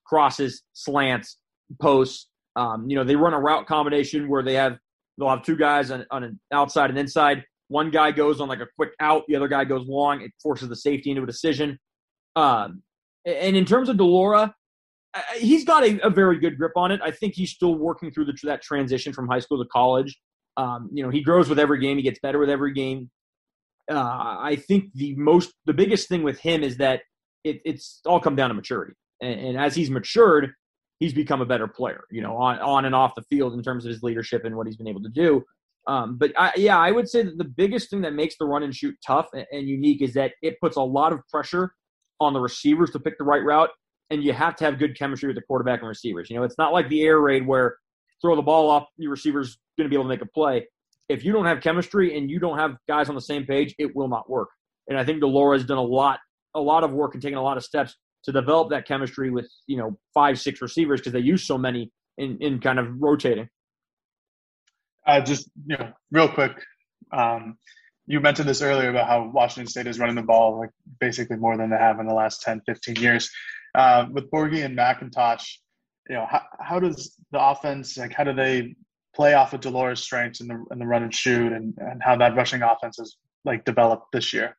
crosses, 0.06 0.62
slants, 0.72 1.36
posts. 1.80 2.28
Um, 2.56 2.88
you 2.88 2.96
know, 2.96 3.04
they 3.04 3.16
run 3.16 3.34
a 3.34 3.40
route 3.40 3.66
combination 3.66 4.28
where 4.28 4.42
they 4.42 4.54
have 4.54 4.78
they'll 5.18 5.28
have 5.28 5.44
two 5.44 5.56
guys 5.56 5.90
on, 5.90 6.06
on 6.10 6.24
an 6.24 6.40
outside 6.52 6.90
and 6.90 6.98
inside. 6.98 7.44
One 7.68 7.90
guy 7.90 8.10
goes 8.10 8.40
on 8.40 8.48
like 8.48 8.60
a 8.60 8.66
quick 8.76 8.90
out, 8.98 9.24
the 9.28 9.36
other 9.36 9.46
guy 9.46 9.64
goes 9.64 9.86
long. 9.86 10.22
It 10.22 10.32
forces 10.42 10.68
the 10.68 10.76
safety 10.76 11.10
into 11.10 11.22
a 11.22 11.26
decision. 11.26 11.78
Um, 12.34 12.82
and 13.24 13.56
in 13.56 13.64
terms 13.64 13.88
of 13.88 13.96
de 13.96 14.04
Laura, 14.04 14.54
he's 15.36 15.64
got 15.64 15.84
a, 15.84 16.06
a, 16.06 16.10
very 16.10 16.38
good 16.38 16.56
grip 16.56 16.72
on 16.76 16.92
it. 16.92 17.00
I 17.02 17.10
think 17.10 17.34
he's 17.34 17.50
still 17.50 17.74
working 17.74 18.10
through 18.10 18.26
the, 18.26 18.38
that 18.44 18.62
transition 18.62 19.12
from 19.12 19.28
high 19.28 19.40
school 19.40 19.62
to 19.62 19.68
college. 19.68 20.18
Um, 20.56 20.88
you 20.92 21.02
know, 21.02 21.10
he 21.10 21.22
grows 21.22 21.48
with 21.48 21.58
every 21.58 21.80
game. 21.80 21.96
He 21.96 22.02
gets 22.02 22.20
better 22.20 22.38
with 22.38 22.50
every 22.50 22.72
game. 22.72 23.10
Uh, 23.90 24.36
I 24.40 24.56
think 24.56 24.92
the 24.94 25.14
most, 25.16 25.52
the 25.66 25.72
biggest 25.72 26.08
thing 26.08 26.22
with 26.22 26.38
him 26.38 26.62
is 26.62 26.76
that 26.76 27.02
it, 27.44 27.60
it's 27.64 28.00
all 28.06 28.20
come 28.20 28.36
down 28.36 28.50
to 28.50 28.54
maturity. 28.54 28.94
And, 29.20 29.40
and, 29.40 29.58
as 29.58 29.74
he's 29.74 29.90
matured, 29.90 30.52
he's 30.98 31.12
become 31.12 31.40
a 31.40 31.46
better 31.46 31.66
player. 31.66 32.02
You 32.10 32.22
know, 32.22 32.36
on 32.36 32.58
on 32.60 32.84
and 32.84 32.94
off 32.94 33.14
the 33.14 33.22
field 33.22 33.54
in 33.54 33.62
terms 33.62 33.84
of 33.84 33.90
his 33.90 34.02
leadership 34.02 34.44
and 34.44 34.56
what 34.56 34.66
he's 34.66 34.76
been 34.76 34.88
able 34.88 35.02
to 35.02 35.08
do. 35.08 35.44
Um, 35.86 36.18
but 36.18 36.32
I, 36.38 36.52
yeah, 36.56 36.78
I 36.78 36.90
would 36.90 37.08
say 37.08 37.22
that 37.22 37.38
the 37.38 37.44
biggest 37.44 37.90
thing 37.90 38.02
that 38.02 38.14
makes 38.14 38.36
the 38.38 38.46
run 38.46 38.62
and 38.62 38.74
shoot 38.74 38.94
tough 39.04 39.28
and, 39.32 39.46
and 39.50 39.66
unique 39.66 40.02
is 40.02 40.14
that 40.14 40.32
it 40.42 40.60
puts 40.60 40.76
a 40.76 40.82
lot 40.82 41.12
of 41.12 41.20
pressure 41.28 41.72
on 42.20 42.32
the 42.32 42.40
receivers 42.40 42.90
to 42.90 43.00
pick 43.00 43.16
the 43.18 43.24
right 43.24 43.42
route, 43.42 43.70
and 44.10 44.22
you 44.22 44.32
have 44.32 44.56
to 44.56 44.64
have 44.64 44.78
good 44.78 44.98
chemistry 44.98 45.28
with 45.28 45.36
the 45.36 45.42
quarterback 45.42 45.80
and 45.80 45.88
receivers. 45.88 46.28
You 46.30 46.36
know, 46.36 46.42
it's 46.42 46.58
not 46.58 46.72
like 46.72 46.88
the 46.88 47.02
air 47.02 47.20
raid 47.20 47.46
where 47.46 47.76
throw 48.20 48.36
the 48.36 48.42
ball 48.42 48.68
off, 48.70 48.86
your 48.96 49.10
receiver's 49.10 49.58
going 49.78 49.86
to 49.86 49.88
be 49.88 49.96
able 49.96 50.04
to 50.04 50.08
make 50.08 50.22
a 50.22 50.26
play. 50.26 50.66
If 51.08 51.24
you 51.24 51.32
don't 51.32 51.46
have 51.46 51.60
chemistry 51.60 52.16
and 52.16 52.30
you 52.30 52.38
don't 52.38 52.58
have 52.58 52.76
guys 52.88 53.08
on 53.08 53.14
the 53.14 53.20
same 53.20 53.44
page, 53.46 53.74
it 53.78 53.94
will 53.96 54.08
not 54.08 54.28
work. 54.28 54.48
And 54.88 54.98
I 54.98 55.04
think 55.04 55.20
de 55.20 55.52
has 55.52 55.64
done 55.64 55.78
a 55.78 55.82
lot, 55.82 56.18
a 56.54 56.60
lot 56.60 56.84
of 56.84 56.92
work 56.92 57.14
and 57.14 57.22
taken 57.22 57.38
a 57.38 57.42
lot 57.42 57.56
of 57.56 57.64
steps 57.64 57.96
to 58.24 58.32
develop 58.32 58.70
that 58.70 58.86
chemistry 58.86 59.30
with 59.30 59.48
you 59.66 59.76
know 59.76 59.98
five, 60.12 60.38
six 60.38 60.60
receivers 60.60 61.00
because 61.00 61.12
they 61.12 61.20
use 61.20 61.46
so 61.46 61.56
many 61.56 61.90
in 62.18 62.38
in 62.40 62.60
kind 62.60 62.78
of 62.78 63.00
rotating. 63.00 63.48
Uh, 65.06 65.20
just 65.20 65.50
you 65.66 65.76
know, 65.76 65.92
real 66.10 66.28
quick, 66.28 66.52
um, 67.12 67.56
you 68.06 68.20
mentioned 68.20 68.48
this 68.48 68.62
earlier 68.62 68.90
about 68.90 69.06
how 69.06 69.30
Washington 69.32 69.68
State 69.68 69.86
is 69.86 69.98
running 69.98 70.16
the 70.16 70.22
ball 70.22 70.58
like 70.58 70.70
basically 71.00 71.36
more 71.36 71.56
than 71.56 71.70
they 71.70 71.76
have 71.76 71.98
in 72.00 72.06
the 72.06 72.14
last 72.14 72.42
10, 72.42 72.60
15 72.66 72.96
years. 72.96 73.30
Uh, 73.74 74.06
with 74.10 74.30
Borghi 74.30 74.64
and 74.64 74.76
McIntosh, 74.76 75.44
you 76.08 76.16
know, 76.16 76.26
how, 76.28 76.42
how 76.60 76.80
does 76.80 77.14
the 77.30 77.40
offense, 77.40 77.96
like, 77.96 78.12
how 78.12 78.24
do 78.24 78.32
they 78.32 78.74
play 79.14 79.34
off 79.34 79.52
of 79.52 79.60
de 79.60 79.70
Laura's 79.70 80.02
strengths 80.02 80.40
in 80.40 80.48
the, 80.48 80.64
in 80.72 80.78
the 80.78 80.86
run 80.86 81.02
and 81.02 81.14
shoot 81.14 81.52
and, 81.52 81.74
and 81.78 82.02
how 82.02 82.16
that 82.16 82.36
rushing 82.36 82.62
offense 82.62 82.96
has 82.98 83.16
like 83.44 83.64
developed 83.64 84.06
this 84.12 84.32
year? 84.32 84.56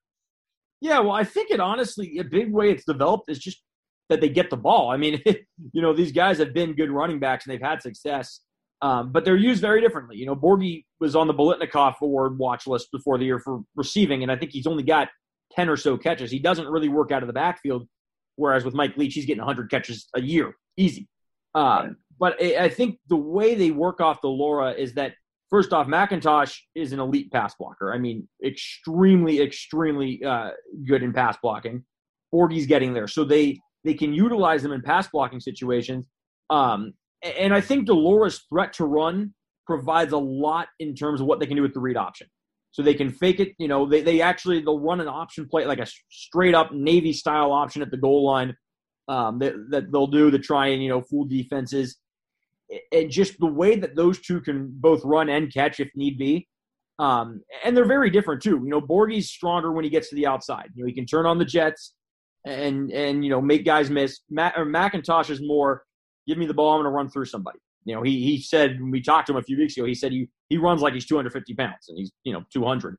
Yeah, 0.82 1.00
well, 1.00 1.12
I 1.12 1.24
think 1.24 1.52
it 1.52 1.60
honestly, 1.60 2.18
a 2.18 2.24
big 2.24 2.52
way 2.52 2.72
it's 2.72 2.86
developed 2.86 3.30
is 3.30 3.40
just 3.40 3.62
that 4.10 4.20
they 4.20 4.30
get 4.30 4.50
the 4.50 4.58
ball. 4.58 4.90
I 4.92 4.98
mean, 4.98 5.22
you 5.74 5.82
know, 5.82 5.94
these 5.94 6.12
guys 6.12 6.38
have 6.40 6.54
been 6.54 6.74
good 6.74 6.90
running 6.90 7.20
backs 7.20 7.46
and 7.46 7.54
they've 7.54 7.62
had 7.62 7.82
success. 7.82 8.42
Um, 8.82 9.12
but 9.12 9.26
they're 9.26 9.38
used 9.38 9.62
very 9.62 9.80
differently. 9.80 10.18
You 10.18 10.26
know, 10.26 10.36
Borghi 10.36 10.86
was 11.00 11.16
on 11.16 11.28
the 11.28 11.36
Biletnikoff 11.36 12.02
award 12.02 12.40
watch 12.40 12.66
list 12.66 12.92
before 12.92 13.20
the 13.20 13.26
year 13.26 13.40
for 13.40 13.62
receiving, 13.76 14.24
and 14.24 14.32
I 14.32 14.36
think 14.36 14.52
he's 14.52 14.66
only 14.66 14.82
got 14.82 15.10
10 15.56 15.70
or 15.70 15.78
so 15.78 15.98
catches. 15.98 16.32
He 16.32 16.40
doesn't 16.40 16.68
really 16.68 16.90
work 16.90 17.12
out 17.12 17.22
of 17.22 17.28
the 17.28 17.34
backfield, 17.34 17.88
whereas 18.36 18.64
with 18.66 18.74
Mike 18.74 18.98
Leach, 18.98 19.14
he's 19.14 19.26
getting 19.26 19.44
100 19.44 19.70
catches 19.70 20.08
a 20.16 20.22
year, 20.22 20.56
easy. 20.78 21.08
Uh, 21.54 21.90
but 22.20 22.42
I 22.42 22.70
think 22.70 23.00
the 23.08 23.16
way 23.16 23.56
they 23.56 23.72
work 23.72 24.00
off 24.00 24.22
the 24.22 24.28
Laura 24.28 24.72
is 24.72 24.94
that, 24.94 25.14
first 25.50 25.74
off, 25.74 25.88
McIntosh 25.88 26.56
is 26.76 26.94
an 26.94 27.00
elite 27.00 27.32
pass 27.32 27.56
blocker. 27.56 27.94
I 27.94 27.98
mean, 27.98 28.28
extremely, 28.46 29.42
extremely 29.42 30.24
uh, 30.24 30.52
good 30.88 31.04
in 31.04 31.14
pass 31.14 31.38
blocking. 31.42 31.84
Borghi's 32.32 32.68
getting 32.68 32.94
there. 32.94 33.08
So 33.08 33.24
they, 33.24 33.60
they 33.84 33.94
can 33.94 34.14
utilize 34.14 34.62
them 34.64 34.72
in 34.72 34.82
pass 34.82 35.08
blocking 35.08 35.40
situations. 35.40 36.08
Um, 36.50 36.94
and 37.24 37.54
I 37.54 37.62
think 37.62 37.86
de 37.86 37.94
Laura's 37.94 38.46
threat 38.50 38.74
to 38.74 38.86
run 38.86 39.34
provides 39.66 40.14
a 40.14 40.18
lot 40.18 40.68
in 40.80 40.96
terms 40.96 41.22
of 41.22 41.28
what 41.28 41.40
they 41.40 41.46
can 41.46 41.56
do 41.56 41.62
with 41.62 41.74
the 41.74 41.80
read 41.80 41.98
option. 41.98 42.28
So 42.72 42.82
they 42.82 42.94
can 42.94 43.12
fake 43.12 43.40
it. 43.40 43.50
You 43.58 43.68
know, 43.68 43.88
they, 43.88 44.02
they 44.02 44.22
actually 44.22 44.62
they'll 44.62 44.80
run 44.80 45.02
an 45.02 45.08
option 45.08 45.48
play 45.50 45.66
like 45.66 45.80
a 45.80 45.88
straight 46.10 46.56
up 46.56 46.72
Navy 46.72 47.14
style 47.14 47.52
option 47.52 47.82
at 47.82 47.92
the 47.92 47.98
goal 47.98 48.26
line 48.26 48.56
um, 49.08 49.40
that, 49.40 49.54
that 49.72 49.92
they'll 49.92 50.08
do 50.08 50.32
to 50.32 50.40
try 50.40 50.68
and 50.68 50.82
you 50.82 50.90
know 50.90 51.02
fool 51.02 51.26
defenses. 51.26 51.98
And 52.94 53.12
just 53.12 53.38
the 53.40 53.48
way 53.48 53.76
that 53.76 53.96
those 53.96 54.20
two 54.20 54.40
can 54.40 54.70
both 54.72 55.04
run 55.04 55.28
and 55.30 55.54
catch 55.54 55.82
if 55.82 55.90
need 55.96 56.18
be. 56.18 56.48
Um, 57.00 57.42
and 57.66 57.76
they're 57.76 57.84
very 57.84 58.10
different 58.10 58.42
too. 58.42 58.62
You 58.64 58.70
know, 58.70 58.80
Borghi's 58.80 59.30
stronger 59.30 59.72
when 59.74 59.84
he 59.84 59.90
gets 59.90 60.10
to 60.10 60.16
the 60.16 60.28
outside. 60.28 60.70
You 60.76 60.84
know, 60.84 60.88
he 60.88 60.94
can 60.94 61.06
turn 61.06 61.26
on 61.26 61.38
the 61.38 61.46
jets 61.46 61.94
and 62.46 62.92
and 62.92 63.24
you 63.24 63.30
know 63.30 63.42
make 63.42 63.66
guys 63.66 63.90
miss. 63.90 64.20
Mac, 64.30 64.58
or 64.58 64.66
is 65.30 65.42
more 65.42 65.84
give 66.28 66.38
me 66.38 66.46
the 66.46 66.54
ball, 66.54 66.74
I'm 66.74 66.78
going 66.78 66.92
to 66.92 66.96
run 66.96 67.10
through 67.10 67.26
somebody. 67.26 67.60
You 67.86 67.96
know, 67.96 68.04
he 68.04 68.24
he 68.24 68.42
said 68.42 68.80
when 68.80 68.92
we 68.92 69.02
talked 69.02 69.28
to 69.28 69.34
him 69.34 69.38
a 69.38 69.44
few 69.44 69.58
weeks 69.58 69.76
ago, 69.76 69.86
he 69.86 69.96
said 69.96 70.12
he 70.12 70.30
he 70.50 70.58
runs 70.58 70.82
like 70.82 70.94
he's 70.94 71.06
250 71.06 71.54
pounds 71.56 71.90
and 71.90 71.98
he's 71.98 72.12
you 72.24 72.34
know 72.34 72.44
200. 72.54 72.98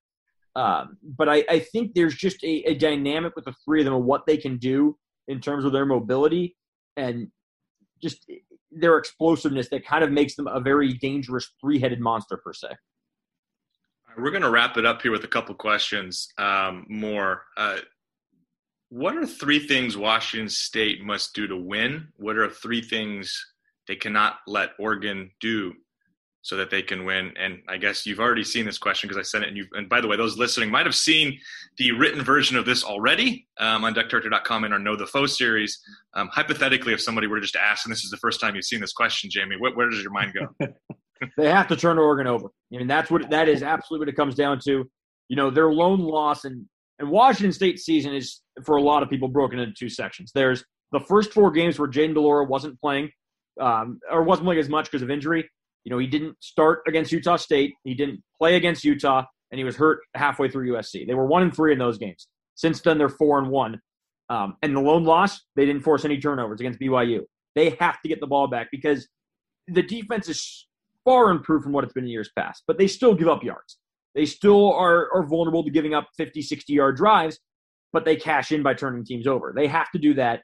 Um, 0.54 0.98
but 1.02 1.28
I, 1.28 1.44
I 1.48 1.58
think 1.60 1.94
there's 1.94 2.14
just 2.14 2.42
a, 2.44 2.62
a 2.66 2.74
dynamic 2.74 3.34
with 3.36 3.46
the 3.46 3.54
three 3.64 3.80
of 3.80 3.86
them 3.86 3.94
of 3.94 4.04
what 4.04 4.26
they 4.26 4.36
can 4.36 4.58
do 4.58 4.96
in 5.28 5.40
terms 5.40 5.64
of 5.64 5.72
their 5.72 5.86
mobility 5.86 6.56
and 6.96 7.28
just 8.02 8.26
their 8.70 8.98
explosiveness 8.98 9.68
that 9.70 9.86
kind 9.86 10.04
of 10.04 10.10
makes 10.10 10.34
them 10.34 10.46
a 10.46 10.60
very 10.60 10.92
dangerous 10.94 11.50
three-headed 11.60 12.00
monster 12.00 12.36
per 12.36 12.52
se. 12.52 12.68
We're 14.16 14.30
going 14.30 14.42
to 14.42 14.50
wrap 14.50 14.76
it 14.76 14.84
up 14.84 15.00
here 15.00 15.10
with 15.10 15.24
a 15.24 15.28
couple 15.28 15.54
questions 15.54 16.28
um, 16.36 16.84
more. 16.88 17.44
Uh, 17.56 17.78
what 18.90 19.16
are 19.16 19.26
three 19.26 19.58
things 19.58 19.96
Washington 19.96 20.50
State 20.50 21.02
must 21.02 21.34
do 21.34 21.46
to 21.46 21.56
win? 21.56 22.08
What 22.16 22.36
are 22.36 22.50
three 22.50 22.82
things 22.82 23.51
they 23.88 23.96
cannot 23.96 24.36
let 24.46 24.70
Oregon 24.78 25.30
do 25.40 25.72
so 26.42 26.56
that 26.56 26.70
they 26.70 26.82
can 26.82 27.04
win? 27.04 27.32
And 27.38 27.62
I 27.68 27.76
guess 27.76 28.06
you've 28.06 28.20
already 28.20 28.44
seen 28.44 28.64
this 28.64 28.78
question 28.78 29.08
because 29.08 29.20
I 29.20 29.22
sent 29.22 29.44
it. 29.44 29.48
And, 29.48 29.56
you 29.56 29.66
and 29.72 29.88
by 29.88 30.00
the 30.00 30.08
way, 30.08 30.16
those 30.16 30.38
listening 30.38 30.70
might 30.70 30.86
have 30.86 30.94
seen 30.94 31.38
the 31.78 31.92
written 31.92 32.22
version 32.22 32.56
of 32.56 32.64
this 32.64 32.84
already 32.84 33.46
um, 33.58 33.84
on 33.84 33.94
duckdirector.com 33.94 34.64
in 34.64 34.72
our 34.72 34.78
Know 34.78 34.96
the 34.96 35.06
Foe 35.06 35.26
series. 35.26 35.80
Um, 36.14 36.28
hypothetically, 36.32 36.92
if 36.92 37.00
somebody 37.00 37.26
were 37.26 37.36
to 37.36 37.42
just 37.42 37.56
ask, 37.56 37.84
and 37.86 37.92
this 37.92 38.04
is 38.04 38.10
the 38.10 38.16
first 38.16 38.40
time 38.40 38.54
you've 38.54 38.64
seen 38.64 38.80
this 38.80 38.92
question, 38.92 39.30
Jamie, 39.30 39.56
where, 39.58 39.74
where 39.74 39.88
does 39.88 40.02
your 40.02 40.12
mind 40.12 40.34
go? 40.34 40.66
they 41.36 41.50
have 41.50 41.68
to 41.68 41.76
turn 41.76 41.98
Oregon 41.98 42.26
over. 42.26 42.48
I 42.72 42.76
mean, 42.76 42.86
that's 42.86 43.10
what 43.10 43.28
that 43.30 43.48
is 43.48 43.62
absolutely 43.62 44.06
what 44.06 44.12
it 44.12 44.16
comes 44.16 44.34
down 44.34 44.60
to. 44.64 44.88
You 45.28 45.36
know, 45.36 45.50
their 45.50 45.72
lone 45.72 46.00
loss 46.00 46.44
and 46.44 46.66
and 46.98 47.10
Washington 47.10 47.52
State 47.52 47.80
season 47.80 48.14
is 48.14 48.40
for 48.64 48.76
a 48.76 48.82
lot 48.82 49.02
of 49.02 49.10
people 49.10 49.28
broken 49.28 49.58
into 49.58 49.74
two 49.74 49.88
sections. 49.88 50.30
There's 50.34 50.64
the 50.92 51.00
first 51.00 51.32
four 51.32 51.50
games 51.50 51.78
where 51.78 51.88
Jayden 51.88 52.14
de 52.14 52.20
Laura 52.20 52.44
wasn't 52.44 52.80
playing, 52.80 53.10
um, 53.60 53.98
or 54.10 54.22
wasn't 54.22 54.46
playing 54.46 54.60
as 54.60 54.68
much 54.68 54.90
because 54.90 55.02
of 55.02 55.10
injury. 55.10 55.48
You 55.84 55.90
know, 55.90 55.98
he 55.98 56.06
didn't 56.06 56.36
start 56.40 56.80
against 56.86 57.12
Utah 57.12 57.36
State. 57.36 57.74
He 57.84 57.94
didn't 57.94 58.22
play 58.38 58.56
against 58.56 58.84
Utah, 58.84 59.24
and 59.50 59.58
he 59.58 59.64
was 59.64 59.76
hurt 59.76 60.00
halfway 60.14 60.48
through 60.48 60.72
USC. 60.72 61.06
They 61.06 61.14
were 61.14 61.26
one 61.26 61.42
and 61.42 61.54
three 61.54 61.72
in 61.72 61.78
those 61.78 61.98
games. 61.98 62.28
Since 62.54 62.80
then, 62.82 62.98
they're 62.98 63.08
four 63.08 63.38
and 63.38 63.48
one. 63.48 63.80
Um, 64.28 64.56
and 64.62 64.74
the 64.76 64.80
lone 64.80 65.04
loss, 65.04 65.40
they 65.56 65.66
didn't 65.66 65.82
force 65.82 66.04
any 66.04 66.18
turnovers 66.18 66.60
against 66.60 66.80
BYU. 66.80 67.20
They 67.54 67.70
have 67.80 68.00
to 68.02 68.08
get 68.08 68.20
the 68.20 68.26
ball 68.26 68.46
back 68.46 68.68
because 68.70 69.08
the 69.68 69.82
defense 69.82 70.28
is 70.28 70.66
far 71.04 71.30
improved 71.30 71.64
from 71.64 71.72
what 71.72 71.84
it's 71.84 71.92
been 71.92 72.04
in 72.04 72.10
years 72.10 72.30
past, 72.38 72.62
but 72.66 72.78
they 72.78 72.86
still 72.86 73.14
give 73.14 73.28
up 73.28 73.42
yards. 73.42 73.78
They 74.14 74.24
still 74.24 74.72
are, 74.72 75.12
are 75.12 75.26
vulnerable 75.26 75.64
to 75.64 75.70
giving 75.70 75.94
up 75.94 76.08
50, 76.16 76.42
60 76.42 76.72
yard 76.72 76.96
drives. 76.96 77.38
but 77.92 78.04
they 78.04 78.16
cash 78.16 78.52
in 78.52 78.62
by 78.62 78.74
turning 78.74 79.04
teams 79.04 79.26
over. 79.26 79.52
They 79.54 79.66
have 79.66 79.90
to 79.92 79.98
do 79.98 80.14
that. 80.14 80.42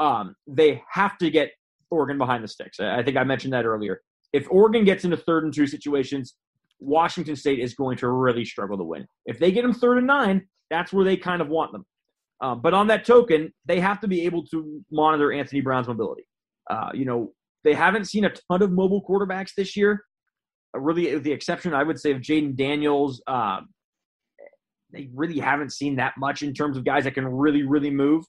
Um, 0.00 0.34
they 0.46 0.82
have 0.90 1.16
to 1.18 1.30
get 1.30 1.50
Oregon 1.90 2.18
behind 2.18 2.42
the 2.42 2.48
sticks. 2.48 2.80
I 2.80 3.02
think 3.02 3.16
I 3.16 3.24
mentioned 3.24 3.52
that 3.52 3.64
earlier. 3.64 4.00
If 4.32 4.46
Oregon 4.50 4.84
gets 4.84 5.04
into 5.04 5.16
third 5.16 5.44
and 5.44 5.54
two 5.54 5.66
situations, 5.66 6.34
Washington 6.78 7.36
State 7.36 7.58
is 7.58 7.74
going 7.74 7.96
to 7.98 8.08
really 8.08 8.44
struggle 8.44 8.76
to 8.76 8.84
win. 8.84 9.06
If 9.24 9.38
they 9.38 9.50
get 9.52 9.62
them 9.62 9.72
third 9.72 9.98
and 9.98 10.06
nine, 10.06 10.46
that's 10.70 10.92
where 10.92 11.04
they 11.04 11.16
kind 11.16 11.40
of 11.40 11.48
want 11.48 11.72
them. 11.72 11.84
Um, 12.40 12.60
but 12.60 12.74
on 12.74 12.86
that 12.88 13.04
token, 13.04 13.52
they 13.64 13.80
have 13.80 14.00
to 14.00 14.08
be 14.08 14.26
able 14.26 14.44
to 14.48 14.82
monitor 14.90 15.32
Anthony 15.32 15.60
Brown's 15.60 15.88
mobility. 15.88 16.26
Uh, 16.68 16.90
you 16.92 17.04
know, 17.04 17.32
they 17.64 17.72
haven't 17.72 18.04
seen 18.04 18.24
a 18.24 18.30
ton 18.30 18.62
of 18.62 18.72
mobile 18.72 19.02
quarterbacks 19.08 19.52
this 19.56 19.76
year. 19.76 20.04
Uh, 20.74 20.80
really, 20.80 21.14
with 21.14 21.24
the 21.24 21.32
exception, 21.32 21.72
I 21.72 21.82
would 21.82 21.98
say, 21.98 22.12
of 22.12 22.18
Jayden 22.20 22.56
Daniels. 22.56 23.22
Um, 23.26 23.68
they 24.92 25.08
really 25.14 25.38
haven't 25.38 25.72
seen 25.72 25.96
that 25.96 26.14
much 26.18 26.42
in 26.42 26.52
terms 26.52 26.76
of 26.76 26.84
guys 26.84 27.04
that 27.04 27.14
can 27.14 27.26
really, 27.26 27.62
really 27.62 27.90
move. 27.90 28.24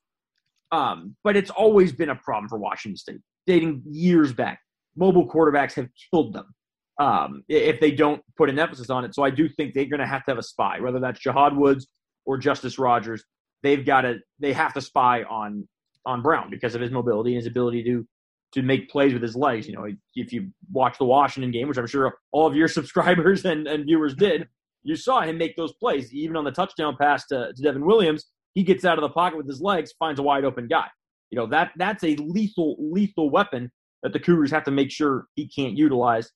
Um, 0.72 1.16
but 1.24 1.36
it's 1.38 1.50
always 1.50 1.92
been 1.92 2.10
a 2.10 2.16
problem 2.16 2.50
for 2.50 2.58
Washington 2.58 2.98
State, 2.98 3.22
dating 3.48 3.82
years 3.86 4.34
back. 4.34 4.60
Mobile 4.96 5.28
quarterbacks 5.28 5.74
have 5.74 5.88
killed 6.12 6.34
them 6.34 6.54
um, 7.00 7.44
if 7.48 7.80
they 7.80 7.92
don't 7.92 8.22
put 8.36 8.50
an 8.50 8.60
emphasis 8.60 8.90
on 8.90 9.06
it. 9.06 9.16
So 9.16 9.24
I 9.24 9.30
do 9.30 9.48
think 9.48 9.74
they're 9.74 9.86
going 9.86 10.00
to 10.00 10.08
have 10.08 10.26
to 10.26 10.32
have 10.32 10.38
a 10.38 10.44
spy, 10.44 10.80
whether 10.80 11.00
that's 11.00 11.20
Jahad 11.20 11.56
Woods 11.56 11.88
or 12.26 12.38
Justice 12.38 12.78
Rogers. 12.78 13.24
They've 13.64 13.86
got 13.86 14.02
to 14.02 14.18
they 14.40 14.54
have 14.54 14.74
to 14.74 14.82
spy 14.82 15.24
on 15.24 15.68
on 16.06 16.22
Brown 16.22 16.50
because 16.50 16.76
of 16.76 16.82
his 16.82 16.92
mobility 16.92 17.32
and 17.32 17.38
his 17.38 17.48
ability 17.48 17.84
to 17.84 18.08
to 18.54 18.62
make 18.62 18.90
plays 18.90 19.14
with 19.14 19.22
his 19.22 19.36
legs. 19.36 19.68
You 19.68 19.76
know, 19.76 19.88
if 20.16 20.32
you 20.32 20.52
watch 20.72 20.98
the 20.98 21.06
Washington 21.06 21.52
game, 21.52 21.68
which 21.68 21.78
I'm 21.78 21.88
sure 21.88 22.18
all 22.32 22.48
of 22.48 22.56
your 22.56 22.68
subscribers 22.78 23.46
and, 23.46 23.68
and 23.68 23.86
viewers 23.86 24.16
did, 24.16 24.48
you 24.84 24.96
saw 24.96 25.22
him 25.22 25.38
make 25.38 25.56
those 25.56 25.74
plays. 25.74 26.14
Even 26.14 26.36
on 26.38 26.46
the 26.46 26.52
touchdown 26.52 26.96
pass 27.00 27.26
to, 27.28 27.52
to 27.54 27.62
Devon 27.62 27.86
Williams, 27.86 28.26
he 28.54 28.64
gets 28.64 28.86
out 28.86 28.98
of 28.98 29.02
the 29.02 29.10
pocket 29.10 29.38
with 29.38 29.48
his 29.48 29.62
legs, 29.62 29.94
finds 30.00 30.20
a 30.20 30.24
wide 30.24 30.46
open 30.46 30.68
guy. 30.68 30.88
You 31.32 31.38
know, 31.38 31.48
that 31.48 31.72
that's 31.78 32.04
a 32.04 32.16
lethal, 32.16 32.78
lethal 32.80 33.30
weapon 33.30 33.72
that 34.04 34.14
the 34.14 34.20
Cougars 34.20 34.52
have 34.52 34.64
to 34.66 34.72
make 34.72 34.92
sure 34.92 35.28
he 35.36 35.48
can't 35.48 35.76
utilize. 35.76 36.32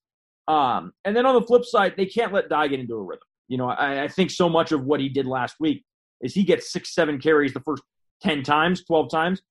Um, 0.47 0.91
and 1.05 1.15
then 1.15 1.25
on 1.25 1.35
the 1.35 1.45
flip 1.45 1.63
side, 1.63 1.93
they 1.95 2.05
can't 2.05 2.33
let 2.33 2.49
Dye 2.49 2.67
get 2.67 2.79
into 2.79 2.95
a 2.95 3.01
rhythm. 3.01 3.23
You 3.47 3.57
know, 3.57 3.69
I, 3.69 4.03
I 4.03 4.07
think 4.07 4.31
so 4.31 4.49
much 4.49 4.71
of 4.71 4.83
what 4.83 4.99
he 4.99 5.09
did 5.09 5.25
last 5.25 5.55
week 5.59 5.83
is 6.21 6.33
he 6.33 6.43
gets 6.43 6.71
six, 6.71 6.93
seven 6.93 7.19
carries 7.19 7.53
the 7.53 7.59
first 7.61 7.83
10 8.23 8.43
times, 8.43 8.83
12 8.83 9.09
times. 9.09 9.41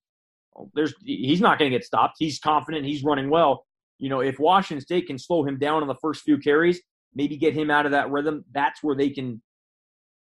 There's 0.74 0.94
he's 1.04 1.40
not 1.40 1.58
going 1.58 1.70
to 1.70 1.76
get 1.76 1.84
stopped. 1.84 2.16
He's 2.18 2.38
confident. 2.38 2.84
He's 2.84 3.02
running 3.02 3.30
well. 3.30 3.64
You 3.98 4.08
know, 4.08 4.20
if 4.20 4.38
Washington 4.38 4.82
State 4.82 5.06
can 5.06 5.18
slow 5.18 5.44
him 5.44 5.58
down 5.58 5.82
on 5.82 5.88
the 5.88 5.94
first 6.00 6.22
few 6.22 6.38
carries, 6.38 6.80
maybe 7.14 7.36
get 7.36 7.54
him 7.54 7.70
out 7.70 7.86
of 7.86 7.92
that 7.92 8.10
rhythm, 8.10 8.44
that's 8.52 8.82
where 8.82 8.96
they 8.96 9.10
can, 9.10 9.42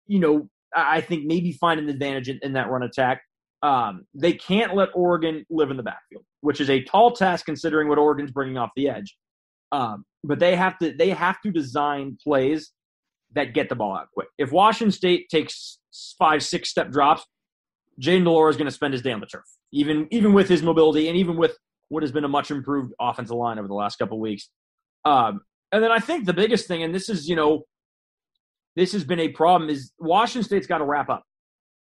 you 0.07 0.19
know, 0.19 0.49
I 0.75 1.01
think 1.01 1.25
maybe 1.25 1.53
find 1.53 1.81
an 1.81 1.89
advantage 1.89 2.29
in, 2.29 2.39
in 2.43 2.53
that 2.55 2.71
run 2.71 2.83
attack. 2.83 3.23
Um, 3.63 4.07
they 4.15 4.33
can't 4.33 4.75
let 4.75 4.91
Oregon 4.95 5.45
live 5.51 5.71
in 5.71 5.77
the 5.77 5.83
backfield, 5.83 6.25
which 6.43 6.61
is 6.61 6.71
a 6.71 6.83
tall 6.85 7.13
task 7.13 7.45
considering 7.45 7.89
what 7.89 7.99
Oregon's 7.99 8.31
bringing 8.31 8.57
off 8.57 8.71
the 8.77 8.89
edge. 8.89 9.17
Um, 9.73 10.05
but 10.25 10.39
they 10.39 10.57
have 10.57 10.79
to 10.79 10.93
they 10.93 11.11
have 11.11 11.41
to 11.43 11.51
design 11.51 12.19
plays 12.23 12.73
that 13.35 13.55
get 13.55 13.69
the 13.69 13.75
ball 13.75 13.97
out 13.97 14.09
quick. 14.13 14.29
If 14.39 14.53
Washington 14.53 14.93
State 14.93 15.29
takes 15.29 15.79
five 16.19 16.43
six 16.43 16.71
step 16.71 16.91
drops, 16.91 17.25
Jayden 18.01 18.25
de 18.25 18.31
Laura 18.31 18.51
is 18.51 18.57
going 18.57 18.67
to 18.67 18.73
spend 18.73 18.95
his 18.95 19.03
day 19.03 19.13
on 19.13 19.21
the 19.21 19.27
turf, 19.27 19.45
even 19.73 20.07
even 20.11 20.33
with 20.33 20.49
his 20.49 20.63
mobility 20.63 21.09
and 21.09 21.17
even 21.17 21.37
with 21.37 21.57
what 21.89 22.03
has 22.03 22.13
been 22.13 22.25
a 22.25 22.29
much 22.29 22.51
improved 22.51 22.93
offensive 23.01 23.37
line 23.37 23.59
over 23.59 23.69
the 23.69 23.75
last 23.75 23.97
couple 23.97 24.21
weeks. 24.21 24.49
Um, 25.05 25.41
and 25.73 25.83
then 25.83 25.91
I 25.91 25.99
think 25.99 26.25
the 26.25 26.33
biggest 26.33 26.67
thing, 26.69 26.83
and 26.83 26.95
this 26.95 27.09
is 27.09 27.29
you 27.29 27.37
know, 27.37 27.65
this 28.77 28.93
has 28.93 29.05
been 29.05 29.21
a 29.21 29.29
problem, 29.29 29.69
is 29.71 29.93
Washington 29.99 30.45
State's 30.45 30.67
got 30.67 30.79
to 30.79 30.85
wrap 30.85 31.09
up. 31.09 31.25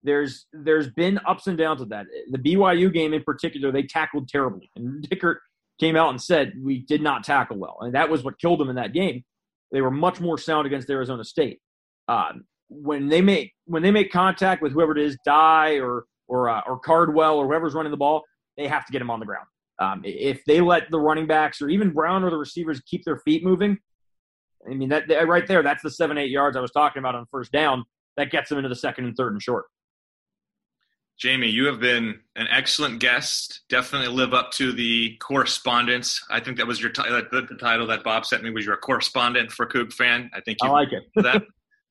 There's 0.06 0.46
there's 0.54 0.90
been 0.92 1.20
ups 1.28 1.48
and 1.48 1.58
downs 1.58 1.80
with 1.80 1.90
that. 1.90 2.06
The 2.30 2.38
BYU 2.38 2.94
game 2.94 3.14
in 3.14 3.24
particular, 3.24 3.72
they 3.72 3.84
tackled 3.84 4.30
terribly, 4.30 4.70
and 4.76 5.04
Dickert 5.10 5.38
came 5.80 5.96
out 5.96 6.10
and 6.10 6.22
said 6.22 6.54
we 6.62 6.80
did 6.80 7.02
not 7.02 7.24
tackle 7.24 7.58
well, 7.58 7.78
and 7.82 7.96
that 7.96 8.10
was 8.10 8.24
what 8.24 8.40
killed 8.40 8.60
them 8.60 8.70
in 8.70 8.76
that 8.76 8.94
game. 8.94 9.24
They 9.72 9.82
were 9.82 9.92
much 9.92 10.22
more 10.22 10.38
sound 10.38 10.68
against 10.68 10.90
Arizona 10.90 11.24
State. 11.24 11.60
Uh, 12.08 12.34
when 12.70 13.10
they 13.10 13.22
make 13.22 13.54
when 13.66 13.82
they 13.82 13.92
make 13.92 14.12
contact 14.12 14.62
with 14.62 14.74
whoever 14.74 14.96
it 14.96 15.00
is, 15.00 15.18
Dye 15.26 15.80
or 15.80 16.06
or 16.28 16.50
uh, 16.50 16.62
or 16.68 16.80
Cardwell 16.80 17.38
or 17.38 17.48
whoever's 17.48 17.74
running 17.74 17.92
the 17.92 17.98
ball, 17.98 18.24
they 18.58 18.68
have 18.68 18.86
to 18.86 18.92
get 18.92 19.02
him 19.02 19.10
on 19.10 19.20
the 19.20 19.26
ground. 19.26 19.48
Um, 19.80 20.02
if 20.06 20.46
they 20.46 20.62
let 20.62 20.90
the 20.92 21.00
running 21.00 21.28
backs 21.28 21.62
or 21.62 21.70
even 21.70 21.92
Brown 21.92 22.24
or 22.24 22.30
the 22.30 22.38
receivers 22.38 22.80
keep 22.82 23.04
their 23.04 23.18
feet 23.18 23.44
moving, 23.44 23.80
I 24.70 24.76
mean 24.76 24.90
that 24.90 25.08
right 25.28 25.48
there, 25.48 25.64
that's 25.64 25.82
the 25.82 25.92
seven 25.92 26.18
eight 26.20 26.30
yards 26.30 26.56
I 26.56 26.62
was 26.62 26.72
talking 26.72 27.00
about 27.00 27.16
on 27.16 27.26
first 27.32 27.52
down. 27.52 27.86
That 28.18 28.32
gets 28.32 28.50
them 28.50 28.60
into 28.60 28.70
the 28.70 28.76
second 28.76 29.06
and 29.06 29.18
third 29.18 29.34
and 29.34 29.42
short. 29.42 29.66
Jamie, 31.18 31.48
you 31.48 31.66
have 31.68 31.80
been 31.80 32.20
an 32.36 32.48
excellent 32.52 33.00
guest. 33.00 33.62
Definitely 33.70 34.10
live 34.10 34.34
up 34.34 34.52
to 34.54 34.74
the 34.74 35.16
correspondence. 35.22 36.22
I 36.30 36.42
think 36.42 36.58
that 36.58 36.68
was 36.68 36.82
your 36.82 36.92
t- 36.92 37.04
the, 37.04 37.48
the, 37.50 37.56
title 37.56 37.88
that 37.88 38.04
Bob 38.04 38.26
sent 38.26 38.44
me 38.44 38.50
was 38.50 38.66
your 38.66 38.76
correspondent 38.76 39.52
for 39.52 39.66
Coug 39.66 39.94
fan. 39.94 40.30
I 40.34 40.42
think 40.42 40.58
you 40.62 40.70
I 40.70 40.72
like 40.72 40.90
it. 40.92 41.04
that. 41.16 41.44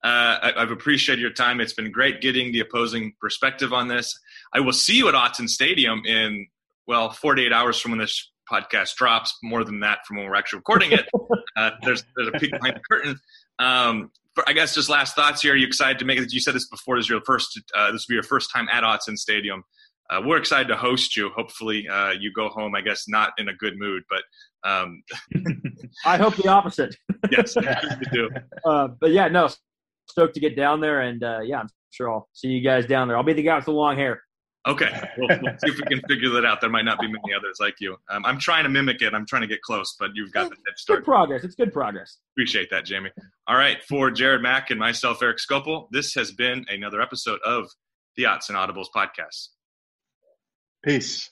Uh, 0.05 0.53
I, 0.55 0.61
have 0.61 0.71
appreciated 0.71 1.23
your 1.23 1.31
time. 1.31 1.63
It's 1.63 1.73
been 1.73 1.91
great 1.91 2.21
getting 2.21 2.53
the 2.53 2.61
opposing 2.61 3.15
perspective 3.19 3.73
on 3.73 3.89
this. 3.89 4.19
I 4.53 4.61
will 4.61 4.75
see 4.75 4.99
you 4.99 5.09
at 5.09 5.15
Autzen 5.15 5.49
Stadium 5.49 6.03
in 6.05 6.47
well 6.87 7.11
48 7.11 7.51
hours 7.51 7.81
from 7.81 7.93
when 7.93 8.01
this 8.01 8.31
podcast 8.51 8.97
drops. 8.97 9.39
More 9.43 9.65
than 9.65 9.81
that, 9.81 10.01
from 10.07 10.19
when 10.19 10.27
we're 10.27 10.35
actually 10.35 10.59
recording 10.59 10.93
it. 10.93 11.09
uh, 11.57 11.71
there's 11.83 12.05
there's 12.17 12.29
a 12.29 12.39
peek 12.39 12.51
behind 12.51 12.77
the 12.77 12.81
curtain. 12.81 13.19
Um, 13.59 14.11
I 14.47 14.53
guess 14.53 14.75
just 14.75 14.89
last 14.89 15.15
thoughts 15.15 15.43
here. 15.43 15.53
Are 15.53 15.57
you 15.57 15.67
excited 15.67 15.99
to 15.99 16.05
make 16.05 16.19
it? 16.19 16.33
You 16.33 16.41
said 16.41 16.55
this 16.55 16.69
before. 16.69 16.97
This 16.97 17.07
is 17.07 17.11
your 17.11 17.21
first. 17.25 17.61
Uh, 17.75 17.93
this 17.93 18.07
will 18.07 18.13
be 18.13 18.15
your 18.15 18.25
first 18.25 18.51
time 18.53 18.69
at 18.73 18.83
Autzen 18.83 19.17
Stadium. 19.17 19.63
Uh, 20.11 20.21
we're 20.25 20.37
excited 20.37 20.69
to 20.69 20.77
host 20.77 21.17
you. 21.17 21.31
Hopefully, 21.31 21.89
uh, 21.89 22.11
you 22.11 22.33
go 22.33 22.49
home. 22.49 22.75
I 22.75 22.81
guess 22.81 23.09
not 23.09 23.33
in 23.39 23.49
a 23.49 23.55
good 23.55 23.79
mood, 23.79 24.03
but 24.11 24.23
um, 24.69 25.03
I 26.05 26.17
hope 26.17 26.37
the 26.37 26.49
opposite. 26.49 26.97
yes, 27.31 27.57
you 27.57 27.63
do. 28.13 28.31
Uh, 28.67 28.89
but 28.99 29.11
yeah, 29.11 29.29
no, 29.29 29.51
stoked 30.09 30.33
to 30.33 30.41
get 30.41 30.57
down 30.57 30.81
there, 30.81 31.03
and 31.03 31.23
uh, 31.23 31.41
yeah, 31.45 31.61
I'm 31.61 31.69
sure 31.91 32.11
I'll 32.11 32.29
see 32.33 32.49
you 32.49 32.63
guys 32.63 32.87
down 32.87 33.09
there. 33.09 33.17
I'll 33.17 33.23
be 33.23 33.35
the 33.35 33.43
guy 33.43 33.57
with 33.57 33.67
the 33.67 33.73
long 33.73 33.97
hair. 33.97 34.23
Okay, 34.67 35.11
we'll, 35.19 35.29
we'll 35.43 35.53
see 35.59 35.71
if 35.71 35.77
we 35.77 35.83
can 35.83 36.01
figure 36.09 36.31
that 36.31 36.47
out. 36.47 36.63
There 36.63 36.71
might 36.71 36.87
not 36.87 36.99
be 36.99 37.07
many 37.07 37.35
others 37.37 37.59
like 37.61 37.75
you. 37.81 37.97
Um, 38.09 38.25
I'm 38.25 38.39
trying 38.39 38.65
to 38.65 38.71
mimic 38.71 39.03
it. 39.03 39.13
I'm 39.13 39.27
trying 39.27 39.43
to 39.43 39.49
get 39.49 39.61
close, 39.61 39.95
but 39.99 40.11
you've 40.15 40.33
got 40.33 40.49
the 40.49 40.57
head 40.57 40.77
start. 40.77 41.01
Good 41.01 41.05
progress. 41.05 41.45
It's 41.45 41.55
good 41.55 41.73
progress. 41.73 42.17
Appreciate 42.35 42.71
that, 42.71 42.87
Jamie. 42.87 43.11
All 43.47 43.57
right, 43.57 43.83
for 43.85 44.11
Jared 44.11 44.41
Mack 44.41 44.71
and 44.71 44.81
myself, 44.81 45.23
Eric 45.23 45.37
Skopil, 45.39 45.89
this 45.91 46.15
has 46.15 46.33
been 46.33 46.65
another 46.71 47.03
episode 47.03 47.41
of 47.45 47.69
the 48.17 48.25
Odds 48.25 48.49
and 48.49 48.57
Audibles 48.57 48.87
podcast. 48.95 49.49
Peace. 50.83 51.31